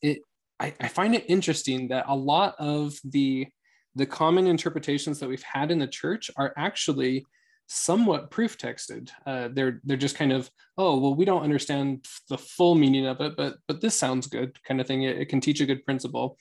it, 0.00 0.20
I, 0.60 0.72
I 0.80 0.88
find 0.88 1.14
it 1.14 1.24
interesting 1.28 1.88
that 1.88 2.04
a 2.08 2.14
lot 2.14 2.54
of 2.58 2.94
the 3.04 3.48
the 3.96 4.06
common 4.06 4.46
interpretations 4.46 5.18
that 5.18 5.28
we've 5.28 5.42
had 5.42 5.72
in 5.72 5.78
the 5.78 5.86
church 5.86 6.30
are 6.36 6.52
actually 6.56 7.26
somewhat 7.72 8.32
proof 8.32 8.58
texted. 8.58 9.10
Uh, 9.24 9.48
they're 9.52 9.80
they're 9.84 9.96
just 9.96 10.16
kind 10.16 10.32
of 10.32 10.50
oh 10.76 10.98
well 10.98 11.14
we 11.14 11.24
don't 11.24 11.44
understand 11.44 12.04
the 12.28 12.36
full 12.36 12.74
meaning 12.74 13.06
of 13.06 13.20
it, 13.20 13.36
but 13.36 13.58
but 13.68 13.80
this 13.80 13.94
sounds 13.94 14.26
good 14.26 14.62
kind 14.64 14.80
of 14.80 14.86
thing. 14.86 15.04
It, 15.04 15.18
it 15.18 15.28
can 15.28 15.40
teach 15.40 15.60
a 15.60 15.66
good 15.66 15.84
principle. 15.84 16.36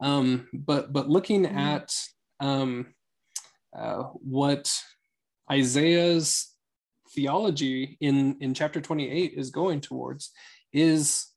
Um, 0.00 0.48
but 0.52 0.92
but 0.92 1.08
looking 1.08 1.44
mm-hmm. 1.44 1.58
at 1.58 1.92
um, 2.40 2.94
uh, 3.76 4.02
what 4.14 4.70
Isaiah's 5.50 6.52
theology 7.14 7.96
in 8.00 8.36
in 8.40 8.52
chapter 8.52 8.80
28 8.80 9.32
is 9.34 9.50
going 9.50 9.80
towards 9.80 10.30
is 10.72 11.28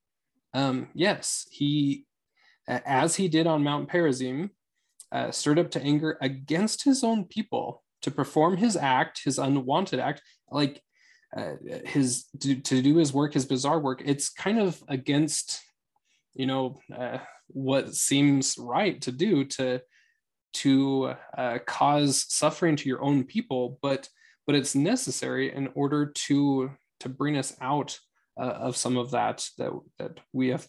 um, 0.54 0.90
yes 0.94 1.48
he 1.50 2.06
as 2.68 3.16
he 3.16 3.30
did 3.30 3.48
on 3.48 3.64
Mount 3.64 3.88
Perazim 3.88 4.50
uh, 5.14 5.32
stirred 5.32 5.60
up 5.60 5.72
to 5.72 5.82
anger 5.82 6.18
against 6.22 6.84
his 6.84 7.06
own 7.06 7.24
people 7.24 7.84
to 8.02 8.12
perform 8.12 8.58
his 8.58 8.76
act, 8.76 9.22
his 9.24 9.40
unwanted 9.40 10.00
act, 10.00 10.22
like 10.50 10.82
uh, 11.36 11.54
his 11.86 12.26
to, 12.40 12.56
to, 12.56 12.82
do 12.82 12.96
his 12.96 13.14
work, 13.14 13.34
his 13.34 13.46
bizarre 13.46 13.80
work. 13.80 14.02
It's 14.06 14.30
kind 14.30 14.60
of 14.60 14.82
against, 14.88 15.62
you 16.34 16.46
know, 16.46 16.80
uh, 16.96 17.20
what 17.48 17.94
seems 17.94 18.58
right 18.58 19.00
to 19.02 19.12
do 19.12 19.46
to 19.46 19.82
to 20.52 21.14
uh, 21.38 21.60
cause 21.66 22.26
suffering 22.30 22.76
to 22.76 22.90
your 22.90 23.04
own 23.04 23.24
people, 23.24 23.78
but 23.82 24.10
but 24.48 24.56
it's 24.56 24.74
necessary 24.74 25.54
in 25.54 25.70
order 25.76 26.08
to 26.08 26.72
to 27.02 27.10
bring 27.10 27.38
us 27.38 27.56
out 27.62 28.00
uh, 28.40 28.46
of 28.46 28.76
some 28.76 28.98
of 28.98 29.12
that 29.12 29.48
that 29.58 29.72
that 30.00 30.20
we 30.34 30.48
have 30.48 30.68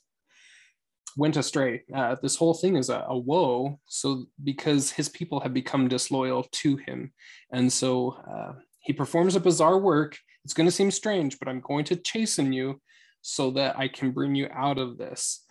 went 1.16 1.36
astray. 1.36 1.82
Uh, 1.94 2.16
this 2.22 2.36
whole 2.36 2.54
thing 2.54 2.76
is 2.76 2.88
a, 2.88 3.04
a, 3.08 3.16
woe. 3.16 3.78
So 3.86 4.26
because 4.42 4.90
his 4.90 5.08
people 5.08 5.40
have 5.40 5.54
become 5.54 5.88
disloyal 5.88 6.44
to 6.52 6.76
him, 6.76 7.12
and 7.52 7.72
so 7.72 8.16
uh, 8.30 8.52
he 8.80 8.92
performs 8.92 9.36
a 9.36 9.40
bizarre 9.40 9.78
work. 9.78 10.16
It's 10.44 10.54
going 10.54 10.66
to 10.66 10.72
seem 10.72 10.90
strange, 10.90 11.38
but 11.38 11.48
I'm 11.48 11.60
going 11.60 11.84
to 11.86 11.96
chasten 11.96 12.52
you 12.52 12.80
so 13.22 13.50
that 13.52 13.78
I 13.78 13.88
can 13.88 14.12
bring 14.12 14.34
you 14.34 14.48
out 14.52 14.78
of 14.78 14.96
this. 14.96 15.44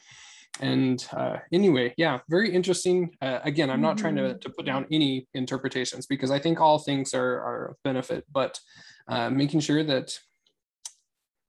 And 0.62 1.05
uh, 1.14 1.38
anyway, 1.53 1.93
yeah, 1.95 2.20
very 2.30 2.53
interesting. 2.53 3.12
Uh, 3.22 3.39
again, 3.43 3.70
I'm 3.70 3.82
not 3.82 3.97
trying 3.97 4.16
to, 4.16 4.22
mm-hmm. 4.24 4.39
to 4.39 4.49
put 4.49 4.66
down 4.66 4.88
any 4.91 5.28
interpretations 5.34 6.05
because 6.05 6.32
I 6.32 6.39
think 6.39 6.60
all 6.60 6.80
things 6.80 7.14
are, 7.14 7.39
are 7.39 7.66
of 7.72 7.76
benefit, 7.84 8.26
but 8.32 8.60
uh, 9.07 9.30
making 9.30 9.62
sure 9.62 9.84
that 9.84 10.18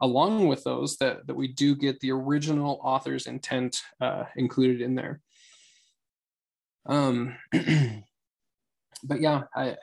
along 0.01 0.49
with 0.49 0.65
those 0.65 0.97
that, 0.97 1.27
that 1.27 1.37
we 1.37 1.49
do 1.49 1.75
get 1.75 2.01
the 2.01 2.13
original 2.13 2.81
author's 2.83 3.27
intent 3.27 3.81
uh, 4.01 4.25
included 4.37 4.81
in 4.81 4.95
there. 4.95 5.21
Um, 6.87 7.37
but 9.05 9.21
yeah, 9.21 9.43
I, 9.55 9.77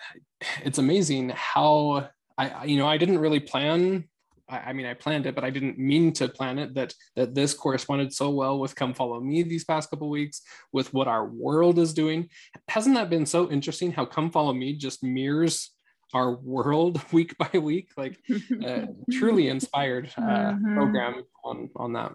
it's 0.64 0.80
amazing 0.80 1.32
how 1.36 2.10
I, 2.38 2.66
you 2.66 2.78
know, 2.78 2.88
I 2.88 2.98
didn't 2.98 3.20
really 3.20 3.40
plan. 3.40 4.06
I, 4.50 4.58
I, 4.58 4.74
mean, 4.74 4.86
I 4.86 4.94
planned 4.94 5.26
it, 5.26 5.36
but 5.36 5.44
I 5.44 5.50
didn't 5.50 5.80
mean 5.80 6.14
to 6.14 6.28
plan 6.28 6.60
it. 6.60 6.76
That 6.76 6.94
that 7.16 7.34
this 7.34 7.54
corresponded 7.54 8.14
so 8.14 8.30
well 8.30 8.60
with 8.60 8.76
"Come 8.76 8.94
Follow 8.94 9.20
Me" 9.20 9.44
these 9.44 9.66
past 9.66 9.90
couple 9.90 10.10
weeks, 10.10 10.42
with 10.72 10.94
what 10.94 11.08
our 11.08 11.28
world 11.28 11.80
is 11.80 11.94
doing. 11.94 12.30
Hasn't 12.68 12.96
that 12.96 13.10
been 13.10 13.26
so 13.26 13.50
interesting? 13.50 13.92
How 13.92 14.06
"Come 14.06 14.32
Follow 14.32 14.54
Me" 14.54 14.74
just 14.74 15.04
mirrors 15.04 15.72
our 16.14 16.36
world 16.36 17.02
week 17.12 17.38
by 17.38 17.58
week 17.58 17.92
like 17.98 18.20
uh, 18.66 18.86
truly 19.12 19.48
inspired 19.56 20.12
uh, 20.18 20.22
mm-hmm. 20.22 20.76
program 20.76 21.24
on 21.44 21.70
on 21.76 21.94
that. 21.94 22.14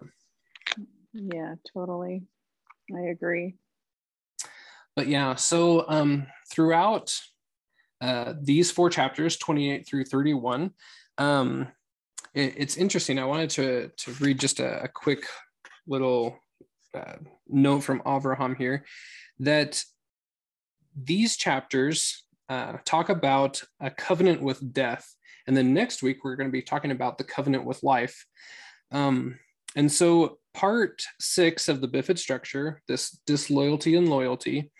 Yeah 1.13 1.55
totally. 1.73 2.23
I 2.95 3.01
agree. 3.01 3.55
But 4.95 5.07
yeah 5.07 5.35
so 5.35 5.85
um 5.87 6.27
throughout 6.51 7.19
uh, 8.01 8.33
these 8.41 8.69
four 8.69 8.89
chapters 8.89 9.37
28 9.37 9.87
through 9.87 10.03
31 10.03 10.71
um 11.17 11.69
it, 12.33 12.53
it's 12.57 12.77
interesting. 12.77 13.19
I 13.19 13.25
wanted 13.25 13.49
to 13.51 13.91
to 13.95 14.11
read 14.13 14.39
just 14.39 14.59
a, 14.59 14.83
a 14.83 14.87
quick 14.87 15.25
little 15.87 16.37
uh, 16.93 17.15
note 17.47 17.81
from 17.81 18.01
avraham 18.01 18.57
here 18.57 18.85
that 19.39 19.83
these 20.95 21.37
chapters 21.37 22.23
uh, 22.49 22.73
talk 22.85 23.09
about 23.09 23.61
a 23.79 23.89
covenant 23.89 24.41
with 24.41 24.73
death. 24.73 25.07
And 25.47 25.55
then 25.55 25.73
next 25.73 26.03
week, 26.03 26.23
we're 26.23 26.35
going 26.35 26.49
to 26.49 26.51
be 26.51 26.61
talking 26.61 26.91
about 26.91 27.17
the 27.17 27.23
covenant 27.23 27.65
with 27.65 27.83
life. 27.83 28.25
Um, 28.91 29.39
and 29.75 29.91
so, 29.91 30.37
part 30.53 31.03
six 31.19 31.67
of 31.67 31.81
the 31.81 31.87
Bifid 31.87 32.17
structure, 32.17 32.81
this 32.87 33.19
disloyalty 33.25 33.95
and 33.95 34.07
loyalty, 34.07 34.71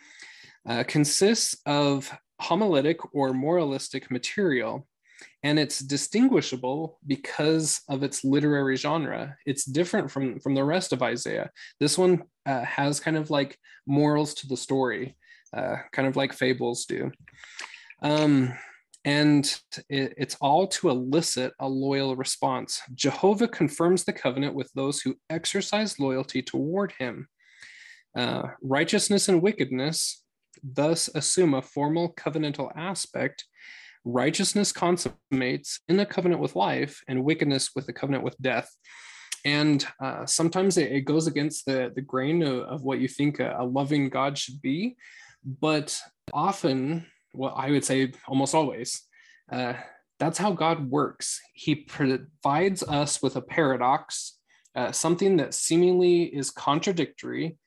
uh, 0.68 0.84
consists 0.88 1.58
of 1.66 2.12
homiletic 2.42 2.98
or 3.14 3.34
moralistic 3.34 4.12
material. 4.12 4.88
And 5.42 5.60
it's 5.60 5.80
distinguishable 5.80 7.00
because 7.06 7.82
of 7.90 8.04
its 8.04 8.24
literary 8.24 8.78
genre. 8.78 9.36
It's 9.46 9.66
different 9.66 10.10
from, 10.10 10.40
from 10.40 10.56
the 10.56 10.64
rest 10.64 10.94
of 10.94 11.04
Isaiah. 11.04 11.50
This 11.80 11.98
one 11.98 12.24
uh, 12.46 12.64
has 12.64 13.02
kind 13.02 13.18
of 13.18 13.30
like 13.30 13.58
morals 13.86 14.34
to 14.36 14.48
the 14.48 14.56
story 14.56 15.18
uh, 15.56 15.78
kind 15.92 16.08
of 16.08 16.16
like 16.16 16.34
fables 16.34 16.86
do. 16.86 17.12
Um, 18.02 18.54
and 19.06 19.46
it, 19.90 20.14
it's 20.18 20.38
all 20.40 20.68
to 20.68 20.90
elicit 20.90 21.54
a 21.60 21.68
loyal 21.68 22.16
response. 22.16 22.82
Jehovah 22.96 23.48
confirms 23.48 24.04
the 24.04 24.14
covenant 24.14 24.56
with 24.56 24.72
those 24.74 25.02
who 25.02 25.16
exercise 25.30 26.00
loyalty 26.00 26.42
toward 26.42 26.94
him. 26.94 27.28
Uh, 28.18 28.44
righteousness 28.62 29.28
and 29.28 29.42
wickedness 29.42 30.24
thus 30.64 31.10
assume 31.16 31.54
a 31.54 31.62
formal 31.62 32.14
covenantal 32.14 32.72
aspect. 32.76 33.46
Righteousness 34.06 34.72
consummates 34.72 35.80
in 35.88 36.00
a 36.00 36.06
covenant 36.06 36.42
with 36.42 36.56
life, 36.56 37.02
and 37.08 37.24
wickedness 37.24 37.72
with 37.76 37.88
a 37.90 37.94
covenant 37.94 38.24
with 38.24 38.38
death. 38.42 38.70
And 39.46 39.86
uh, 40.02 40.26
sometimes 40.26 40.78
it, 40.78 40.92
it, 40.92 41.02
goes 41.02 41.28
against 41.28 41.66
the, 41.66 41.92
the 41.94 42.02
grain 42.02 42.44
of, 42.44 42.60
of 42.60 42.84
what 42.84 43.00
you 43.00 43.10
think 43.10 43.40
a, 43.40 43.56
a 43.60 43.66
loving 43.66 44.10
God 44.10 44.38
should 44.38 44.62
be 44.62 44.96
but 45.46 46.00
often, 46.34 47.06
well, 47.34 47.54
I 47.56 47.72
would 47.72 47.86
say 47.86 48.14
almost 48.28 48.56
always, 48.56 49.02
uh, 49.52 49.74
that's 50.20 50.38
how 50.38 50.52
God 50.52 50.90
works. 50.90 51.40
He 51.54 51.76
provides 51.76 52.84
us 52.84 53.22
with 53.22 53.36
a 53.36 53.42
paradox, 53.42 54.38
uh, 54.76 54.92
something 54.92 55.38
that 55.38 55.54
seemingly 55.54 56.24
is 56.24 56.50
contradictory, 56.50 57.58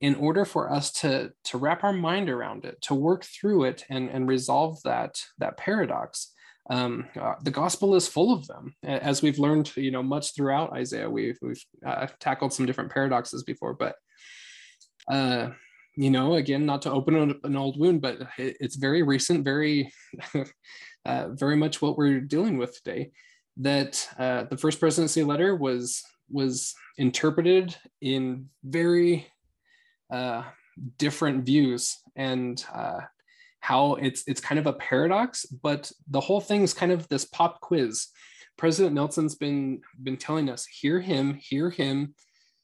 in 0.00 0.14
order 0.16 0.44
for 0.44 0.70
us 0.70 0.92
to, 0.92 1.32
to 1.44 1.56
wrap 1.56 1.82
our 1.82 1.92
mind 1.92 2.28
around 2.28 2.66
it, 2.66 2.80
to 2.82 2.94
work 2.94 3.24
through 3.24 3.64
it 3.64 3.84
and, 3.88 4.10
and 4.10 4.28
resolve 4.28 4.78
that, 4.84 5.22
that 5.38 5.56
paradox. 5.56 6.32
Um, 6.68 7.06
uh, 7.18 7.34
the 7.42 7.50
gospel 7.50 7.94
is 7.94 8.08
full 8.08 8.32
of 8.32 8.46
them, 8.46 8.74
as 8.82 9.22
we've 9.22 9.38
learned, 9.38 9.74
you 9.76 9.90
know, 9.90 10.02
much 10.02 10.34
throughout 10.34 10.72
Isaiah. 10.72 11.08
We've 11.08 11.38
we've 11.40 11.64
uh, 11.86 12.08
tackled 12.18 12.52
some 12.52 12.66
different 12.66 12.90
paradoxes 12.90 13.44
before, 13.44 13.72
but 13.72 13.94
uh, 15.10 15.50
you 15.96 16.10
know, 16.10 16.34
again, 16.34 16.66
not 16.66 16.82
to 16.82 16.92
open 16.92 17.40
an 17.42 17.56
old 17.56 17.78
wound, 17.78 18.02
but 18.02 18.18
it's 18.36 18.76
very 18.76 19.02
recent, 19.02 19.44
very, 19.44 19.90
uh, 21.06 21.28
very 21.30 21.56
much 21.56 21.80
what 21.80 21.96
we're 21.96 22.20
dealing 22.20 22.58
with 22.58 22.76
today. 22.76 23.10
That 23.58 24.06
uh, 24.18 24.44
the 24.44 24.58
first 24.58 24.78
presidency 24.78 25.24
letter 25.24 25.56
was 25.56 26.02
was 26.28 26.74
interpreted 26.98 27.74
in 28.02 28.50
very 28.62 29.26
uh, 30.12 30.42
different 30.98 31.46
views, 31.46 31.96
and 32.14 32.62
uh, 32.74 33.00
how 33.60 33.94
it's 33.94 34.24
it's 34.26 34.42
kind 34.42 34.58
of 34.58 34.66
a 34.66 34.74
paradox. 34.74 35.46
But 35.46 35.90
the 36.10 36.20
whole 36.20 36.42
thing 36.42 36.62
is 36.62 36.74
kind 36.74 36.92
of 36.92 37.08
this 37.08 37.24
pop 37.24 37.62
quiz. 37.62 38.08
President 38.58 38.94
Nelson's 38.94 39.34
been 39.34 39.80
been 40.02 40.18
telling 40.18 40.50
us, 40.50 40.66
hear 40.66 41.00
him, 41.00 41.38
hear 41.40 41.70
him, 41.70 42.14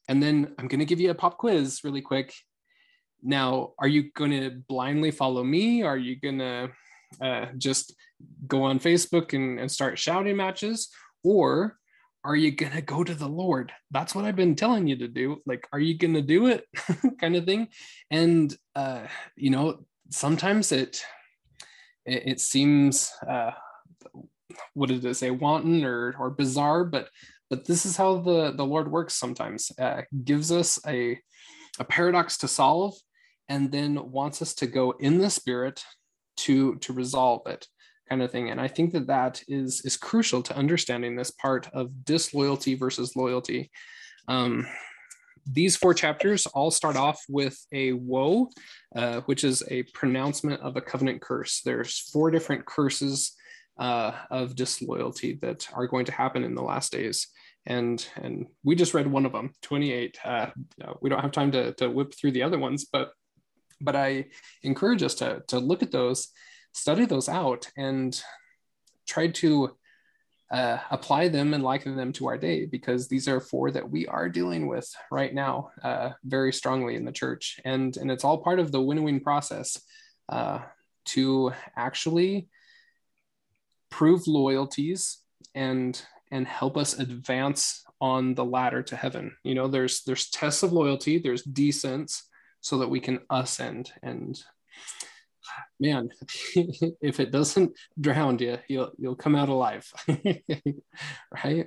and 0.09 0.23
then 0.23 0.55
I'm 0.59 0.69
going 0.69 0.81
to 0.81 0.85
give 0.85 1.01
you 1.01 1.11
a 1.11 1.15
pop 1.15 1.39
quiz 1.39 1.81
really 1.83 2.03
quick 2.03 2.35
now, 3.23 3.73
are 3.79 3.89
you 3.89 4.11
going 4.15 4.33
to 4.33 4.51
blindly 4.69 5.11
follow 5.11 5.45
me? 5.45 5.83
Are 5.83 5.97
you 5.97 6.19
going 6.19 6.39
to 6.39 6.71
uh, 7.21 7.47
just 7.57 7.95
go 8.47 8.65
on 8.65 8.81
Facebook 8.81 9.33
and, 9.33 9.61
and 9.61 9.71
start 9.71 9.99
shouting 9.99 10.37
matches? 10.37 10.89
Or 11.23 11.79
are 12.25 12.37
you 12.37 12.51
going 12.51 12.73
to 12.73 12.83
go 12.83 13.05
to 13.05 13.15
the 13.15 13.29
Lord? 13.29 13.73
That's 13.91 14.15
what 14.15 14.25
I've 14.25 14.37
been 14.37 14.57
telling 14.57 14.87
you 14.89 14.97
to 14.97 15.09
do. 15.09 15.41
Like, 15.47 15.69
are 15.73 15.79
you 15.79 15.97
going 15.97 16.15
to 16.15 16.23
do 16.23 16.49
it? 16.49 16.65
kind 17.21 17.37
of 17.37 17.45
thing. 17.45 17.69
And, 18.11 18.55
uh, 18.75 19.07
you 19.37 19.51
know, 19.51 19.85
sometimes 20.11 20.73
it, 20.73 21.01
it, 22.05 22.23
it 22.27 22.41
seems, 22.41 23.13
uh, 23.29 23.53
what 24.75 24.89
did 24.89 25.05
it 25.05 25.15
say, 25.15 25.31
wanton 25.31 25.85
or, 25.85 26.15
or 26.19 26.31
bizarre, 26.31 26.85
but, 26.85 27.09
but 27.51 27.67
this 27.67 27.87
is 27.87 27.97
how 27.97 28.19
the, 28.19 28.53
the 28.53 28.65
Lord 28.65 28.91
works 28.91 29.15
sometimes, 29.15 29.71
uh, 29.79 30.03
gives 30.25 30.51
us 30.51 30.79
a, 30.87 31.21
a 31.79 31.85
paradox 31.85 32.39
to 32.39 32.49
solve 32.49 32.95
and 33.49 33.71
then 33.71 34.11
wants 34.11 34.43
us 34.43 34.55
to 34.55 34.67
go 34.67 34.93
in 34.93 35.19
the 35.19 35.31
spirit 35.31 35.85
to 36.37 36.77
to 36.77 36.93
resolve 36.93 37.43
it 37.47 37.67
kind 38.09 38.23
of 38.23 38.31
thing 38.31 38.51
and 38.51 38.61
i 38.61 38.69
think 38.69 38.93
that 38.93 39.07
that 39.07 39.43
is 39.49 39.83
is 39.85 39.97
crucial 39.97 40.43
to 40.43 40.57
understanding 40.57 41.17
this 41.17 41.31
part 41.31 41.69
of 41.73 42.05
disloyalty 42.05 42.75
versus 42.75 43.17
loyalty 43.17 43.71
um 44.29 44.67
these 45.47 45.77
four 45.77 45.95
chapters 45.95 46.47
all 46.47 46.71
start 46.71 46.97
off 46.97 47.21
with 47.29 47.59
a 47.73 47.93
woe, 47.93 48.49
uh, 48.95 49.21
which 49.23 49.45
is 49.45 49.63
a 49.69 49.83
pronouncement 49.95 50.61
of 50.61 50.77
a 50.77 50.81
covenant 50.81 51.21
curse. 51.21 51.63
There's 51.65 51.99
four 51.99 52.31
different 52.31 52.65
curses 52.65 53.33
uh, 53.79 54.13
of 54.31 54.55
disloyalty 54.55 55.39
that 55.43 55.69
are 55.73 55.87
going 55.87 56.05
to 56.07 56.13
happen 56.13 56.45
in 56.45 56.55
the 56.55 56.63
last 56.63 56.93
days. 56.93 57.29
And, 57.67 58.05
and 58.17 58.47
we 58.65 58.75
just 58.75 58.95
read 58.95 59.07
one 59.07 59.27
of 59.27 59.33
them, 59.33 59.53
28. 59.63 60.19
Uh, 60.25 60.51
we 61.01 61.11
don't 61.11 61.21
have 61.21 61.33
time 61.33 61.53
to, 61.53 61.73
to 61.75 61.91
whip 61.91 62.13
through 62.15 62.33
the 62.33 62.43
other 62.43 62.59
ones, 62.59 62.87
but, 62.91 63.11
but 63.83 63.97
I 63.97 64.27
encourage 64.63 65.03
us 65.03 65.15
to, 65.17 65.43
to 65.49 65.59
look 65.59 65.83
at 65.83 65.93
those, 65.93 66.29
study 66.73 67.05
those 67.05 67.29
out, 67.29 67.71
and 67.77 68.21
try 69.07 69.29
to 69.29 69.77
uh, 70.53 70.79
apply 70.91 71.29
them 71.29 71.55
and 71.55 71.65
liken 71.65 71.97
them 71.97 72.13
to 72.13 72.27
our 72.27 72.37
day 72.37 72.67
because 72.67 73.09
these 73.09 73.27
are 73.27 73.41
four 73.41 73.71
that 73.71 73.91
we 73.91 74.07
are 74.07 74.29
dealing 74.29 74.67
with 74.67 74.95
right 75.11 75.33
now 75.33 75.71
uh, 75.83 76.11
very 76.25 76.53
strongly 76.53 76.95
in 76.95 77.07
the 77.07 77.13
church. 77.13 77.59
And 77.65 77.97
and 77.97 78.11
it's 78.11 78.23
all 78.23 78.39
part 78.39 78.61
of 78.61 78.71
the 78.71 78.83
winnowing 78.83 79.21
process 79.21 79.81
uh, 80.29 80.61
to 81.07 81.53
actually 81.75 82.49
prove 83.91 84.27
loyalties 84.27 85.19
and 85.55 86.01
and 86.31 86.47
help 86.47 86.77
us 86.77 86.99
advance 86.99 87.83
on 88.01 88.35
the 88.35 88.45
ladder 88.45 88.83
to 88.83 88.97
heaven. 88.97 89.35
You 89.45 89.55
know 89.55 89.69
there's 89.69 90.03
there's 90.03 90.29
tests 90.29 90.63
of 90.63 90.73
loyalty 90.73 91.19
there's 91.19 91.43
descents 91.43 92.29
so 92.63 92.79
that 92.79 92.89
we 92.89 93.01
can 93.01 93.21
ascend 93.29 93.93
and 94.03 94.43
man, 95.79 96.11
if 96.55 97.21
it 97.21 97.31
doesn't 97.31 97.73
drown 98.01 98.39
you, 98.39 98.59
you'll 98.69 98.93
you'll 98.99 99.17
come 99.17 99.35
out 99.35 99.49
alive, 99.49 99.93
right? 101.45 101.67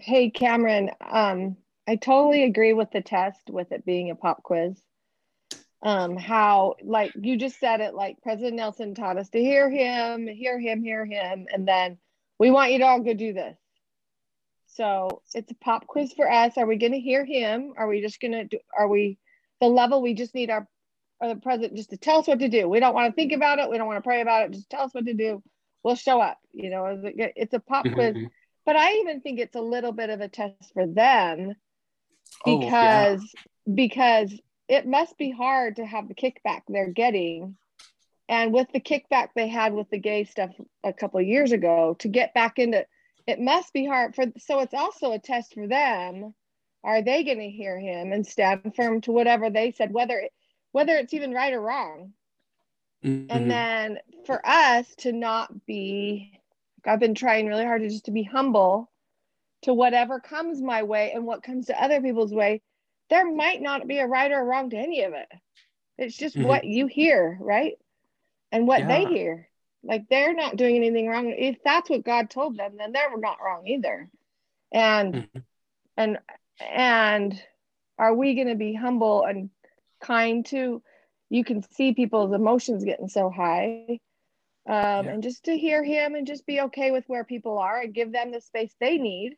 Hey, 0.00 0.30
Cameron, 0.30 0.90
um, 1.10 1.56
I 1.88 1.96
totally 1.96 2.44
agree 2.44 2.74
with 2.74 2.90
the 2.90 3.00
test 3.00 3.48
with 3.48 3.72
it 3.72 3.86
being 3.86 4.10
a 4.10 4.14
pop 4.14 4.42
quiz. 4.42 4.80
Um, 5.82 6.16
how 6.16 6.74
like 6.82 7.12
you 7.20 7.36
just 7.36 7.58
said 7.60 7.80
it, 7.80 7.94
like 7.94 8.20
President 8.22 8.56
Nelson 8.56 8.94
taught 8.94 9.16
us 9.16 9.30
to 9.30 9.40
hear 9.40 9.70
him, 9.70 10.26
hear 10.26 10.60
him, 10.60 10.82
hear 10.82 11.06
him, 11.06 11.46
and 11.52 11.66
then 11.66 11.98
we 12.38 12.50
want 12.50 12.72
you 12.72 12.78
to 12.78 12.84
all 12.84 13.00
go 13.00 13.14
do 13.14 13.32
this. 13.32 13.56
So 14.66 15.22
it's 15.34 15.50
a 15.50 15.56
pop 15.56 15.86
quiz 15.86 16.12
for 16.12 16.30
us. 16.30 16.56
Are 16.56 16.66
we 16.66 16.76
going 16.76 16.92
to 16.92 17.00
hear 17.00 17.24
him? 17.24 17.72
Are 17.76 17.88
we 17.88 18.00
just 18.00 18.20
going 18.20 18.32
to 18.32 18.44
do? 18.44 18.58
Are 18.76 18.86
we 18.86 19.18
the 19.60 19.68
level 19.68 20.02
we 20.02 20.14
just 20.14 20.34
need 20.34 20.50
our 20.50 20.66
or 21.20 21.28
the 21.28 21.40
president 21.40 21.76
just 21.76 21.90
to 21.90 21.96
tell 21.96 22.18
us 22.18 22.28
what 22.28 22.38
to 22.38 22.48
do. 22.48 22.68
We 22.68 22.80
don't 22.80 22.94
want 22.94 23.10
to 23.10 23.14
think 23.14 23.32
about 23.32 23.58
it. 23.58 23.68
We 23.68 23.76
don't 23.76 23.86
want 23.86 23.98
to 23.98 24.08
pray 24.08 24.20
about 24.20 24.44
it. 24.44 24.52
Just 24.52 24.70
tell 24.70 24.82
us 24.82 24.94
what 24.94 25.06
to 25.06 25.14
do. 25.14 25.42
We'll 25.82 25.96
show 25.96 26.20
up. 26.20 26.38
You 26.52 26.70
know, 26.70 27.00
it's 27.02 27.54
a 27.54 27.60
pop 27.60 27.84
quiz. 27.84 28.14
Mm-hmm. 28.14 28.26
But 28.64 28.76
I 28.76 28.92
even 28.96 29.20
think 29.20 29.40
it's 29.40 29.56
a 29.56 29.60
little 29.60 29.92
bit 29.92 30.10
of 30.10 30.20
a 30.20 30.28
test 30.28 30.72
for 30.74 30.86
them 30.86 31.54
because 32.44 33.20
oh, 33.20 33.40
yeah. 33.66 33.74
because 33.74 34.40
it 34.68 34.86
must 34.86 35.16
be 35.16 35.30
hard 35.30 35.76
to 35.76 35.86
have 35.86 36.08
the 36.08 36.14
kickback 36.14 36.62
they're 36.68 36.92
getting. 36.92 37.56
And 38.28 38.52
with 38.52 38.68
the 38.72 38.80
kickback 38.80 39.28
they 39.34 39.48
had 39.48 39.72
with 39.72 39.88
the 39.88 39.98
gay 39.98 40.24
stuff 40.24 40.50
a 40.84 40.92
couple 40.92 41.20
years 41.22 41.52
ago, 41.52 41.96
to 42.00 42.08
get 42.08 42.34
back 42.34 42.58
into 42.58 42.84
it 43.26 43.40
must 43.40 43.72
be 43.72 43.86
hard 43.86 44.14
for 44.14 44.24
so 44.38 44.60
it's 44.60 44.74
also 44.74 45.12
a 45.12 45.18
test 45.18 45.54
for 45.54 45.66
them. 45.66 46.34
Are 46.84 47.02
they 47.02 47.24
going 47.24 47.40
to 47.40 47.50
hear 47.50 47.78
him 47.78 48.12
and 48.12 48.26
stand 48.26 48.74
firm 48.76 49.00
to 49.02 49.12
whatever 49.12 49.50
they 49.50 49.72
said, 49.72 49.92
whether 49.92 50.28
whether 50.72 50.96
it's 50.96 51.14
even 51.14 51.32
right 51.32 51.52
or 51.52 51.60
wrong. 51.60 52.12
Mm-hmm. 53.04 53.26
And 53.30 53.50
then 53.50 53.98
for 54.26 54.40
us 54.44 54.86
to 54.98 55.12
not 55.12 55.66
be, 55.66 56.40
I've 56.84 57.00
been 57.00 57.14
trying 57.14 57.46
really 57.46 57.64
hard 57.64 57.82
to 57.82 57.88
just 57.88 58.06
to 58.06 58.10
be 58.10 58.22
humble 58.22 58.90
to 59.62 59.74
whatever 59.74 60.20
comes 60.20 60.60
my 60.60 60.82
way 60.82 61.12
and 61.12 61.26
what 61.26 61.42
comes 61.42 61.66
to 61.66 61.82
other 61.82 62.00
people's 62.00 62.32
way. 62.32 62.62
There 63.10 63.32
might 63.32 63.62
not 63.62 63.86
be 63.86 63.98
a 63.98 64.06
right 64.06 64.30
or 64.30 64.40
a 64.40 64.44
wrong 64.44 64.70
to 64.70 64.76
any 64.76 65.02
of 65.02 65.14
it. 65.14 65.28
It's 65.96 66.16
just 66.16 66.36
mm-hmm. 66.36 66.46
what 66.46 66.64
you 66.64 66.86
hear, 66.86 67.38
right? 67.40 67.74
And 68.52 68.66
what 68.66 68.80
yeah. 68.80 68.86
they 68.88 69.04
hear. 69.06 69.48
Like 69.82 70.04
they're 70.10 70.34
not 70.34 70.56
doing 70.56 70.76
anything 70.76 71.08
wrong. 71.08 71.34
If 71.36 71.56
that's 71.64 71.88
what 71.88 72.04
God 72.04 72.30
told 72.30 72.56
them, 72.56 72.72
then 72.76 72.92
they're 72.92 73.16
not 73.16 73.38
wrong 73.44 73.66
either. 73.66 74.10
And 74.72 75.14
mm-hmm. 75.14 75.38
and 75.96 76.18
and 76.60 77.40
are 77.98 78.14
we 78.14 78.34
going 78.34 78.48
to 78.48 78.54
be 78.54 78.74
humble 78.74 79.24
and 79.24 79.50
kind 80.00 80.46
to 80.46 80.82
you 81.30 81.44
can 81.44 81.62
see 81.72 81.92
people's 81.92 82.32
emotions 82.32 82.84
getting 82.84 83.08
so 83.08 83.30
high 83.30 84.00
um, 84.68 85.06
yeah. 85.06 85.12
and 85.12 85.22
just 85.22 85.44
to 85.44 85.56
hear 85.56 85.82
him 85.82 86.14
and 86.14 86.26
just 86.26 86.46
be 86.46 86.60
okay 86.60 86.90
with 86.90 87.04
where 87.06 87.24
people 87.24 87.58
are 87.58 87.80
and 87.80 87.94
give 87.94 88.12
them 88.12 88.30
the 88.30 88.40
space 88.42 88.74
they 88.78 88.98
need. 88.98 89.36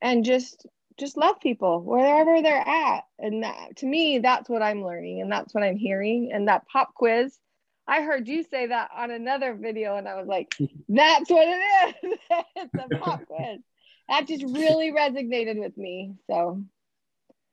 And 0.00 0.24
just 0.24 0.66
just 0.98 1.18
love 1.18 1.40
people 1.40 1.82
wherever 1.82 2.40
they're 2.40 2.66
at. 2.66 3.04
And 3.18 3.42
that, 3.42 3.76
to 3.76 3.86
me 3.86 4.18
that's 4.18 4.48
what 4.48 4.62
i'm 4.62 4.82
learning 4.82 5.20
and 5.20 5.30
that's 5.30 5.54
what 5.54 5.62
i'm 5.62 5.76
hearing. 5.76 6.30
And 6.32 6.48
that 6.48 6.66
pop 6.66 6.94
quiz 6.94 7.38
i 7.86 8.00
heard 8.00 8.28
you 8.28 8.42
say 8.44 8.68
that 8.68 8.90
on 8.96 9.10
another 9.10 9.54
video 9.54 9.96
and 9.96 10.08
i 10.08 10.14
was 10.14 10.26
like 10.26 10.54
that's 10.88 11.30
what 11.30 11.46
it 11.46 11.96
is. 12.02 12.18
It's 12.56 12.74
a 12.74 12.96
pop 12.96 13.26
quiz 13.26 13.60
that 14.10 14.26
just 14.26 14.44
really 14.44 14.92
resonated 14.92 15.58
with 15.58 15.76
me 15.78 16.14
so 16.28 16.62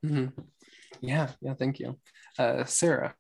mm-hmm. 0.05 0.27
Yeah, 1.01 1.29
yeah, 1.41 1.53
thank 1.53 1.79
you. 1.79 1.97
Uh, 2.37 2.63
Sarah. 2.65 3.15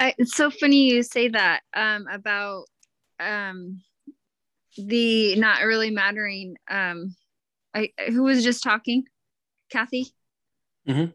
I, 0.00 0.14
it's 0.18 0.36
so 0.36 0.50
funny 0.50 0.90
you 0.90 1.02
say 1.02 1.28
that 1.28 1.60
um, 1.74 2.06
about 2.10 2.64
um, 3.20 3.82
the 4.76 5.36
not 5.36 5.62
really 5.62 5.90
mattering. 5.90 6.56
Um, 6.68 7.14
I 7.74 7.90
who 8.08 8.24
was 8.24 8.42
just 8.42 8.62
talking, 8.62 9.04
Kathy. 9.70 10.12
Mm-hmm. 10.88 11.12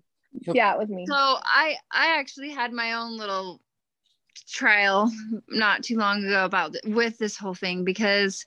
Yep. 0.48 0.56
Yeah, 0.56 0.74
it 0.74 0.80
was 0.80 0.90
me. 0.90 1.06
So 1.06 1.16
I 1.16 1.76
I 1.92 2.20
actually 2.20 2.52
had 2.52 2.72
my 2.72 2.94
own 2.94 3.18
little 3.18 3.62
trial 4.48 5.12
not 5.50 5.84
too 5.84 5.98
long 5.98 6.24
ago 6.24 6.46
about 6.46 6.76
with 6.86 7.18
this 7.18 7.38
whole 7.38 7.54
thing 7.54 7.84
because 7.84 8.46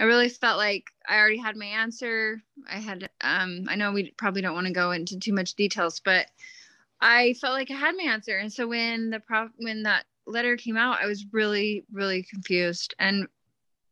I 0.00 0.04
really 0.04 0.30
felt 0.30 0.56
like 0.56 0.90
I 1.06 1.18
already 1.18 1.36
had 1.36 1.56
my 1.56 1.66
answer. 1.66 2.40
I 2.68 2.78
had, 2.78 3.10
um, 3.20 3.66
I 3.68 3.76
know 3.76 3.92
we 3.92 4.12
probably 4.16 4.40
don't 4.40 4.54
want 4.54 4.66
to 4.66 4.72
go 4.72 4.92
into 4.92 5.18
too 5.18 5.34
much 5.34 5.54
details, 5.54 6.00
but 6.02 6.26
I 7.02 7.34
felt 7.34 7.52
like 7.52 7.70
I 7.70 7.74
had 7.74 7.96
my 7.96 8.04
answer. 8.04 8.38
And 8.38 8.50
so 8.50 8.66
when 8.66 9.10
the 9.10 9.20
prof, 9.20 9.50
when 9.58 9.82
that 9.82 10.06
letter 10.26 10.56
came 10.56 10.78
out, 10.78 11.02
I 11.02 11.06
was 11.06 11.26
really, 11.32 11.84
really 11.92 12.22
confused 12.22 12.94
and 12.98 13.26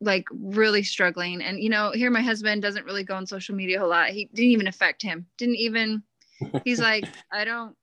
like 0.01 0.25
really 0.33 0.83
struggling. 0.83 1.43
And, 1.43 1.61
you 1.63 1.69
know, 1.69 1.91
here 1.93 2.11
my 2.11 2.23
husband 2.23 2.63
doesn't 2.63 2.87
really 2.87 3.05
go 3.05 3.15
on 3.15 3.27
social 3.27 3.55
media 3.55 3.77
a 3.77 3.81
whole 3.81 3.91
lot. 3.91 4.09
He 4.09 4.31
didn't 4.33 4.53
even 4.53 4.67
affect 4.67 5.03
him. 5.03 5.27
Didn't 5.37 5.57
even, 5.57 6.03
he's 6.65 6.81
like, 6.81 7.05
I 7.31 7.45
don't, 7.45 7.77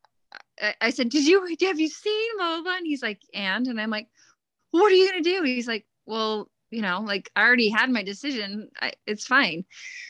I, 0.60 0.74
I 0.82 0.90
said, 0.90 1.10
did 1.10 1.28
you, 1.28 1.46
have 1.62 1.80
you 1.80 1.90
seen 1.90 2.30
blah, 2.38 2.56
blah, 2.56 2.64
blah? 2.64 2.78
And 2.78 2.88
he's 2.88 3.04
like, 3.04 3.22
and, 3.36 3.68
and 3.68 3.80
I'm 3.80 3.92
like, 3.92 4.08
what 4.72 4.92
are 4.92 4.96
you 4.96 5.12
going 5.12 5.24
to 5.24 5.30
do? 5.30 5.44
He's 5.44 5.68
like, 5.68 5.86
well, 6.08 6.50
you 6.76 6.82
know 6.82 7.00
like 7.00 7.32
i 7.38 7.42
already 7.42 7.70
had 7.70 7.90
my 7.90 8.04
decision 8.04 8.70
I, 8.82 8.92
it's 9.08 9.26
fine. 9.26 9.64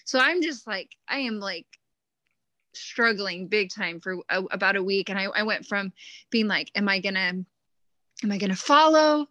So 0.04 0.18
i'm 0.20 0.42
just 0.42 0.66
like 0.66 0.90
i 1.08 1.20
am 1.20 1.40
like 1.40 1.68
struggling 2.74 3.48
big 3.48 3.70
time 3.70 4.02
for 4.02 4.18
a, 4.30 4.44
about 4.52 4.76
a 4.76 4.84
week. 4.84 5.10
And 5.10 5.20
I, 5.20 5.26
I 5.26 5.44
went 5.44 5.66
from 5.68 5.94
being 6.32 6.48
like 6.48 6.72
am 6.76 6.90
i 6.90 7.00
gonna 7.00 7.34
am 8.24 8.32
i 8.32 8.38
gonna 8.40 8.56
follow 8.56 9.28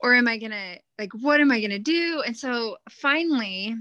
or 0.00 0.14
am 0.14 0.26
i 0.26 0.38
gonna 0.38 0.76
like 0.98 1.12
what 1.12 1.40
am 1.40 1.50
i 1.50 1.60
gonna 1.60 1.78
do? 1.78 2.22
And 2.26 2.36
so 2.36 2.78
finally 2.88 3.76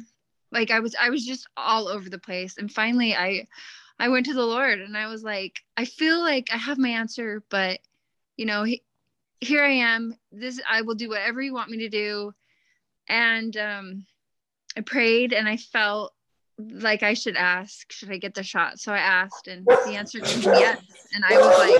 like 0.51 0.69
i 0.69 0.81
was 0.81 0.93
i 1.01 1.09
was 1.09 1.25
just 1.25 1.47
all 1.55 1.87
over 1.87 2.09
the 2.09 2.19
place. 2.19 2.57
And 2.57 2.69
finally 2.69 3.15
i 3.15 3.47
i 3.97 4.09
went 4.09 4.25
to 4.25 4.33
the 4.33 4.45
lord 4.45 4.81
and 4.81 4.97
i 4.97 5.07
was 5.07 5.23
like 5.23 5.59
i 5.77 5.85
feel 5.85 6.19
like 6.19 6.47
i 6.51 6.57
have 6.57 6.77
my 6.77 6.89
answer 6.89 7.43
but 7.49 7.79
you 8.35 8.45
know 8.45 8.63
he, 8.63 8.83
here 9.39 9.63
i 9.63 9.71
am. 9.71 10.13
This 10.33 10.59
i 10.69 10.81
will 10.81 10.95
do 10.95 11.07
whatever 11.07 11.41
you 11.41 11.53
want 11.53 11.69
me 11.69 11.77
to 11.79 11.89
do 11.89 12.33
and 13.09 13.57
um, 13.57 14.05
I 14.77 14.81
prayed 14.81 15.33
and 15.33 15.49
I 15.49 15.57
felt 15.57 16.13
like 16.57 17.03
I 17.03 17.13
should 17.13 17.35
ask, 17.35 17.91
should 17.91 18.11
I 18.11 18.17
get 18.17 18.33
the 18.33 18.43
shot? 18.43 18.79
So 18.79 18.93
I 18.93 18.99
asked, 18.99 19.47
and 19.47 19.65
the 19.65 19.95
answer 19.95 20.19
was 20.19 20.45
yes. 20.45 20.81
And 21.13 21.23
I 21.25 21.37
was 21.37 21.57
like, 21.57 21.79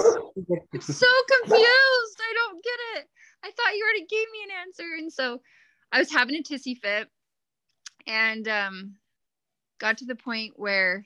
so 0.82 1.08
confused. 1.28 2.20
I 2.20 2.34
don't 2.36 2.64
get 2.64 2.80
it. 2.98 3.08
I 3.44 3.52
thought 3.52 3.76
you 3.76 3.84
already 3.84 4.06
gave 4.06 4.28
me 4.32 4.44
an 4.44 4.68
answer. 4.68 4.84
And 4.98 5.12
so 5.12 5.42
I 5.92 6.00
was 6.00 6.12
having 6.12 6.36
a 6.36 6.44
tissy 6.44 6.78
fit 6.78 7.08
and 8.06 8.48
um, 8.48 8.96
got 9.80 10.00
to 10.00 10.06
the 10.06 10.16
point 10.16 10.54
where 10.56 11.06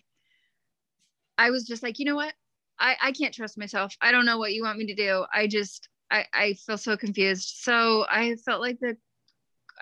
I 1.38 1.52
was 1.52 1.66
just 1.66 1.84
like, 1.84 2.00
you 2.00 2.06
know 2.06 2.16
what? 2.16 2.34
I, 2.80 2.96
I 3.02 3.12
can't 3.12 3.34
trust 3.34 3.58
myself. 3.58 3.96
I 4.02 4.12
don't 4.12 4.26
know 4.26 4.38
what 4.38 4.54
you 4.54 4.64
want 4.64 4.80
me 4.80 4.88
to 4.88 4.96
do. 4.96 5.26
I 5.34 5.48
just, 5.48 5.90
I, 6.14 6.26
I 6.32 6.54
feel 6.54 6.78
so 6.78 6.96
confused. 6.96 7.56
So 7.62 8.06
I 8.08 8.36
felt 8.46 8.62
like 8.62 8.80
that 8.82 8.98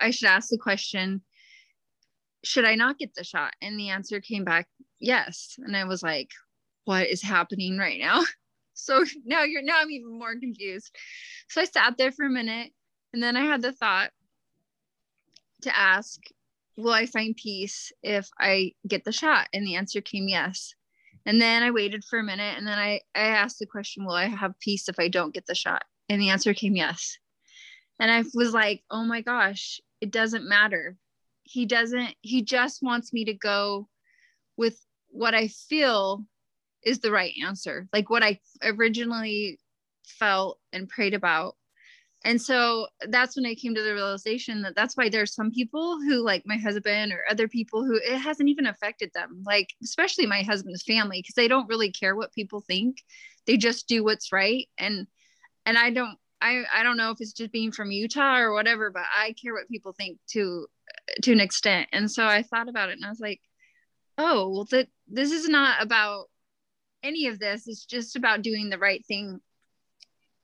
I 0.00 0.10
should 0.10 0.28
ask 0.28 0.48
the 0.48 0.56
question, 0.56 1.20
should 2.42 2.64
I 2.64 2.74
not 2.74 2.98
get 2.98 3.14
the 3.14 3.22
shot? 3.22 3.52
And 3.60 3.78
the 3.78 3.90
answer 3.90 4.18
came 4.18 4.42
back, 4.42 4.66
yes. 4.98 5.56
And 5.58 5.76
I 5.76 5.84
was 5.84 6.02
like, 6.02 6.30
what 6.86 7.06
is 7.06 7.22
happening 7.22 7.78
right 7.78 8.00
now? 8.00 8.24
So 8.74 9.04
now 9.26 9.44
you're 9.44 9.62
now 9.62 9.80
I'm 9.80 9.90
even 9.90 10.18
more 10.18 10.34
confused. 10.34 10.96
So 11.50 11.60
I 11.60 11.66
sat 11.66 11.98
there 11.98 12.10
for 12.10 12.24
a 12.24 12.30
minute 12.30 12.72
and 13.12 13.22
then 13.22 13.36
I 13.36 13.44
had 13.44 13.60
the 13.60 13.70
thought 13.70 14.10
to 15.60 15.78
ask, 15.78 16.18
will 16.78 16.94
I 16.94 17.04
find 17.04 17.36
peace 17.36 17.92
if 18.02 18.30
I 18.40 18.72
get 18.88 19.04
the 19.04 19.12
shot? 19.12 19.48
And 19.52 19.66
the 19.66 19.76
answer 19.76 20.00
came 20.00 20.26
yes. 20.26 20.74
And 21.26 21.40
then 21.40 21.62
I 21.62 21.70
waited 21.70 22.02
for 22.02 22.18
a 22.18 22.24
minute 22.24 22.56
and 22.56 22.66
then 22.66 22.78
I, 22.78 23.02
I 23.14 23.26
asked 23.26 23.58
the 23.58 23.66
question, 23.66 24.06
will 24.06 24.14
I 24.14 24.24
have 24.24 24.58
peace 24.58 24.88
if 24.88 24.98
I 24.98 25.08
don't 25.08 25.34
get 25.34 25.44
the 25.46 25.54
shot? 25.54 25.82
And 26.12 26.20
the 26.20 26.30
answer 26.30 26.52
came 26.54 26.76
yes. 26.76 27.16
And 27.98 28.10
I 28.10 28.24
was 28.34 28.52
like, 28.52 28.82
oh 28.90 29.04
my 29.04 29.20
gosh, 29.20 29.80
it 30.00 30.10
doesn't 30.10 30.48
matter. 30.48 30.96
He 31.44 31.66
doesn't, 31.66 32.14
he 32.20 32.42
just 32.42 32.82
wants 32.82 33.12
me 33.12 33.24
to 33.26 33.34
go 33.34 33.88
with 34.56 34.78
what 35.08 35.34
I 35.34 35.48
feel 35.48 36.24
is 36.82 36.98
the 36.98 37.12
right 37.12 37.32
answer, 37.44 37.88
like 37.92 38.10
what 38.10 38.22
I 38.22 38.40
originally 38.62 39.58
felt 40.04 40.58
and 40.72 40.88
prayed 40.88 41.14
about 41.14 41.54
and 42.24 42.40
so 42.40 42.86
that's 43.08 43.36
when 43.36 43.46
i 43.46 43.54
came 43.54 43.74
to 43.74 43.82
the 43.82 43.94
realization 43.94 44.62
that 44.62 44.74
that's 44.74 44.96
why 44.96 45.08
there's 45.08 45.34
some 45.34 45.50
people 45.50 46.00
who 46.00 46.24
like 46.24 46.42
my 46.44 46.56
husband 46.56 47.12
or 47.12 47.22
other 47.30 47.48
people 47.48 47.84
who 47.84 47.96
it 47.96 48.18
hasn't 48.18 48.48
even 48.48 48.66
affected 48.66 49.10
them 49.14 49.42
like 49.46 49.68
especially 49.82 50.26
my 50.26 50.42
husband's 50.42 50.82
family 50.82 51.18
because 51.20 51.34
they 51.34 51.48
don't 51.48 51.68
really 51.68 51.90
care 51.90 52.16
what 52.16 52.32
people 52.32 52.60
think 52.60 52.98
they 53.46 53.56
just 53.56 53.88
do 53.88 54.04
what's 54.04 54.32
right 54.32 54.68
and 54.78 55.06
and 55.66 55.78
i 55.78 55.90
don't 55.90 56.18
i 56.40 56.62
i 56.74 56.82
don't 56.82 56.96
know 56.96 57.10
if 57.10 57.20
it's 57.20 57.32
just 57.32 57.52
being 57.52 57.72
from 57.72 57.90
utah 57.90 58.38
or 58.38 58.52
whatever 58.52 58.90
but 58.90 59.04
i 59.16 59.34
care 59.40 59.54
what 59.54 59.68
people 59.68 59.92
think 59.92 60.18
to 60.28 60.66
to 61.22 61.32
an 61.32 61.40
extent 61.40 61.88
and 61.92 62.10
so 62.10 62.24
i 62.24 62.42
thought 62.42 62.68
about 62.68 62.88
it 62.88 62.92
and 62.92 63.04
i 63.04 63.08
was 63.08 63.20
like 63.20 63.40
oh 64.18 64.48
well 64.48 64.66
that 64.70 64.88
this 65.08 65.32
is 65.32 65.48
not 65.48 65.82
about 65.82 66.26
any 67.02 67.26
of 67.26 67.38
this 67.38 67.66
it's 67.66 67.84
just 67.84 68.16
about 68.16 68.42
doing 68.42 68.70
the 68.70 68.78
right 68.78 69.04
thing 69.06 69.40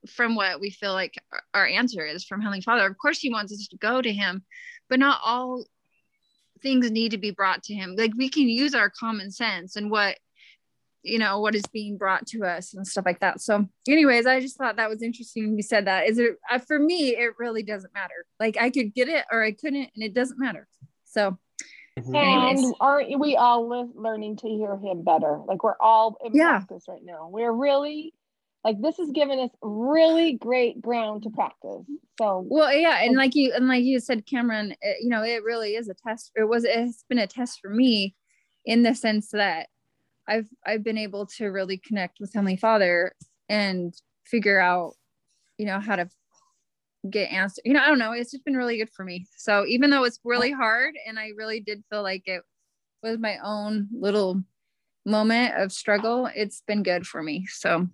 from 0.06 0.34
what 0.34 0.60
we 0.60 0.70
feel 0.70 0.92
like 0.92 1.14
our 1.54 1.66
answer 1.66 2.04
is 2.04 2.24
from 2.24 2.40
Heavenly 2.40 2.60
Father. 2.60 2.86
Of 2.86 2.98
course, 2.98 3.18
He 3.18 3.30
wants 3.30 3.52
us 3.52 3.68
to 3.68 3.76
go 3.76 4.00
to 4.00 4.12
Him, 4.12 4.44
but 4.88 4.98
not 4.98 5.20
all 5.24 5.64
things 6.62 6.90
need 6.90 7.10
to 7.10 7.18
be 7.18 7.30
brought 7.30 7.62
to 7.64 7.74
Him. 7.74 7.94
Like 7.96 8.12
we 8.16 8.28
can 8.28 8.48
use 8.48 8.74
our 8.74 8.90
common 8.90 9.30
sense 9.30 9.76
and 9.76 9.90
what 9.90 10.18
you 11.03 11.18
know 11.18 11.40
what 11.40 11.55
is 11.55 11.66
being 11.72 11.96
brought 11.96 12.26
to 12.28 12.44
us 12.44 12.74
and 12.74 12.86
stuff 12.86 13.07
like 13.07 13.20
that. 13.20 13.40
So, 13.40 13.66
anyways, 13.86 14.26
I 14.26 14.40
just 14.40 14.57
thought 14.57 14.76
that 14.76 14.90
was 14.90 15.03
interesting. 15.03 15.57
You 15.57 15.62
said 15.62 15.86
that. 15.86 16.09
Is 16.09 16.18
it 16.18 16.36
uh, 16.51 16.59
for 16.59 16.78
me? 16.78 17.16
It 17.16 17.32
really 17.38 17.62
doesn't 17.62 17.94
matter. 17.94 18.26
Like 18.40 18.57
I 18.61 18.70
could 18.70 18.94
get 18.94 19.09
it 19.09 19.24
or 19.30 19.42
I 19.42 19.53
couldn't, 19.53 19.90
and 19.94 20.05
it 20.05 20.14
doesn't 20.14 20.38
matter. 20.38 20.68
So. 21.05 21.38
Mm-hmm. 21.99 22.14
And 22.14 22.74
aren't 22.78 23.18
we 23.18 23.34
all 23.34 23.68
learning 23.96 24.36
to 24.36 24.49
hear 24.49 24.76
him 24.76 25.03
better? 25.03 25.40
Like 25.49 25.64
we're 25.64 25.74
all 25.80 26.16
in 26.24 26.32
yeah. 26.32 26.51
practice 26.51 26.84
right 26.86 27.03
now. 27.03 27.28
We're 27.28 27.51
really 27.51 28.14
like 28.64 28.80
this 28.80 28.99
has 28.99 29.11
given 29.11 29.38
us 29.38 29.51
really 29.62 30.34
great 30.34 30.80
ground 30.80 31.22
to 31.22 31.30
practice 31.30 31.84
so 32.18 32.44
well 32.49 32.72
yeah 32.72 33.01
and 33.03 33.16
like 33.16 33.34
you 33.34 33.53
and 33.55 33.68
like 33.68 33.84
you 33.84 34.01
said 34.01 34.26
cameron 34.26 34.74
it, 34.80 34.99
you 35.01 35.09
know 35.09 35.22
it 35.22 35.42
really 35.42 35.74
is 35.74 35.88
a 35.88 35.94
test 35.94 36.32
it 36.34 36.49
was 36.49 36.64
it's 36.64 37.05
been 37.09 37.18
a 37.18 37.26
test 37.26 37.61
for 37.61 37.70
me 37.70 38.14
in 38.64 38.82
the 38.82 38.94
sense 38.94 39.30
that 39.30 39.68
i've 40.28 40.48
i've 40.66 40.84
been 40.84 40.98
able 40.98 41.26
to 41.26 41.46
really 41.46 41.78
connect 41.78 42.18
with 42.20 42.32
heavenly 42.32 42.56
father 42.56 43.12
and 43.48 43.94
figure 44.24 44.60
out 44.60 44.94
you 45.56 45.66
know 45.66 45.80
how 45.80 45.96
to 45.96 46.08
get 47.08 47.30
answer 47.30 47.62
you 47.64 47.72
know 47.72 47.80
i 47.80 47.86
don't 47.86 47.98
know 47.98 48.12
it's 48.12 48.30
just 48.30 48.44
been 48.44 48.56
really 48.56 48.76
good 48.76 48.90
for 48.90 49.04
me 49.04 49.26
so 49.36 49.64
even 49.66 49.90
though 49.90 50.04
it's 50.04 50.20
really 50.24 50.52
hard 50.52 50.94
and 51.06 51.18
i 51.18 51.30
really 51.36 51.60
did 51.60 51.82
feel 51.90 52.02
like 52.02 52.22
it 52.26 52.42
was 53.02 53.18
my 53.18 53.38
own 53.42 53.88
little 53.92 54.42
moment 55.06 55.54
of 55.56 55.72
struggle 55.72 56.28
it's 56.34 56.62
been 56.66 56.82
good 56.82 57.06
for 57.06 57.22
me 57.22 57.46
so 57.46 57.86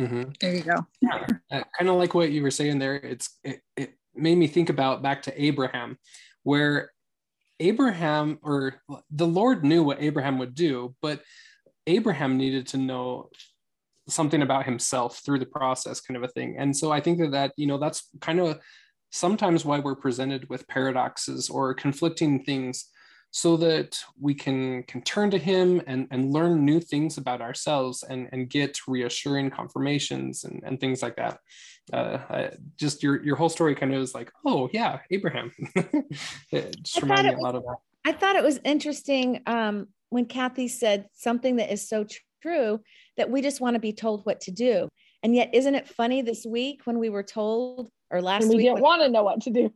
Mm-hmm. 0.00 0.30
There 0.40 0.54
you 0.54 0.62
go. 0.62 0.86
Yeah, 1.02 1.26
uh, 1.50 1.62
kind 1.78 1.90
of 1.90 1.96
like 1.96 2.14
what 2.14 2.30
you 2.30 2.42
were 2.42 2.50
saying 2.50 2.78
there. 2.78 2.96
It's 2.96 3.38
it, 3.44 3.60
it 3.76 3.94
made 4.14 4.36
me 4.36 4.46
think 4.46 4.70
about 4.70 5.02
back 5.02 5.22
to 5.22 5.42
Abraham, 5.42 5.98
where 6.42 6.92
Abraham 7.60 8.38
or 8.42 8.82
the 9.10 9.26
Lord 9.26 9.64
knew 9.64 9.82
what 9.82 10.02
Abraham 10.02 10.38
would 10.38 10.54
do, 10.54 10.94
but 11.00 11.22
Abraham 11.86 12.36
needed 12.36 12.66
to 12.68 12.78
know 12.78 13.30
something 14.08 14.42
about 14.42 14.64
himself 14.64 15.20
through 15.24 15.38
the 15.38 15.46
process, 15.46 16.00
kind 16.00 16.16
of 16.16 16.22
a 16.22 16.28
thing. 16.28 16.56
And 16.58 16.76
so 16.76 16.90
I 16.90 17.00
think 17.00 17.18
that 17.20 17.30
that 17.32 17.52
you 17.56 17.66
know 17.66 17.78
that's 17.78 18.08
kind 18.20 18.40
of 18.40 18.58
sometimes 19.10 19.64
why 19.64 19.78
we're 19.78 19.96
presented 19.96 20.48
with 20.48 20.66
paradoxes 20.68 21.48
or 21.50 21.74
conflicting 21.74 22.44
things 22.44 22.86
so 23.30 23.56
that 23.56 23.98
we 24.20 24.34
can 24.34 24.82
can 24.84 25.02
turn 25.02 25.30
to 25.30 25.38
him 25.38 25.80
and, 25.86 26.08
and 26.10 26.32
learn 26.32 26.64
new 26.64 26.80
things 26.80 27.16
about 27.16 27.40
ourselves 27.40 28.02
and, 28.02 28.28
and 28.32 28.50
get 28.50 28.76
reassuring 28.88 29.50
confirmations 29.50 30.44
and, 30.44 30.60
and 30.64 30.80
things 30.80 31.02
like 31.02 31.16
that. 31.16 31.38
Uh, 31.92 32.18
I, 32.28 32.50
just 32.76 33.02
your 33.02 33.22
your 33.22 33.36
whole 33.36 33.48
story 33.48 33.74
kind 33.74 33.94
of 33.94 34.02
is 34.02 34.14
like, 34.14 34.32
oh 34.44 34.68
yeah, 34.72 34.98
Abraham. 35.10 35.52
it 36.52 36.76
just 36.82 37.02
reminded 37.02 37.34
me 37.34 37.40
a 37.40 37.42
lot 37.42 37.54
of 37.54 37.62
that. 37.62 37.76
I 38.04 38.12
thought 38.12 38.36
it 38.36 38.42
was 38.42 38.58
interesting 38.64 39.42
um, 39.46 39.88
when 40.08 40.24
Kathy 40.24 40.68
said 40.68 41.06
something 41.12 41.56
that 41.56 41.72
is 41.72 41.88
so 41.88 42.06
true 42.42 42.80
that 43.16 43.30
we 43.30 43.42
just 43.42 43.60
want 43.60 43.74
to 43.74 43.80
be 43.80 43.92
told 43.92 44.24
what 44.24 44.40
to 44.42 44.50
do. 44.50 44.88
And 45.22 45.34
yet, 45.34 45.50
isn't 45.52 45.74
it 45.74 45.86
funny 45.86 46.22
this 46.22 46.46
week 46.46 46.80
when 46.84 46.98
we 46.98 47.10
were 47.10 47.22
told, 47.22 47.90
or 48.10 48.22
last 48.22 48.48
we 48.48 48.56
week, 48.56 48.66
didn't 48.66 48.80
want 48.80 49.02
to 49.02 49.10
know 49.10 49.22
what 49.22 49.42
to 49.42 49.50
do? 49.50 49.72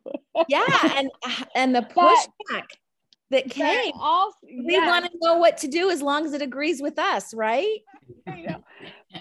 yeah, 0.48 0.64
and 0.96 1.11
and 1.55 1.74
the 1.74 1.82
pushback 1.82 2.64
that 3.30 3.50
came. 3.50 3.92
Also, 3.94 4.36
we 4.44 4.78
want 4.78 5.06
to 5.06 5.10
know 5.20 5.38
what 5.38 5.58
to 5.58 5.68
do 5.68 5.90
as 5.90 6.02
long 6.02 6.26
as 6.26 6.32
it 6.32 6.42
agrees 6.42 6.82
with 6.82 6.98
us, 6.98 7.34
right? 7.34 7.80
I 8.26 8.40
know. 8.42 8.64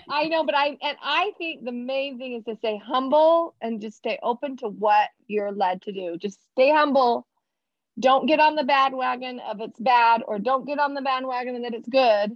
I 0.10 0.28
know, 0.28 0.44
but 0.44 0.56
I 0.56 0.78
and 0.82 0.98
I 1.02 1.32
think 1.38 1.64
the 1.64 1.72
main 1.72 2.18
thing 2.18 2.34
is 2.34 2.44
to 2.46 2.56
stay 2.58 2.82
humble 2.84 3.56
and 3.62 3.80
just 3.80 3.98
stay 3.98 4.20
open 4.24 4.58
to 4.58 4.68
what 4.68 5.10
you're 5.28 5.52
led 5.52 5.82
to 5.84 5.92
do. 5.92 6.18
Just 6.18 6.40
stay 6.52 6.72
humble. 6.72 7.28
Don't 8.00 8.26
get 8.26 8.40
on 8.40 8.56
the 8.56 8.64
bandwagon 8.64 9.40
of 9.40 9.62
it's 9.62 9.80
bad, 9.80 10.24
or 10.28 10.40
don't 10.40 10.66
get 10.66 10.80
on 10.80 10.96
the 10.96 11.02
bandwagon 11.02 11.62
that 11.62 11.74
it's 11.74 11.90
good. 11.90 12.32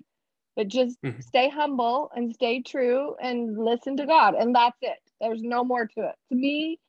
But 0.56 0.68
just 0.70 1.02
mm-hmm. 1.04 1.20
stay 1.22 1.50
humble 1.50 2.12
and 2.16 2.34
stay 2.34 2.62
true 2.62 3.16
and 3.22 3.58
listen 3.58 3.98
to 3.98 4.06
God. 4.06 4.34
And 4.34 4.56
that's 4.56 4.78
it. 4.82 4.98
There's 5.22 5.42
no 5.42 5.64
more 5.64 5.86
to 5.86 6.02
it. 6.02 6.16
To 6.30 6.36
me, 6.36 6.80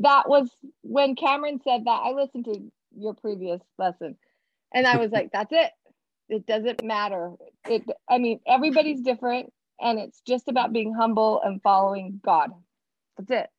that 0.00 0.28
was 0.28 0.48
when 0.82 1.16
Cameron 1.16 1.60
said 1.64 1.84
that. 1.86 2.02
I 2.04 2.10
listened 2.10 2.44
to 2.46 2.60
your 2.96 3.14
previous 3.14 3.60
lesson 3.78 4.16
and 4.76 4.86
I 4.86 4.98
was 4.98 5.10
like, 5.10 5.30
that's 5.32 5.52
it. 5.52 5.70
It 6.28 6.46
doesn't 6.46 6.84
matter. 6.84 7.32
It 7.68 7.82
I 8.08 8.18
mean, 8.18 8.40
everybody's 8.46 9.00
different 9.00 9.52
and 9.80 9.98
it's 9.98 10.20
just 10.26 10.48
about 10.48 10.72
being 10.72 10.92
humble 10.92 11.40
and 11.42 11.62
following 11.62 12.20
God. 12.22 12.50
That's 13.16 13.30
it. 13.30 13.50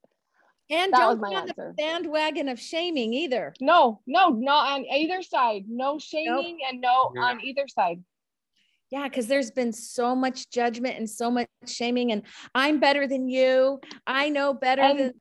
And 0.69 0.93
that 0.93 0.99
don't 0.99 1.21
be 1.21 1.35
on 1.35 1.49
answer. 1.49 1.73
the 1.77 1.81
bandwagon 1.81 2.49
of 2.49 2.59
shaming 2.59 3.13
either. 3.13 3.53
No, 3.59 4.01
no, 4.05 4.29
not 4.29 4.73
on 4.73 4.85
either 4.85 5.21
side. 5.21 5.63
No 5.67 5.97
shaming 5.97 6.57
nope. 6.59 6.69
and 6.69 6.81
no 6.81 7.11
yeah. 7.15 7.21
on 7.21 7.41
either 7.43 7.67
side. 7.67 8.03
Yeah, 8.91 9.03
because 9.03 9.27
there's 9.27 9.51
been 9.51 9.73
so 9.73 10.15
much 10.15 10.49
judgment 10.49 10.97
and 10.97 11.09
so 11.09 11.31
much 11.31 11.47
shaming, 11.65 12.11
and 12.11 12.23
I'm 12.53 12.79
better 12.79 13.07
than 13.07 13.27
you. 13.27 13.81
I 14.05 14.29
know 14.29 14.53
better 14.53 14.81
and, 14.81 14.99
than 14.99 15.13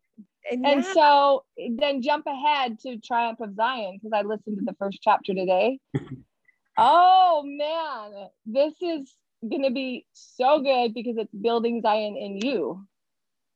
and, 0.51 0.67
and 0.67 0.85
yeah. 0.85 0.93
so 0.93 1.45
then 1.77 2.03
jump 2.03 2.27
ahead 2.27 2.79
to 2.81 2.99
Triumph 2.99 3.41
of 3.41 3.55
Zion 3.55 3.99
because 3.99 4.13
I 4.13 4.23
listened 4.23 4.59
to 4.59 4.65
the 4.65 4.75
first 4.79 4.99
chapter 5.03 5.35
today. 5.35 5.79
oh 6.79 7.43
man, 7.45 8.29
this 8.45 8.75
is 8.81 9.13
going 9.43 9.63
to 9.63 9.71
be 9.71 10.07
so 10.13 10.61
good 10.61 10.95
because 10.95 11.17
it's 11.17 11.35
building 11.35 11.83
Zion 11.83 12.17
in 12.17 12.41
you. 12.41 12.87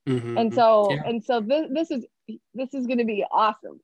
Mm-hmm. 0.08 0.38
And 0.38 0.54
so 0.54 0.90
yeah. 0.90 1.02
and 1.06 1.24
so 1.24 1.40
this 1.40 1.68
this 1.72 1.90
is 1.90 2.06
this 2.54 2.74
is 2.74 2.86
going 2.86 2.98
to 2.98 3.04
be 3.04 3.24
awesome. 3.30 3.80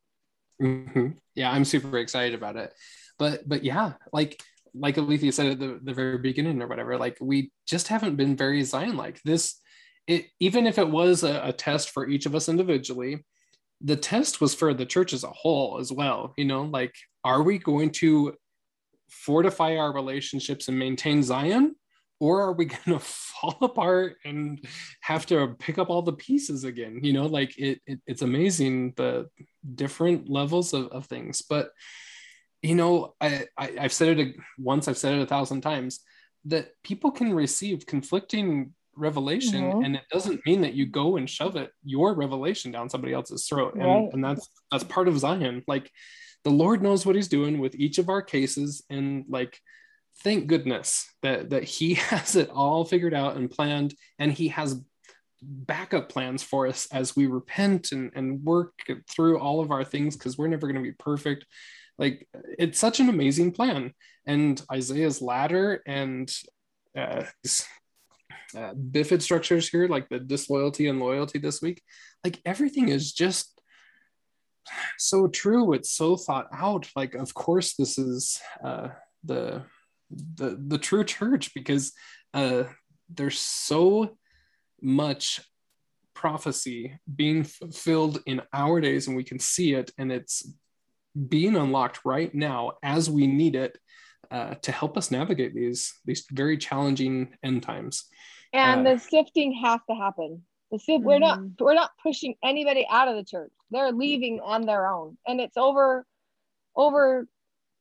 Mm-hmm. 0.61 1.09
Yeah, 1.35 1.51
I'm 1.51 1.65
super 1.65 1.99
excited 1.99 2.35
about 2.35 2.57
it. 2.57 2.73
But 3.19 3.49
but 3.49 3.65
yeah, 3.65 3.93
like 4.13 4.41
like 4.75 4.99
Alethea 4.99 5.33
said 5.33 5.47
at 5.47 5.59
the, 5.59 5.81
the 5.83 5.95
very 5.95 6.19
beginning 6.19 6.61
or 6.63 6.67
whatever, 6.67 6.99
like 6.99 7.17
we 7.21 7.51
just 7.67 7.89
haven't 7.89 8.17
been 8.17 8.37
very 8.37 8.63
Zion 8.63 8.97
like 8.97 9.23
this 9.23 9.61
it, 10.07 10.27
even 10.41 10.67
if 10.67 10.79
it 10.79 10.89
was 10.89 11.23
a, 11.23 11.41
a 11.45 11.53
test 11.53 11.91
for 11.91 12.09
each 12.09 12.27
of 12.27 12.35
us 12.35 12.49
individually, 12.49 13.25
the 13.81 13.97
test 13.97 14.41
was 14.41 14.55
for 14.55 14.73
the 14.73 14.87
church 14.87 15.13
as 15.13 15.25
a 15.25 15.31
whole 15.31 15.79
as 15.79 15.93
well. 15.93 16.33
You 16.37 16.45
know, 16.45 16.63
like, 16.63 16.95
are 17.25 17.43
we 17.43 17.59
going 17.59 17.91
to 17.93 18.35
fortify 19.11 19.77
our 19.77 19.93
relationships 19.93 20.69
and 20.69 20.79
maintain 20.79 21.23
Zion? 21.23 21.77
Or 22.19 22.41
are 22.43 22.53
we 22.53 22.65
going 22.67 22.99
to 22.99 22.99
fall 22.99 23.59
apart 23.61 24.17
and 24.25 24.65
have 25.03 25.27
to 25.27 25.55
pick 25.59 25.79
up 25.79 25.91
all 25.91 26.03
the 26.03 26.13
pieces 26.13 26.65
again? 26.65 27.01
You 27.03 27.13
know, 27.13 27.27
like 27.27 27.59
it, 27.59 27.81
it 27.87 28.01
it's 28.07 28.23
amazing 28.23 28.95
the 28.97 29.29
different 29.75 30.31
levels 30.31 30.73
of, 30.73 30.87
of 30.89 31.07
things. 31.07 31.43
But, 31.43 31.71
you 32.63 32.75
know, 32.75 33.15
I, 33.21 33.47
I, 33.59 33.77
I've 33.81 33.93
said 33.93 34.19
it 34.19 34.37
once, 34.59 34.89
I've 34.89 34.99
said 34.99 35.15
it 35.15 35.23
a 35.23 35.27
thousand 35.27 35.61
times 35.61 36.01
that 36.47 36.69
people 36.83 37.11
can 37.11 37.35
receive 37.35 37.87
conflicting 37.87 38.73
revelation 38.97 39.63
mm-hmm. 39.63 39.85
and 39.85 39.97
it 39.97 40.03
doesn't 40.11 40.45
mean 40.47 40.63
that 40.63 40.75
you 40.75 40.87
go 40.87 41.17
and 41.17 41.29
shove 41.29 41.57
it 41.57 41.71
your 41.85 42.15
revelation 42.15 42.71
down 42.71 42.89
somebody 42.89 43.13
else's 43.13 43.47
throat 43.47 43.75
and, 43.75 43.85
right. 43.85 44.09
and 44.13 44.25
that's 44.25 44.49
that's 44.73 44.85
part 44.85 45.09
of 45.09 45.19
zion 45.19 45.63
like 45.67 45.91
the 46.45 46.51
lord 46.51 46.83
knows 46.83 47.05
what 47.05 47.15
he's 47.15 47.29
doing 47.29 47.59
with 47.59 47.75
each 47.75 47.99
of 47.99 48.09
our 48.09 48.23
cases 48.23 48.85
and 48.91 49.25
like 49.29 49.61
thank 50.23 50.47
goodness 50.47 51.09
that 51.23 51.51
that 51.51 51.65
he 51.65 51.95
has 51.95 52.37
it 52.37 52.51
all 52.51 52.85
figured 52.85 53.15
out 53.15 53.37
and 53.37 53.51
planned 53.51 53.95
and 54.19 54.33
he 54.33 54.49
has 54.49 54.81
backup 55.43 56.09
plans 56.09 56.43
for 56.43 56.67
us 56.67 56.89
as 56.91 57.15
we 57.15 57.27
repent 57.27 57.93
and, 57.93 58.11
and 58.15 58.43
work 58.43 58.73
through 59.09 59.39
all 59.39 59.61
of 59.61 59.71
our 59.71 59.85
things 59.85 60.17
because 60.17 60.39
we're 60.39 60.49
never 60.49 60.67
going 60.67 60.83
to 60.83 60.91
be 60.91 60.97
perfect 60.99 61.45
like 61.99 62.27
it's 62.59 62.79
such 62.79 63.01
an 63.01 63.09
amazing 63.09 63.53
plan 63.53 63.93
and 64.27 64.63
isaiah's 64.73 65.21
ladder 65.21 65.83
and 65.87 66.33
uh, 66.97 67.25
uh, 68.55 68.75
bifid 68.75 69.23
structures 69.23 69.69
here 69.69 69.89
like 69.89 70.09
the 70.09 70.21
disloyalty 70.21 70.89
and 70.89 71.01
loyalty 71.01 71.39
this 71.39 71.61
week 71.61 71.83
like 72.25 72.41
everything 72.45 72.89
is 72.89 73.13
just 73.13 73.57
so 74.99 75.29
true. 75.29 75.73
It's 75.73 75.91
so 75.91 76.17
thought 76.17 76.49
out. 76.53 76.89
Like 76.97 77.15
of 77.15 77.35
course 77.35 77.75
this 77.75 77.99
is 77.99 78.41
uh, 78.65 78.89
the 79.25 79.63
the 80.11 80.61
the 80.67 80.79
true 80.79 81.05
church 81.05 81.53
because 81.55 81.93
uh, 82.35 82.65
there's 83.09 83.39
so 83.39 84.17
much 84.81 85.41
prophecy 86.15 86.99
being 87.15 87.45
fulfilled 87.45 88.23
in 88.27 88.41
our 88.53 88.81
days 88.81 89.07
and 89.07 89.17
we 89.17 89.25
can 89.25 89.39
see 89.39 89.75
it 89.75 89.91
and 89.99 90.11
it's 90.11 90.51
being 91.29 91.57
unlocked 91.57 92.01
right 92.05 92.35
now 92.35 92.73
as 92.83 93.11
we 93.11 93.27
need 93.27 93.55
it 93.55 93.79
uh, 94.31 94.55
to 94.55 94.73
help 94.73 94.97
us 94.97 95.11
navigate 95.11 95.55
these 95.55 95.93
these 96.07 96.25
very 96.33 96.57
challenging 96.57 97.37
end 97.43 97.63
times 97.63 98.09
and 98.57 98.87
uh, 98.87 98.95
the 98.95 98.99
sifting 98.99 99.53
has 99.63 99.81
to 99.89 99.97
happen. 99.97 100.43
The 100.71 100.79
sift, 100.79 101.05
we're 101.05 101.19
not 101.19 101.41
we're 101.61 101.75
not 101.75 101.93
pushing 102.03 102.35
anybody 102.43 102.87
out 102.91 103.09
of 103.09 103.17
the 103.17 103.25
church. 103.25 103.53
They're 103.71 103.93
leaving 103.93 104.41
on 104.43 104.67
their 104.67 104.89
own. 104.89 105.17
And 105.27 105.41
it's 105.41 105.57
over 105.57 106.05
over 106.75 107.27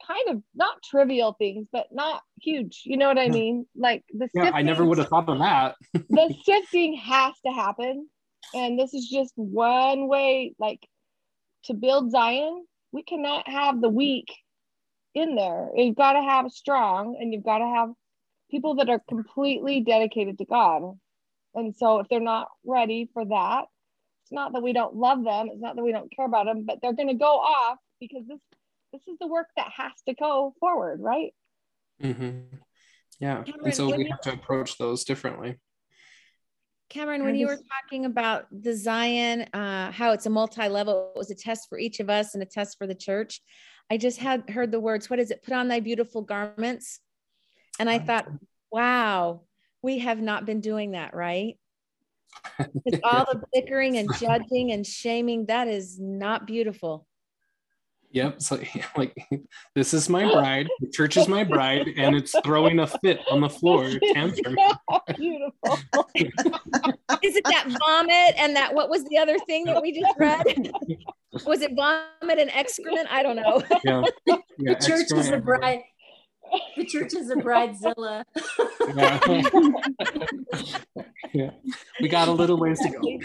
kind 0.05 0.29
of 0.29 0.43
not 0.53 0.83
trivial 0.83 1.33
things 1.33 1.67
but 1.71 1.87
not 1.91 2.21
huge. 2.41 2.83
You 2.85 2.97
know 2.97 3.07
what 3.07 3.17
i 3.17 3.27
mean? 3.27 3.65
Like 3.75 4.03
the 4.13 4.29
yeah, 4.35 4.51
i 4.53 4.61
never 4.61 4.85
would 4.85 4.97
have 4.99 5.07
thought 5.07 5.29
of 5.29 5.39
that. 5.39 5.75
the 5.93 6.35
sifting 6.45 6.95
has 6.97 7.33
to 7.45 7.51
happen. 7.51 8.07
And 8.53 8.77
this 8.77 8.93
is 8.93 9.09
just 9.09 9.33
one 9.35 10.07
way 10.07 10.53
like 10.59 10.87
to 11.65 11.73
build 11.73 12.11
zion. 12.11 12.65
We 12.91 13.03
cannot 13.03 13.47
have 13.47 13.81
the 13.81 13.89
weak 13.89 14.27
in 15.15 15.35
there. 15.35 15.69
You've 15.75 15.95
got 15.95 16.13
to 16.13 16.21
have 16.21 16.51
strong 16.51 17.17
and 17.19 17.33
you've 17.33 17.43
got 17.43 17.59
to 17.59 17.65
have 17.65 17.89
people 18.55 18.75
that 18.75 18.89
are 18.89 19.01
completely 19.09 19.81
dedicated 19.81 20.37
to 20.37 20.45
god 20.45 20.81
and 21.55 21.75
so 21.75 21.99
if 21.99 22.07
they're 22.07 22.21
not 22.21 22.47
ready 22.65 23.09
for 23.13 23.25
that 23.25 23.65
it's 24.23 24.31
not 24.31 24.53
that 24.53 24.63
we 24.63 24.71
don't 24.71 24.95
love 24.95 25.25
them 25.25 25.49
it's 25.51 25.61
not 25.61 25.75
that 25.75 25.83
we 25.83 25.91
don't 25.91 26.15
care 26.15 26.25
about 26.25 26.45
them 26.45 26.63
but 26.65 26.77
they're 26.81 26.93
going 26.93 27.09
to 27.09 27.15
go 27.15 27.35
off 27.35 27.77
because 27.99 28.23
this 28.29 28.39
this 28.93 29.01
is 29.09 29.17
the 29.19 29.27
work 29.27 29.47
that 29.57 29.69
has 29.75 29.91
to 30.07 30.13
go 30.13 30.53
forward 30.61 31.01
right 31.01 31.33
mm-hmm. 32.01 32.55
yeah 33.19 33.43
Cameron, 33.43 33.65
and 33.65 33.75
so 33.75 33.93
we 33.93 34.05
you- 34.05 34.09
have 34.09 34.21
to 34.21 34.31
approach 34.31 34.77
those 34.77 35.03
differently 35.03 35.59
Cameron, 36.87 37.23
I 37.23 37.25
when 37.25 37.35
you 37.35 37.47
were 37.47 37.57
talking 37.81 38.05
about 38.05 38.45
the 38.51 38.75
Zion, 38.75 39.47
uh, 39.55 39.91
how 39.91 40.11
it's 40.11 40.27
a 40.27 40.29
multi-level, 40.29 41.13
it 41.15 41.17
was 41.17 41.31
a 41.31 41.35
test 41.35 41.67
for 41.67 41.79
each 41.79 41.99
of 41.99 42.11
us 42.11 42.35
and 42.35 42.43
a 42.43 42.45
test 42.45 42.77
for 42.77 42.85
the 42.85 42.93
church. 42.93 43.41
I 43.89 43.97
just 43.97 44.19
had 44.19 44.47
heard 44.51 44.71
the 44.71 44.79
words, 44.79 45.09
what 45.09 45.17
is 45.17 45.31
it? 45.31 45.41
Put 45.41 45.55
on 45.55 45.67
thy 45.67 45.79
beautiful 45.79 46.21
garments. 46.21 46.99
And 47.79 47.89
I 47.89 47.99
thought, 47.99 48.27
wow, 48.71 49.41
we 49.81 49.99
have 49.99 50.19
not 50.21 50.45
been 50.45 50.61
doing 50.61 50.91
that, 50.91 51.13
right? 51.15 51.57
It's 52.85 52.99
all 53.03 53.25
the 53.25 53.41
bickering 53.53 53.97
and 53.97 54.09
judging 54.19 54.71
and 54.71 54.85
shaming. 54.85 55.45
That 55.47 55.67
is 55.67 55.99
not 55.99 56.45
beautiful. 56.45 57.07
Yep. 58.15 58.41
So 58.41 58.59
like 58.97 59.13
this 59.75 59.93
is 59.93 60.07
my 60.09 60.23
bride, 60.31 60.67
the 60.79 60.89
church 60.89 61.17
is 61.17 61.27
my 61.27 61.43
bride, 61.43 61.89
and 61.97 62.15
it's 62.15 62.33
throwing 62.45 62.79
a 62.79 62.87
fit 62.87 63.19
on 63.29 63.41
the 63.41 63.49
floor. 63.49 63.89
Tantrum. 64.13 64.55
beautiful 65.17 65.79
Is 66.15 67.35
it 67.35 67.43
that 67.43 67.65
vomit 67.67 68.35
and 68.37 68.55
that 68.55 68.73
what 68.73 68.89
was 68.89 69.03
the 69.05 69.17
other 69.17 69.37
thing 69.39 69.65
that 69.65 69.81
we 69.81 69.91
just 69.99 70.13
read? 70.17 70.71
Was 71.45 71.61
it 71.61 71.73
vomit 71.75 72.39
and 72.39 72.49
excrement? 72.51 73.07
I 73.11 73.21
don't 73.21 73.35
know. 73.35 73.61
Yeah. 73.83 74.03
yeah 74.25 74.37
The 74.57 74.75
church 74.75 75.11
is 75.11 75.11
excrement 75.11 75.29
a 75.29 75.35
everywhere. 75.35 75.59
bride. 75.59 75.81
The 76.77 76.85
church 76.85 77.13
is 77.13 77.29
a 77.29 77.35
bridezilla. 77.35 78.25
Yeah. 78.95 79.19
yeah. 81.33 81.51
We 82.01 82.09
got 82.09 82.27
a 82.27 82.31
little 82.31 82.57
ways 82.57 82.79
to 82.79 82.89
go. 82.89 82.99
and 83.07 83.23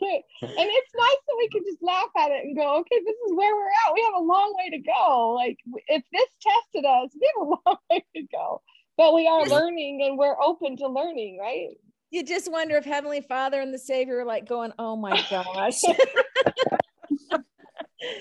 it's 0.00 0.92
nice 0.94 1.22
that 1.26 1.36
we 1.38 1.48
can 1.48 1.62
just 1.64 1.82
laugh 1.82 2.10
at 2.18 2.30
it 2.30 2.44
and 2.44 2.56
go, 2.56 2.78
okay, 2.80 3.00
this 3.04 3.16
is 3.26 3.32
where 3.34 3.54
we're 3.54 3.68
at. 3.68 3.94
We 3.94 4.02
have 4.02 4.14
a 4.16 4.20
long 4.24 4.54
way 4.58 4.70
to 4.70 4.78
go. 4.78 5.30
Like 5.32 5.58
if 5.88 6.02
this 6.12 6.28
tested 6.40 6.84
us, 6.84 7.10
we 7.20 7.30
have 7.34 7.46
a 7.46 7.50
long 7.66 7.78
way 7.90 8.04
to 8.16 8.22
go. 8.32 8.60
But 8.96 9.14
we 9.14 9.26
are 9.26 9.44
learning 9.46 10.02
and 10.06 10.18
we're 10.18 10.40
open 10.40 10.76
to 10.78 10.88
learning, 10.88 11.38
right? 11.40 11.70
You 12.10 12.22
just 12.24 12.50
wonder 12.50 12.76
if 12.76 12.84
Heavenly 12.84 13.22
Father 13.22 13.60
and 13.60 13.74
the 13.74 13.78
Savior 13.78 14.20
are 14.20 14.24
like 14.24 14.46
going, 14.48 14.72
oh 14.78 14.96
my 14.96 15.16
gosh. 15.30 15.82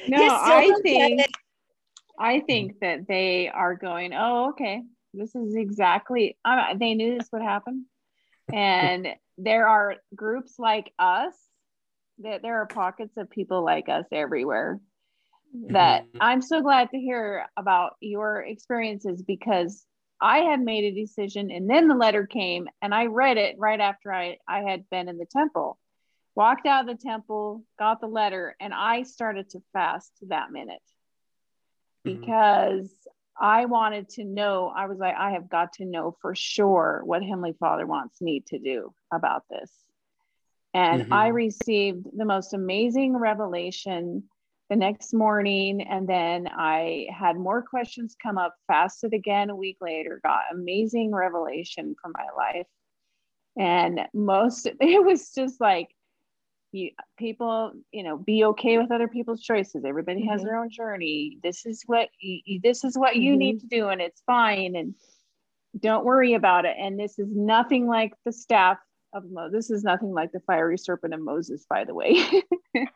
No, 0.08 0.18
Yes, 0.18 0.32
I 0.32 0.72
think 0.82 1.20
okay. 1.22 1.28
I 2.20 2.42
think 2.42 2.80
that 2.82 3.08
they 3.08 3.50
are 3.50 3.76
going. 3.76 4.14
Oh, 4.14 4.50
okay. 4.52 4.84
This 5.14 5.36
is 5.36 5.56
exactly. 5.56 6.38
They 6.78 6.96
knew 6.96 7.18
this 7.18 7.30
would 7.32 7.42
happen, 7.42 7.86
and 8.54 9.08
there 9.38 9.68
are 9.68 9.96
groups 10.16 10.56
like 10.60 10.92
us. 11.00 11.34
That 12.20 12.44
there 12.44 12.62
are 12.62 12.68
pockets 12.68 13.18
of 13.18 13.30
people 13.30 13.64
like 13.66 13.90
us 13.90 14.06
everywhere. 14.12 14.80
That 15.70 16.06
Mhm. 16.06 16.18
I'm 16.20 16.42
so 16.42 16.62
glad 16.62 16.90
to 16.92 17.00
hear 17.00 17.46
about 17.58 17.96
your 18.00 18.42
experiences 18.42 19.24
because 19.24 19.86
I 20.22 20.40
had 20.40 20.62
made 20.62 20.84
a 20.86 21.00
decision, 21.02 21.52
and 21.52 21.70
then 21.70 21.88
the 21.88 21.96
letter 21.96 22.26
came, 22.28 22.70
and 22.82 22.94
I 22.94 23.08
read 23.08 23.38
it 23.38 23.58
right 23.58 23.80
after 23.80 24.14
I 24.14 24.38
I 24.48 24.62
had 24.62 24.90
been 24.90 25.10
in 25.10 25.18
the 25.18 25.26
temple. 25.26 25.80
Walked 26.36 26.66
out 26.66 26.88
of 26.90 26.98
the 26.98 27.04
temple, 27.04 27.64
got 27.78 28.02
the 28.02 28.08
letter, 28.08 28.56
and 28.60 28.74
I 28.74 29.04
started 29.04 29.50
to 29.52 29.64
fast 29.74 30.12
that 30.30 30.52
minute 30.52 30.82
Mhm. 32.06 32.20
because 32.20 32.90
I 33.40 33.66
wanted 33.66 34.10
to 34.10 34.24
know. 34.24 34.72
I 34.76 34.86
was 34.86 35.00
like, 35.00 35.16
I 35.18 35.32
have 35.32 35.50
got 35.50 35.74
to 35.74 35.86
know 35.86 36.16
for 36.22 36.36
sure 36.36 37.02
what 37.06 37.24
Heavenly 37.24 37.54
Father 37.60 37.86
wants 37.86 38.22
me 38.22 38.42
to 38.48 38.60
do 38.60 38.94
about 39.12 39.44
this. 39.50 39.72
And 40.74 41.04
Mhm. 41.04 41.12
I 41.12 41.28
received 41.28 42.08
the 42.16 42.26
most 42.26 42.54
amazing 42.54 43.16
revelation 43.18 44.30
the 44.70 44.76
next 44.76 45.14
morning. 45.14 45.82
And 45.82 46.08
then 46.08 46.48
I 46.48 47.08
had 47.12 47.38
more 47.38 47.62
questions 47.62 48.16
come 48.22 48.38
up, 48.38 48.56
fasted 48.68 49.14
again 49.14 49.50
a 49.50 49.56
week 49.56 49.78
later, 49.82 50.20
got 50.24 50.46
amazing 50.52 51.12
revelation 51.14 51.96
for 52.02 52.10
my 52.10 52.28
life. 52.36 52.68
And 53.58 54.08
most, 54.14 54.66
it 54.80 55.04
was 55.04 55.32
just 55.34 55.60
like, 55.60 55.90
you 56.74 56.92
people 57.18 57.72
you 57.92 58.04
know 58.04 58.18
be 58.18 58.44
okay 58.46 58.78
with 58.78 58.92
other 58.92 59.08
people's 59.08 59.42
choices. 59.42 59.86
Everybody 59.86 60.26
has 60.26 60.42
Mhm. 60.42 60.46
their 60.46 60.58
own 60.58 60.70
journey. 60.70 61.40
This 61.44 61.66
is 61.66 61.84
what 61.86 62.10
you, 62.20 62.60
this 62.62 62.84
is 62.84 62.98
what 62.98 63.16
you 63.16 63.36
Mhm. 63.36 63.38
need 63.38 63.60
to 63.62 63.68
do 63.68 63.90
and 63.90 64.02
it's 64.02 64.22
fine 64.22 64.76
and 64.76 64.96
don't 65.80 66.06
worry 66.06 66.34
about 66.34 66.66
it. 66.66 66.76
And 66.80 67.00
this 67.00 67.18
is 67.18 67.28
nothing 67.36 67.88
like 67.88 68.14
the 68.26 68.32
staff 68.32 68.78
of 69.14 69.30
Mo- 69.30 69.50
this 69.50 69.70
is 69.70 69.84
nothing 69.84 70.12
like 70.12 70.32
the 70.32 70.40
fiery 70.42 70.78
serpent 70.78 71.14
of 71.14 71.22
Moses 71.22 71.66
by 71.70 71.84
the 71.86 71.94
way. 71.94 72.16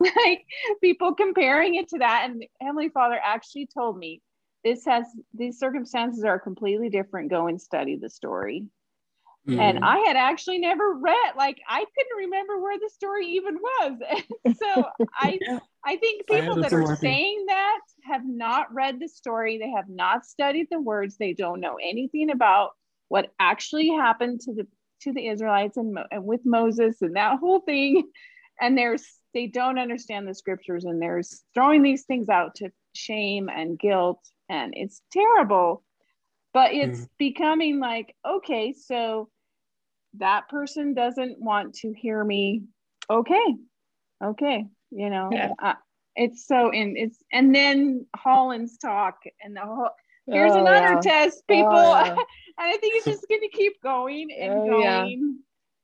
Like 0.00 0.44
people 0.80 1.14
comparing 1.14 1.74
it 1.74 1.88
to 1.88 1.98
that 1.98 2.28
and 2.30 2.44
Heavenly 2.60 2.88
Father 2.88 3.20
actually 3.22 3.66
told 3.66 3.98
me 3.98 4.22
this 4.64 4.84
has 4.86 5.04
these 5.34 5.58
circumstances 5.58 6.24
are 6.24 6.38
completely 6.38 6.88
different. 6.88 7.30
Go 7.30 7.46
and 7.46 7.60
study 7.60 7.96
the 7.96 8.08
story 8.08 8.66
and 9.56 9.78
Mhm. 9.78 9.82
I 9.82 9.98
had 10.00 10.16
actually 10.16 10.58
never 10.58 10.94
read 10.94 11.32
like 11.36 11.58
I 11.68 11.84
couldn't 11.96 12.16
remember 12.18 12.60
where 12.60 12.78
the 12.78 12.90
story 12.90 13.26
even 13.28 13.56
was. 13.56 13.98
so 14.60 14.84
I 15.18 15.40
Yeah. 15.40 15.58
I 15.84 15.96
think 15.96 16.26
people 16.26 16.58
a 16.58 16.60
that 16.60 16.72
are 16.72 16.84
thing. 16.96 16.98
saying 17.00 17.44
that 17.48 17.80
have 18.04 18.22
not 18.26 18.72
read 18.74 18.98
the 19.00 19.08
story, 19.08 19.58
they 19.58 19.70
have 19.70 19.88
not 19.88 20.26
studied 20.26 20.66
the 20.70 20.80
words, 20.80 21.16
they 21.16 21.32
don't 21.32 21.60
know 21.60 21.76
anything 21.82 22.30
about 22.30 22.70
what 23.08 23.32
actually 23.40 23.88
happened 23.88 24.40
to 24.42 24.52
the 24.54 24.66
to 25.02 25.12
the 25.12 25.28
Israelites 25.28 25.76
and, 25.76 25.96
and 26.10 26.24
with 26.24 26.40
Moses 26.44 27.00
and 27.02 27.14
that 27.16 27.38
whole 27.38 27.60
thing 27.60 28.02
and 28.60 28.76
there's 28.76 29.04
they 29.34 29.46
don't 29.46 29.78
understand 29.78 30.26
the 30.26 30.34
scriptures 30.34 30.84
and 30.84 31.00
there's 31.00 31.42
throwing 31.54 31.82
these 31.82 32.04
things 32.04 32.28
out 32.28 32.56
to 32.56 32.70
shame 32.94 33.48
and 33.48 33.78
guilt 33.78 34.20
and 34.48 34.72
it's 34.76 35.02
terrible 35.12 35.84
but 36.52 36.72
it's 36.72 37.06
becoming 37.18 37.78
like 37.78 38.14
okay 38.26 38.72
so 38.72 39.28
that 40.18 40.48
person 40.48 40.94
doesn't 40.94 41.40
want 41.40 41.74
to 41.74 41.92
hear 41.92 42.22
me 42.22 42.62
okay 43.10 43.54
okay 44.22 44.66
you 44.90 45.10
know 45.10 45.30
Yeah. 45.32 45.52
uh, 45.62 45.74
it's 46.16 46.46
so 46.46 46.70
in 46.70 46.96
it's 46.96 47.22
and 47.32 47.54
then 47.54 48.06
Holland's 48.16 48.78
talk 48.78 49.18
and 49.42 49.56
the 49.56 49.60
whole 49.60 49.90
here's 50.26 50.52
Oh, 50.54 50.58
another 50.58 50.94
yeah. 50.94 51.00
test 51.00 51.46
people 51.48 51.68
Oh, 51.68 52.04
yeah. 52.04 52.10
and 52.14 52.18
I 52.58 52.76
think 52.78 52.94
it's 52.96 53.06
just 53.06 53.28
going 53.28 53.40
to 53.42 53.48
keep 53.48 53.80
going 53.82 54.30
and 54.32 54.52
Oh, 54.62 54.66
going 54.66 55.38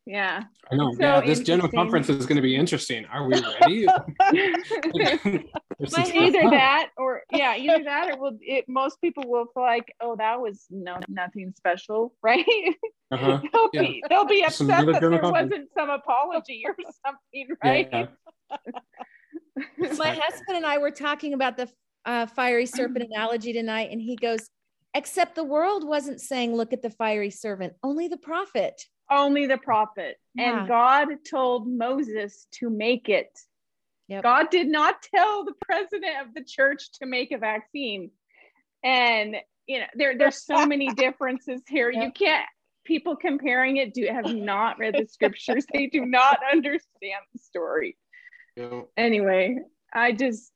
yeah, 0.06 0.44
I 0.70 0.76
know. 0.76 0.92
so 0.92 1.00
yeah, 1.00 1.20
this 1.22 1.40
general 1.40 1.68
conference 1.70 2.10
is 2.10 2.26
going 2.26 2.36
to 2.36 2.42
be 2.42 2.56
interesting. 2.56 3.06
Are 3.06 3.26
we 3.26 3.36
ready? 3.40 3.88
There's 5.78 5.92
some 5.92 6.04
either 6.14 6.50
that 6.50 6.90
or 6.96 7.22
yeah, 7.32 7.56
either 7.56 7.84
that 7.84 8.10
or 8.10 8.18
will 8.18 8.38
it 8.40 8.68
most 8.68 9.00
people 9.00 9.24
will 9.26 9.46
feel 9.54 9.62
like, 9.62 9.92
oh, 10.00 10.16
that 10.16 10.40
was 10.40 10.66
no 10.70 10.98
nothing 11.08 11.52
special, 11.56 12.14
right? 12.22 12.44
Uh-huh. 13.10 13.40
they'll 13.52 13.70
yeah. 13.72 13.80
be 13.80 14.04
they'll 14.08 14.24
be 14.24 14.44
upset 14.44 14.86
that 14.86 15.00
there 15.00 15.10
wasn't 15.10 15.68
some 15.76 15.90
apology 15.90 16.62
or 16.66 16.76
something, 17.06 17.56
right? 17.62 17.88
Yeah. 17.92 18.06
My 19.98 20.10
husband 20.10 20.56
and 20.56 20.66
I 20.66 20.78
were 20.78 20.90
talking 20.90 21.32
about 21.32 21.56
the 21.56 21.68
uh, 22.04 22.26
fiery 22.26 22.66
serpent 22.66 23.04
analogy 23.04 23.52
tonight, 23.52 23.90
and 23.90 24.00
he 24.00 24.16
goes, 24.16 24.48
Except 24.94 25.34
the 25.34 25.44
world 25.44 25.86
wasn't 25.86 26.20
saying, 26.20 26.54
Look 26.54 26.72
at 26.72 26.82
the 26.82 26.90
fiery 26.90 27.30
serpent, 27.30 27.74
only 27.82 28.08
the 28.08 28.16
prophet. 28.16 28.80
Only 29.10 29.46
the 29.46 29.58
prophet. 29.58 30.16
Yeah. 30.34 30.60
And 30.60 30.68
God 30.68 31.08
told 31.28 31.68
Moses 31.68 32.46
to 32.58 32.70
make 32.70 33.08
it. 33.08 33.38
Yep. 34.08 34.22
God 34.22 34.50
did 34.50 34.66
not 34.66 35.02
tell 35.14 35.44
the 35.44 35.54
president 35.64 36.26
of 36.26 36.34
the 36.34 36.44
church 36.44 36.92
to 37.00 37.06
make 37.06 37.32
a 37.32 37.38
vaccine. 37.38 38.10
And 38.82 39.36
you 39.66 39.80
know, 39.80 39.86
there 39.94 40.16
there's 40.16 40.44
so 40.44 40.66
many 40.74 40.88
differences 40.88 41.62
here. 41.68 41.90
Yep. 41.90 42.02
You 42.02 42.12
can't 42.12 42.46
people 42.84 43.16
comparing 43.16 43.78
it 43.78 43.94
do 43.94 44.06
have 44.06 44.34
not 44.34 44.78
read 44.78 44.94
the 44.94 45.06
scriptures. 45.06 45.64
they 45.72 45.86
do 45.86 46.04
not 46.04 46.38
understand 46.52 47.22
the 47.32 47.38
story. 47.38 47.96
Yep. 48.56 48.88
Anyway, 48.96 49.58
I 49.92 50.12
just 50.12 50.52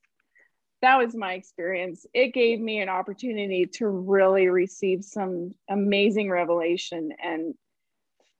that 0.82 0.98
was 0.98 1.14
my 1.14 1.32
experience. 1.32 2.06
It 2.14 2.32
gave 2.34 2.60
me 2.60 2.80
an 2.80 2.88
opportunity 2.88 3.66
to 3.74 3.88
really 3.88 4.48
receive 4.48 5.02
some 5.02 5.54
amazing 5.68 6.30
revelation. 6.30 7.10
And 7.22 7.54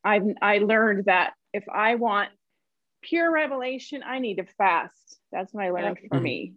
I've 0.05 0.23
I 0.41 0.59
learned 0.59 1.07
that 1.07 1.33
if 1.53 1.65
I 1.69 1.97
want 1.97 2.29
pure 3.09 3.31
revelation, 3.33 4.03
I 4.05 4.19
need 4.19 4.37
to 4.37 4.45
fast. 4.45 5.19
That's 5.33 5.53
what 5.53 5.65
I 5.65 5.71
learned 5.71 5.99
for 6.09 6.21
me, 6.21 6.55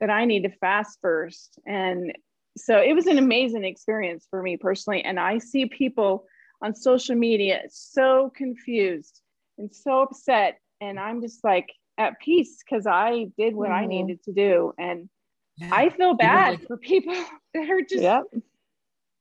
that 0.00 0.10
I 0.10 0.24
need 0.24 0.44
to 0.44 0.50
fast 0.50 0.98
first. 1.00 1.58
And 1.66 2.16
so 2.56 2.80
it 2.80 2.94
was 2.94 3.06
an 3.06 3.18
amazing 3.18 3.64
experience 3.64 4.26
for 4.30 4.42
me 4.42 4.56
personally. 4.56 5.02
And 5.02 5.18
I 5.18 5.38
see 5.38 5.66
people 5.66 6.26
on 6.62 6.74
social 6.74 7.16
media 7.16 7.62
so 7.70 8.32
confused 8.36 9.20
and 9.58 9.72
so 9.74 10.02
upset. 10.02 10.58
And 10.80 10.98
I'm 10.98 11.20
just 11.20 11.42
like, 11.42 11.70
at 11.98 12.18
peace 12.20 12.62
because 12.62 12.86
I 12.86 13.26
did 13.38 13.54
what 13.54 13.70
mm-hmm. 13.70 13.84
I 13.84 13.86
needed 13.86 14.22
to 14.24 14.32
do. 14.32 14.72
And 14.78 15.08
yeah. 15.56 15.70
I 15.72 15.90
feel 15.90 16.14
bad 16.14 16.58
like, 16.58 16.66
for 16.66 16.76
people 16.76 17.14
that 17.54 17.70
are 17.70 17.80
just 17.80 18.02
yep. 18.02 18.24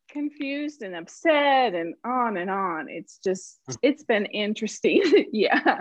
confused 0.10 0.82
and 0.82 0.96
upset 0.96 1.76
and 1.76 1.96
on 2.04 2.38
and 2.38 2.50
on. 2.50 2.88
It's 2.90 3.20
just, 3.24 3.60
hmm. 3.68 3.76
it's 3.82 4.04
been 4.04 4.26
interesting. 4.26 5.28
yeah. 5.32 5.78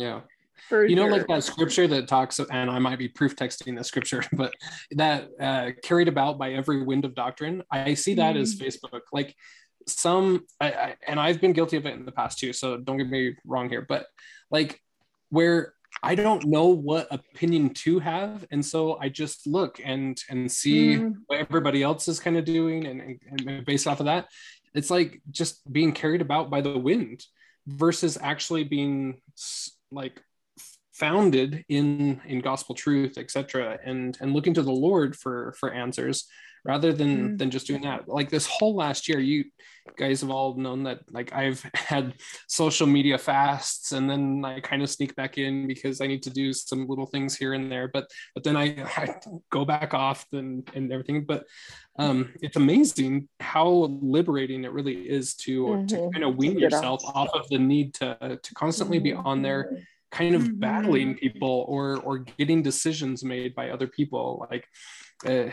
Yeah. 0.00 0.20
For 0.68 0.86
you 0.86 0.96
know, 0.96 1.06
like 1.06 1.26
that 1.26 1.44
scripture 1.44 1.86
that 1.88 2.08
talks, 2.08 2.38
and 2.38 2.70
I 2.70 2.78
might 2.78 2.98
be 2.98 3.08
proof 3.08 3.34
texting 3.36 3.76
the 3.76 3.84
scripture, 3.84 4.24
but 4.32 4.52
that 4.92 5.28
uh, 5.40 5.70
carried 5.82 6.08
about 6.08 6.38
by 6.38 6.52
every 6.52 6.82
wind 6.82 7.04
of 7.04 7.14
doctrine. 7.14 7.62
I 7.70 7.94
see 7.94 8.14
that 8.14 8.34
mm-hmm. 8.34 8.42
as 8.42 8.56
Facebook. 8.56 9.00
Like 9.12 9.34
some, 9.86 10.46
I, 10.60 10.70
I, 10.70 10.96
and 11.06 11.18
I've 11.18 11.40
been 11.40 11.52
guilty 11.52 11.76
of 11.76 11.86
it 11.86 11.94
in 11.94 12.04
the 12.04 12.12
past 12.12 12.38
too. 12.38 12.52
So 12.52 12.78
don't 12.78 12.98
get 12.98 13.08
me 13.08 13.36
wrong 13.44 13.68
here, 13.68 13.84
but 13.86 14.06
like 14.50 14.80
where 15.30 15.74
I 16.02 16.14
don't 16.14 16.46
know 16.46 16.66
what 16.66 17.08
opinion 17.10 17.74
to 17.74 17.98
have, 17.98 18.46
and 18.50 18.64
so 18.64 18.98
I 18.98 19.08
just 19.08 19.46
look 19.46 19.80
and 19.84 20.22
and 20.30 20.50
see 20.50 20.96
mm. 20.96 21.14
what 21.26 21.40
everybody 21.40 21.82
else 21.82 22.08
is 22.08 22.20
kind 22.20 22.36
of 22.36 22.44
doing, 22.44 22.86
and, 22.86 23.00
and, 23.00 23.20
and 23.46 23.66
based 23.66 23.86
off 23.86 24.00
of 24.00 24.06
that, 24.06 24.28
it's 24.74 24.90
like 24.90 25.20
just 25.30 25.70
being 25.70 25.92
carried 25.92 26.20
about 26.20 26.48
by 26.48 26.60
the 26.60 26.78
wind 26.78 27.24
versus 27.66 28.16
actually 28.20 28.64
being 28.64 29.20
like 29.90 30.22
founded 30.92 31.64
in 31.68 32.20
in 32.26 32.40
gospel 32.40 32.74
truth 32.74 33.16
etc 33.16 33.78
and 33.84 34.18
and 34.20 34.32
looking 34.32 34.54
to 34.54 34.62
the 34.62 34.72
lord 34.72 35.16
for 35.16 35.54
for 35.58 35.72
answers 35.72 36.26
rather 36.64 36.92
than 36.92 37.30
mm. 37.30 37.38
than 37.38 37.50
just 37.50 37.66
doing 37.66 37.82
that 37.82 38.08
like 38.08 38.30
this 38.30 38.46
whole 38.46 38.74
last 38.74 39.08
year 39.08 39.18
you 39.18 39.44
guys 39.96 40.20
have 40.20 40.30
all 40.30 40.54
known 40.54 40.82
that 40.82 41.00
like 41.10 41.32
i've 41.32 41.64
had 41.74 42.14
social 42.48 42.86
media 42.86 43.18
fasts 43.18 43.92
and 43.92 44.08
then 44.08 44.44
i 44.44 44.60
kind 44.60 44.82
of 44.82 44.90
sneak 44.90 45.14
back 45.16 45.38
in 45.38 45.66
because 45.66 46.00
i 46.00 46.06
need 46.06 46.22
to 46.22 46.30
do 46.30 46.52
some 46.52 46.86
little 46.86 47.06
things 47.06 47.36
here 47.36 47.54
and 47.54 47.70
there 47.70 47.88
but 47.88 48.10
but 48.34 48.44
then 48.44 48.56
i, 48.56 48.64
I 48.96 49.14
go 49.50 49.64
back 49.64 49.94
off 49.94 50.26
and 50.32 50.68
and 50.74 50.92
everything 50.92 51.24
but 51.24 51.44
um 51.98 52.32
it's 52.40 52.56
amazing 52.56 53.28
how 53.40 53.68
liberating 54.02 54.64
it 54.64 54.72
really 54.72 55.08
is 55.08 55.34
to 55.34 55.64
mm-hmm. 55.64 55.86
to 55.86 56.10
kind 56.12 56.24
of 56.24 56.36
wean 56.36 56.58
yourself 56.58 57.02
off 57.04 57.30
of 57.34 57.48
the 57.48 57.58
need 57.58 57.94
to 57.94 58.38
to 58.42 58.54
constantly 58.54 58.98
be 58.98 59.12
on 59.12 59.42
there 59.42 59.64
mm-hmm. 59.64 59.82
kind 60.10 60.34
of 60.34 60.42
mm-hmm. 60.42 60.60
battling 60.60 61.16
people 61.16 61.64
or 61.68 61.98
or 62.02 62.18
getting 62.18 62.62
decisions 62.62 63.24
made 63.24 63.54
by 63.54 63.70
other 63.70 63.86
people 63.86 64.46
like 64.50 64.66
uh, 65.26 65.50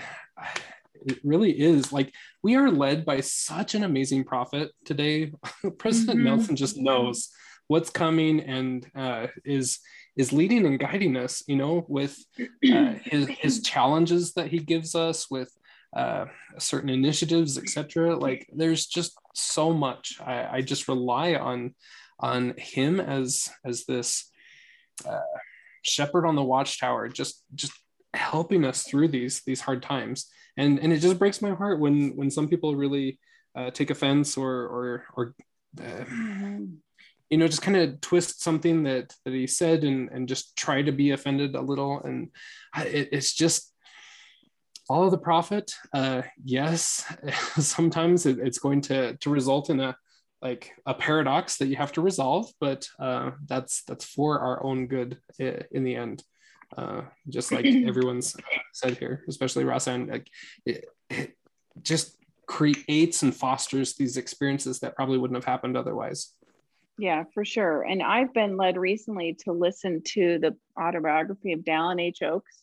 it 1.07 1.19
really 1.23 1.51
is. 1.51 1.91
Like 1.91 2.13
we 2.43 2.55
are 2.55 2.69
led 2.69 3.05
by 3.05 3.21
such 3.21 3.75
an 3.75 3.83
amazing 3.83 4.23
prophet 4.23 4.71
today. 4.85 5.31
President 5.77 6.19
mm-hmm. 6.19 6.25
nelson 6.25 6.55
just 6.55 6.77
knows 6.77 7.29
what's 7.67 7.89
coming 7.89 8.39
and 8.39 8.89
uh, 8.95 9.27
is 9.43 9.79
is 10.15 10.33
leading 10.33 10.65
and 10.65 10.79
guiding 10.79 11.15
us 11.15 11.43
you 11.47 11.55
know 11.55 11.85
with 11.87 12.17
uh, 12.39 12.93
his, 13.03 13.27
his 13.27 13.61
challenges 13.61 14.33
that 14.33 14.47
he 14.47 14.57
gives 14.57 14.95
us 14.95 15.29
with 15.29 15.51
uh, 15.95 16.25
certain 16.57 16.89
initiatives 16.89 17.57
etc 17.57 18.15
like 18.15 18.47
there's 18.53 18.85
just 18.85 19.17
so 19.37 19.73
much. 19.73 20.17
I, 20.25 20.57
I 20.57 20.61
just 20.61 20.87
rely 20.87 21.35
on 21.35 21.75
on 22.19 22.55
him 22.57 22.99
as 22.99 23.49
as 23.63 23.85
this 23.85 24.31
uh, 25.07 25.19
shepherd 25.83 26.25
on 26.25 26.35
the 26.35 26.43
watchtower 26.43 27.07
just 27.07 27.43
just 27.53 27.73
helping 28.13 28.65
us 28.65 28.83
through 28.83 29.09
these 29.09 29.43
these 29.45 29.61
hard 29.61 29.83
times 29.83 30.27
and 30.57 30.79
and 30.79 30.91
it 30.91 30.97
just 30.99 31.19
breaks 31.19 31.41
my 31.41 31.51
heart 31.51 31.79
when 31.79 32.15
when 32.15 32.29
some 32.29 32.47
people 32.47 32.75
really 32.75 33.19
uh, 33.55 33.71
take 33.71 33.89
offense 33.89 34.37
or 34.37 34.51
or 34.51 35.05
or 35.15 35.35
uh, 35.81 36.05
you 37.29 37.37
know 37.37 37.47
just 37.47 37.61
kind 37.61 37.77
of 37.77 38.01
twist 38.01 38.41
something 38.41 38.83
that 38.83 39.13
that 39.23 39.33
he 39.33 39.47
said 39.47 39.83
and 39.83 40.09
and 40.09 40.27
just 40.27 40.55
try 40.55 40.81
to 40.81 40.91
be 40.91 41.11
offended 41.11 41.55
a 41.55 41.61
little. 41.61 42.01
And 42.03 42.29
it, 42.77 43.09
it's 43.11 43.33
just 43.33 43.71
follow 44.87 45.09
the 45.09 45.17
prophet 45.17 45.73
uh 45.93 46.21
yes 46.43 47.03
sometimes 47.59 48.25
it, 48.25 48.39
it's 48.39 48.57
going 48.57 48.79
to 48.79 49.17
to 49.17 49.29
result 49.29 49.69
in 49.69 49.81
a 49.81 49.95
like 50.41 50.71
a 50.85 50.93
paradox 50.93 51.57
that 51.57 51.67
you 51.67 51.75
have 51.75 51.91
to 51.91 52.01
resolve 52.01 52.49
but 52.61 52.87
uh 52.99 53.31
that's 53.47 53.83
that's 53.83 54.05
for 54.05 54.39
our 54.39 54.63
own 54.63 54.87
good 54.87 55.17
in 55.39 55.83
the 55.83 55.95
end 55.95 56.23
uh, 56.75 57.01
just 57.29 57.51
like 57.51 57.65
everyone's 57.87 58.35
said 58.73 58.97
here, 58.97 59.23
especially 59.27 59.63
Rosanne, 59.63 60.07
like 60.07 60.29
it, 60.65 60.85
it 61.09 61.37
just 61.81 62.17
creates 62.47 63.23
and 63.23 63.35
fosters 63.35 63.95
these 63.95 64.17
experiences 64.17 64.79
that 64.79 64.95
probably 64.95 65.17
wouldn't 65.17 65.37
have 65.37 65.45
happened 65.45 65.77
otherwise. 65.77 66.33
Yeah, 66.97 67.25
for 67.33 67.45
sure. 67.45 67.83
And 67.83 68.01
I've 68.01 68.33
been 68.33 68.57
led 68.57 68.75
recently 68.77 69.37
to 69.45 69.51
listen 69.51 70.01
to 70.13 70.39
the 70.39 70.55
autobiography 70.79 71.53
of 71.53 71.59
Dallin 71.59 72.01
H. 72.01 72.23
Oaks. 72.23 72.57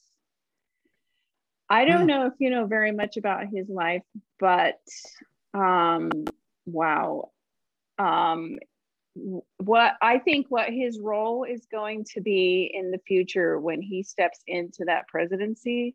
I 1.68 1.84
don't 1.84 2.04
mm. 2.04 2.08
know 2.08 2.26
if 2.26 2.34
you 2.38 2.50
know 2.50 2.66
very 2.66 2.90
much 2.92 3.16
about 3.16 3.46
his 3.46 3.68
life, 3.68 4.02
but 4.40 4.80
um, 5.54 6.10
wow. 6.66 7.30
Um, 7.98 8.58
what 9.14 9.94
I 10.02 10.18
think 10.18 10.46
what 10.48 10.70
his 10.70 10.98
role 10.98 11.44
is 11.44 11.66
going 11.70 12.04
to 12.14 12.20
be 12.20 12.70
in 12.72 12.90
the 12.90 12.98
future 13.06 13.58
when 13.58 13.80
he 13.80 14.02
steps 14.02 14.40
into 14.46 14.84
that 14.86 15.06
presidency 15.08 15.94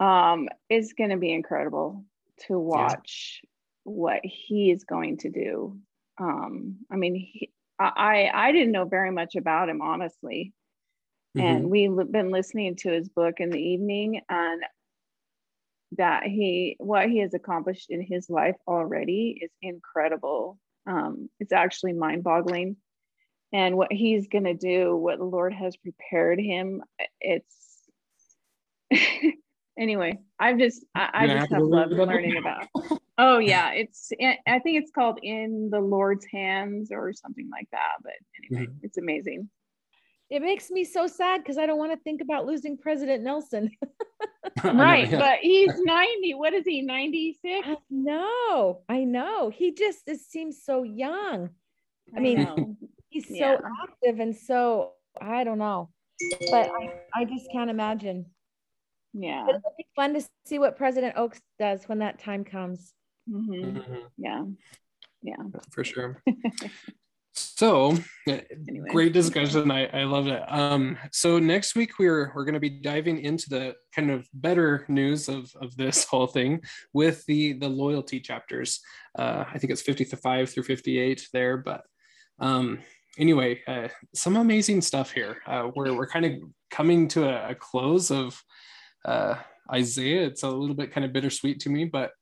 um, 0.00 0.48
is 0.68 0.92
going 0.92 1.10
to 1.10 1.16
be 1.16 1.32
incredible 1.32 2.04
to 2.46 2.58
watch 2.58 3.40
yeah. 3.42 3.48
what 3.84 4.20
he 4.22 4.70
is 4.70 4.84
going 4.84 5.18
to 5.18 5.30
do. 5.30 5.78
Um, 6.20 6.76
I 6.90 6.96
mean, 6.96 7.14
he, 7.14 7.50
I 7.78 8.30
I 8.32 8.52
didn't 8.52 8.72
know 8.72 8.84
very 8.84 9.10
much 9.10 9.34
about 9.34 9.68
him 9.68 9.80
honestly, 9.80 10.52
mm-hmm. 11.36 11.46
and 11.46 11.70
we've 11.70 11.96
been 12.10 12.30
listening 12.30 12.76
to 12.76 12.90
his 12.90 13.08
book 13.08 13.36
in 13.38 13.50
the 13.50 13.60
evening 13.60 14.20
and 14.28 14.62
that 15.96 16.24
he 16.24 16.76
what 16.78 17.08
he 17.08 17.18
has 17.18 17.34
accomplished 17.34 17.90
in 17.90 18.02
his 18.02 18.28
life 18.28 18.56
already 18.66 19.38
is 19.40 19.50
incredible 19.62 20.58
um, 20.86 21.28
it's 21.40 21.52
actually 21.52 21.92
mind 21.92 22.24
boggling. 22.24 22.76
And 23.52 23.76
what 23.76 23.92
he's 23.92 24.26
going 24.26 24.44
to 24.44 24.54
do, 24.54 24.96
what 24.96 25.18
the 25.18 25.24
Lord 25.24 25.52
has 25.52 25.76
prepared 25.76 26.40
him, 26.40 26.82
it's 27.20 27.54
anyway. 29.78 30.18
I've 30.38 30.58
just, 30.58 30.84
I, 30.94 31.10
I 31.12 31.26
just 31.26 31.52
have 31.52 31.62
loved 31.62 31.92
learning 31.92 32.36
about. 32.36 32.66
oh 33.18 33.38
yeah, 33.38 33.72
it's. 33.72 34.10
I 34.20 34.58
think 34.58 34.82
it's 34.82 34.90
called 34.90 35.20
"In 35.22 35.68
the 35.70 35.80
Lord's 35.80 36.26
Hands" 36.26 36.90
or 36.90 37.12
something 37.12 37.48
like 37.50 37.68
that. 37.72 37.94
But 38.02 38.12
anyway, 38.50 38.66
mm-hmm. 38.66 38.78
it's 38.82 38.98
amazing. 38.98 39.48
It 40.30 40.42
makes 40.42 40.70
me 40.70 40.84
so 40.84 41.06
sad 41.06 41.42
because 41.42 41.58
I 41.58 41.66
don't 41.66 41.78
want 41.78 41.92
to 41.92 41.98
think 41.98 42.20
about 42.20 42.46
losing 42.46 42.76
President 42.76 43.22
Nelson. 43.22 43.70
right, 44.64 45.10
yeah. 45.10 45.18
but 45.18 45.38
he's 45.40 45.72
90. 45.76 46.34
What 46.34 46.54
is 46.54 46.64
he, 46.64 46.82
96? 46.82 47.66
No, 47.90 48.82
I 48.88 49.04
know. 49.04 49.50
He 49.50 49.72
just 49.72 50.02
it 50.06 50.20
seems 50.20 50.62
so 50.64 50.82
young. 50.82 51.50
I, 52.14 52.18
I 52.18 52.20
mean, 52.20 52.76
he's 53.08 53.26
so 53.38 53.58
active 53.82 54.20
and 54.20 54.36
so 54.36 54.92
I 55.20 55.44
don't 55.44 55.58
know. 55.58 55.90
But 56.50 56.70
I, 56.70 57.00
I 57.14 57.24
just 57.24 57.46
can't 57.52 57.70
imagine. 57.70 58.26
Yeah. 59.12 59.46
It'll 59.48 59.74
be 59.76 59.86
fun 59.96 60.14
to 60.14 60.24
see 60.44 60.58
what 60.58 60.76
President 60.76 61.14
Oaks 61.16 61.40
does 61.58 61.84
when 61.88 62.00
that 62.00 62.18
time 62.18 62.44
comes. 62.44 62.92
Mhm. 63.30 63.76
Mhm. 63.76 64.02
Yeah. 64.18 64.44
Yeah. 65.22 65.42
for 65.70 65.84
sure. 65.84 66.22
so 67.34 67.96
Anyway. 68.26 68.88
great 68.90 69.12
discussion. 69.12 69.70
I, 69.70 69.86
I 69.86 70.04
love 70.04 70.28
it. 70.28 70.42
Um, 70.48 70.96
so 71.12 71.38
next 71.38 71.74
week 71.74 71.98
we're 71.98 72.32
we're 72.34 72.44
going 72.44 72.54
to 72.54 72.60
be 72.60 72.70
diving 72.70 73.18
into 73.20 73.50
the 73.50 73.74
kind 73.94 74.10
of 74.10 74.26
better 74.32 74.86
news 74.88 75.28
of 75.28 75.52
of 75.60 75.76
this 75.76 76.04
whole 76.10 76.26
thing 76.26 76.62
with 76.92 77.24
the 77.26 77.54
the 77.54 77.68
loyalty 77.68 78.20
chapters. 78.20 78.80
Uh, 79.18 79.44
I 79.52 79.58
think 79.58 79.72
it's 79.72 79.82
55 79.82 80.50
through 80.50 80.62
58 80.62 81.28
there, 81.32 81.56
but 81.56 81.82
um, 82.38 82.78
anyway, 83.18 83.60
uh, 83.66 83.88
some 84.14 84.36
amazing 84.36 84.80
stuff 84.80 85.10
here. 85.10 85.42
Uh, 85.46 85.70
we're 85.74 85.92
we're 85.94 86.06
kind 86.06 86.24
of 86.24 86.32
coming 86.70 87.08
to 87.08 87.28
a, 87.28 87.50
a 87.50 87.54
close 87.54 88.10
of 88.10 88.40
uh, 89.04 89.36
Isaiah. 89.72 90.26
It's 90.26 90.44
a 90.44 90.48
little 90.48 90.76
bit 90.76 90.92
kind 90.92 91.04
of 91.04 91.12
bittersweet 91.12 91.60
to 91.60 91.68
me, 91.68 91.84
but 91.84 92.12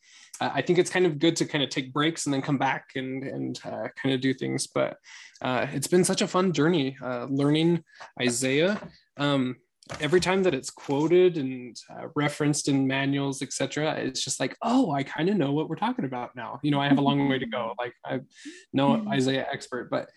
I 0.41 0.63
think 0.63 0.79
it's 0.79 0.91
kind 0.91 1.07
of 1.07 1.19
good 1.19 1.37
to 1.37 1.45
kind 1.45 1.63
of 1.63 1.71
take 1.71 1.93
breaks 1.93 2.27
and 2.27 2.33
then 2.35 2.43
come 2.43 2.59
back 2.59 2.91
and 2.97 3.23
and 3.23 3.61
uh, 3.65 3.89
kind 4.01 4.15
of 4.15 4.21
do 4.21 4.35
things. 4.35 4.67
But 4.67 4.97
uh, 5.41 5.67
it's 5.73 5.87
been 5.87 6.05
such 6.05 6.23
a 6.23 6.27
fun 6.27 6.53
journey 6.53 6.97
uh, 7.03 7.27
learning 7.31 7.85
Isaiah. 8.21 8.81
Um, 9.17 9.57
every 10.01 10.21
time 10.21 10.43
that 10.45 10.55
it's 10.55 10.71
quoted 10.71 11.37
and 11.37 11.77
uh, 11.91 12.07
referenced 12.15 12.69
in 12.69 12.87
manuals, 12.87 13.43
etc., 13.43 13.95
it's 13.97 14.25
just 14.25 14.41
like, 14.41 14.57
oh, 14.63 14.91
I 14.93 15.03
kind 15.03 15.29
of 15.29 15.37
know 15.37 15.53
what 15.53 15.69
we're 15.69 15.77
talking 15.77 16.05
about 16.05 16.35
now. 16.35 16.61
You 16.63 16.71
know, 16.71 16.81
I 16.81 16.89
have 16.89 16.99
a 16.99 17.03
long 17.03 17.29
way 17.29 17.39
to 17.39 17.47
go. 17.47 17.75
Like 17.79 17.95
I'm 18.05 18.27
no 18.73 19.05
Isaiah 19.11 19.47
expert, 19.53 19.91
but 19.91 20.09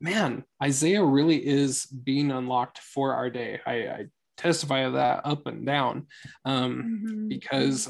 man, 0.00 0.44
Isaiah 0.62 1.02
really 1.04 1.44
is 1.44 1.86
being 1.86 2.30
unlocked 2.30 2.78
for 2.78 3.14
our 3.14 3.30
day. 3.30 3.60
I, 3.66 3.72
I 3.72 4.06
testify 4.36 4.80
of 4.80 4.94
that 4.94 5.22
up 5.24 5.46
and 5.46 5.64
down 5.64 6.06
um, 6.44 7.00
Mhm. 7.06 7.28
because 7.28 7.88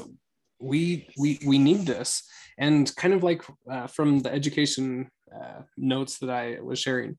we 0.59 1.07
we 1.17 1.39
we 1.45 1.57
need 1.57 1.85
this. 1.85 2.23
And 2.57 2.93
kind 2.95 3.13
of 3.13 3.21
like 3.21 3.43
uh, 3.69 3.87
from 3.87 4.19
the 4.19 4.33
education 4.33 5.09
uh, 5.33 5.61
notes 5.75 6.19
that 6.19 6.29
i 6.29 6.57
was 6.61 6.79
sharing 6.79 7.17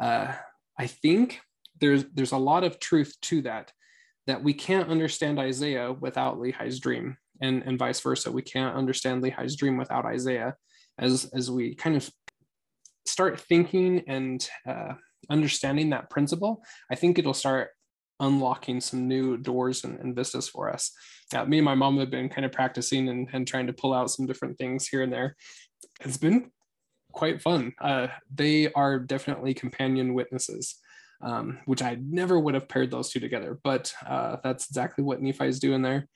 uh, 0.00 0.32
i 0.78 0.86
think 0.86 1.40
there's 1.80 2.04
there's 2.14 2.32
a 2.32 2.38
lot 2.38 2.64
of 2.64 2.80
truth 2.80 3.14
to 3.22 3.42
that 3.42 3.72
that 4.26 4.42
we 4.42 4.54
can't 4.54 4.88
understand 4.88 5.38
isaiah 5.38 5.92
without 5.92 6.38
lehi's 6.38 6.80
dream 6.80 7.16
and 7.42 7.62
and 7.66 7.78
vice 7.78 8.00
versa. 8.00 8.32
We 8.32 8.42
can't 8.42 8.76
understand 8.76 9.22
lehi's 9.22 9.56
dream 9.56 9.76
without 9.76 10.06
isaiah 10.06 10.54
as 10.98 11.30
as 11.34 11.50
we 11.50 11.74
kind 11.74 11.96
of 11.96 12.08
start 13.06 13.40
thinking 13.40 14.02
and 14.06 14.48
uh, 14.66 14.94
understanding 15.28 15.90
that 15.90 16.08
principle. 16.08 16.62
I 16.90 16.94
think 16.94 17.18
it'll 17.18 17.34
start 17.34 17.70
unlocking 18.22 18.80
some 18.80 19.06
new 19.06 19.36
doors 19.36 19.84
and, 19.84 20.00
and 20.00 20.16
vistas 20.16 20.48
for 20.48 20.72
us 20.72 20.92
uh, 21.34 21.44
me 21.44 21.58
and 21.58 21.64
my 21.64 21.74
mom 21.74 21.98
have 21.98 22.10
been 22.10 22.28
kind 22.28 22.44
of 22.44 22.52
practicing 22.52 23.08
and, 23.08 23.28
and 23.32 23.46
trying 23.46 23.66
to 23.66 23.72
pull 23.72 23.94
out 23.94 24.10
some 24.10 24.26
different 24.26 24.58
things 24.58 24.88
here 24.88 25.02
and 25.02 25.12
there. 25.12 25.36
It's 26.00 26.16
been 26.16 26.50
quite 27.12 27.42
fun. 27.42 27.72
Uh, 27.80 28.08
they 28.34 28.72
are 28.72 28.98
definitely 28.98 29.54
companion 29.54 30.14
witnesses, 30.14 30.76
um, 31.22 31.58
which 31.66 31.82
I 31.82 31.98
never 32.00 32.38
would 32.38 32.54
have 32.54 32.68
paired 32.68 32.90
those 32.90 33.10
two 33.10 33.20
together, 33.20 33.58
but 33.62 33.92
uh, 34.06 34.36
that's 34.42 34.68
exactly 34.68 35.04
what 35.04 35.22
Nephi 35.22 35.46
is 35.46 35.60
doing 35.60 35.82
there. 35.82 36.08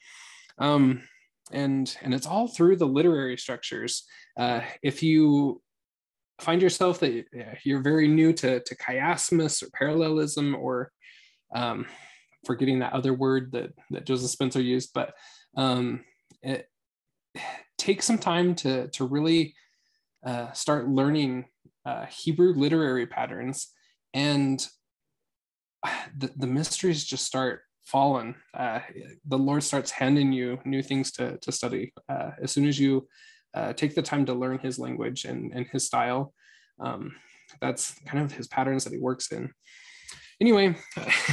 Um, 0.58 1.02
and, 1.52 1.96
and 2.02 2.12
it's 2.12 2.26
all 2.26 2.48
through 2.48 2.76
the 2.76 2.86
literary 2.86 3.36
structures. 3.36 4.04
Uh, 4.36 4.62
if 4.82 5.02
you 5.02 5.62
find 6.40 6.60
yourself 6.60 6.98
that 7.00 7.24
you're 7.64 7.82
very 7.82 8.08
new 8.08 8.32
to, 8.32 8.60
to 8.60 8.76
chiasmus 8.76 9.62
or 9.62 9.68
parallelism 9.72 10.54
or 10.54 10.90
um, 11.54 11.86
forgetting 12.44 12.78
that 12.78 12.92
other 12.92 13.12
word 13.12 13.52
that 13.52 13.70
that 13.90 14.06
Joseph 14.06 14.30
Spencer 14.30 14.60
used, 14.60 14.90
but 14.94 15.14
um, 15.56 16.04
it 16.42 16.68
take 17.78 18.02
some 18.02 18.18
time 18.18 18.54
to 18.56 18.88
to 18.88 19.04
really 19.04 19.54
uh, 20.24 20.52
start 20.52 20.88
learning 20.88 21.46
uh, 21.84 22.06
Hebrew 22.06 22.52
literary 22.54 23.06
patterns, 23.06 23.68
and 24.14 24.66
the, 26.18 26.30
the 26.36 26.46
mysteries 26.46 27.04
just 27.04 27.24
start 27.24 27.62
falling. 27.84 28.34
Uh, 28.52 28.80
the 29.24 29.38
Lord 29.38 29.62
starts 29.62 29.90
handing 29.90 30.32
you 30.32 30.58
new 30.64 30.82
things 30.82 31.12
to 31.12 31.38
to 31.38 31.52
study 31.52 31.92
uh, 32.08 32.30
as 32.42 32.50
soon 32.50 32.66
as 32.66 32.78
you 32.78 33.06
uh, 33.54 33.72
take 33.72 33.94
the 33.94 34.02
time 34.02 34.26
to 34.26 34.34
learn 34.34 34.58
His 34.58 34.78
language 34.78 35.24
and 35.24 35.52
and 35.52 35.66
His 35.66 35.84
style. 35.84 36.32
Um, 36.80 37.12
that's 37.60 37.94
kind 38.06 38.24
of 38.24 38.32
His 38.32 38.48
patterns 38.48 38.84
that 38.84 38.92
He 38.92 38.98
works 38.98 39.32
in 39.32 39.50
anyway, 40.40 40.76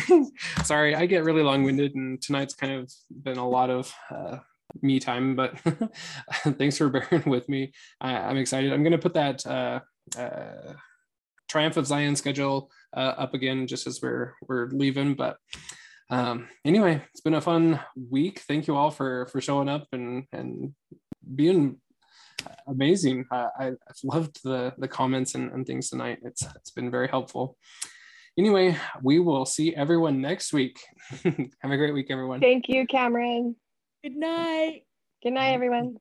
sorry, 0.64 0.96
I 0.96 1.06
get 1.06 1.24
really 1.24 1.44
long 1.44 1.64
winded, 1.64 1.96
and 1.96 2.22
tonight's 2.22 2.56
kind 2.56 2.74
of 2.74 2.92
been 3.10 3.38
a 3.38 3.48
lot 3.48 3.70
of 3.70 3.94
uh, 4.10 4.38
me 4.82 5.00
time, 5.00 5.36
but 5.36 5.58
thanks 6.58 6.78
for 6.78 6.90
bearing 7.10 7.30
with 7.30 7.48
me. 7.50 7.74
I, 8.02 8.16
I'm 8.16 8.38
excited. 8.38 8.74
I'm 8.74 8.84
going 8.84 8.92
to 8.92 8.98
put 8.98 9.14
that 9.16 9.46
uh, 9.46 9.80
uh, 10.18 10.74
Triumph 11.50 11.78
of 11.78 11.88
Zion 11.88 12.16
schedule 12.16 12.72
uh, 12.96 13.14
up 13.18 13.34
again 13.34 13.68
just 13.68 13.88
as 13.88 14.02
we're 14.02 14.34
we're 14.48 14.70
leaving, 14.70 15.16
but. 15.16 15.38
Um, 16.10 16.50
anyway, 16.64 17.02
it's 17.12 17.22
been 17.22 17.34
a 17.34 17.42
fun 17.42 17.80
week. 18.12 18.42
Thank 18.42 18.68
you 18.68 18.76
all 18.76 18.92
for 18.92 19.26
for 19.28 19.42
showing 19.42 19.70
up 19.70 19.88
and 19.94 20.26
and 20.32 20.76
being 21.34 21.78
amazing. 22.68 23.26
I, 23.32 23.48
I've 23.60 23.76
loved 24.04 24.42
the 24.44 24.74
the 24.78 24.88
comments 24.88 25.34
and, 25.34 25.52
and 25.54 25.66
things 25.66 25.90
tonight. 25.90 26.20
It's 26.22 26.44
it's 26.56 26.70
been 26.70 26.92
very 26.92 27.08
helpful 27.08 27.58
anyway, 28.38 28.78
we 29.02 29.20
will 29.20 29.46
see 29.46 29.76
everyone 29.76 30.22
next 30.22 30.54
week. 30.54 30.80
Have 31.24 31.72
a 31.72 31.78
great 31.78 31.94
week, 31.94 32.08
everyone. 32.10 32.40
Thank 32.40 32.66
you, 32.68 32.86
Cameron. 32.88 33.56
Good 34.04 34.16
night. 34.16 34.84
Good 35.24 35.34
night, 35.34 35.54
everyone. 35.54 35.98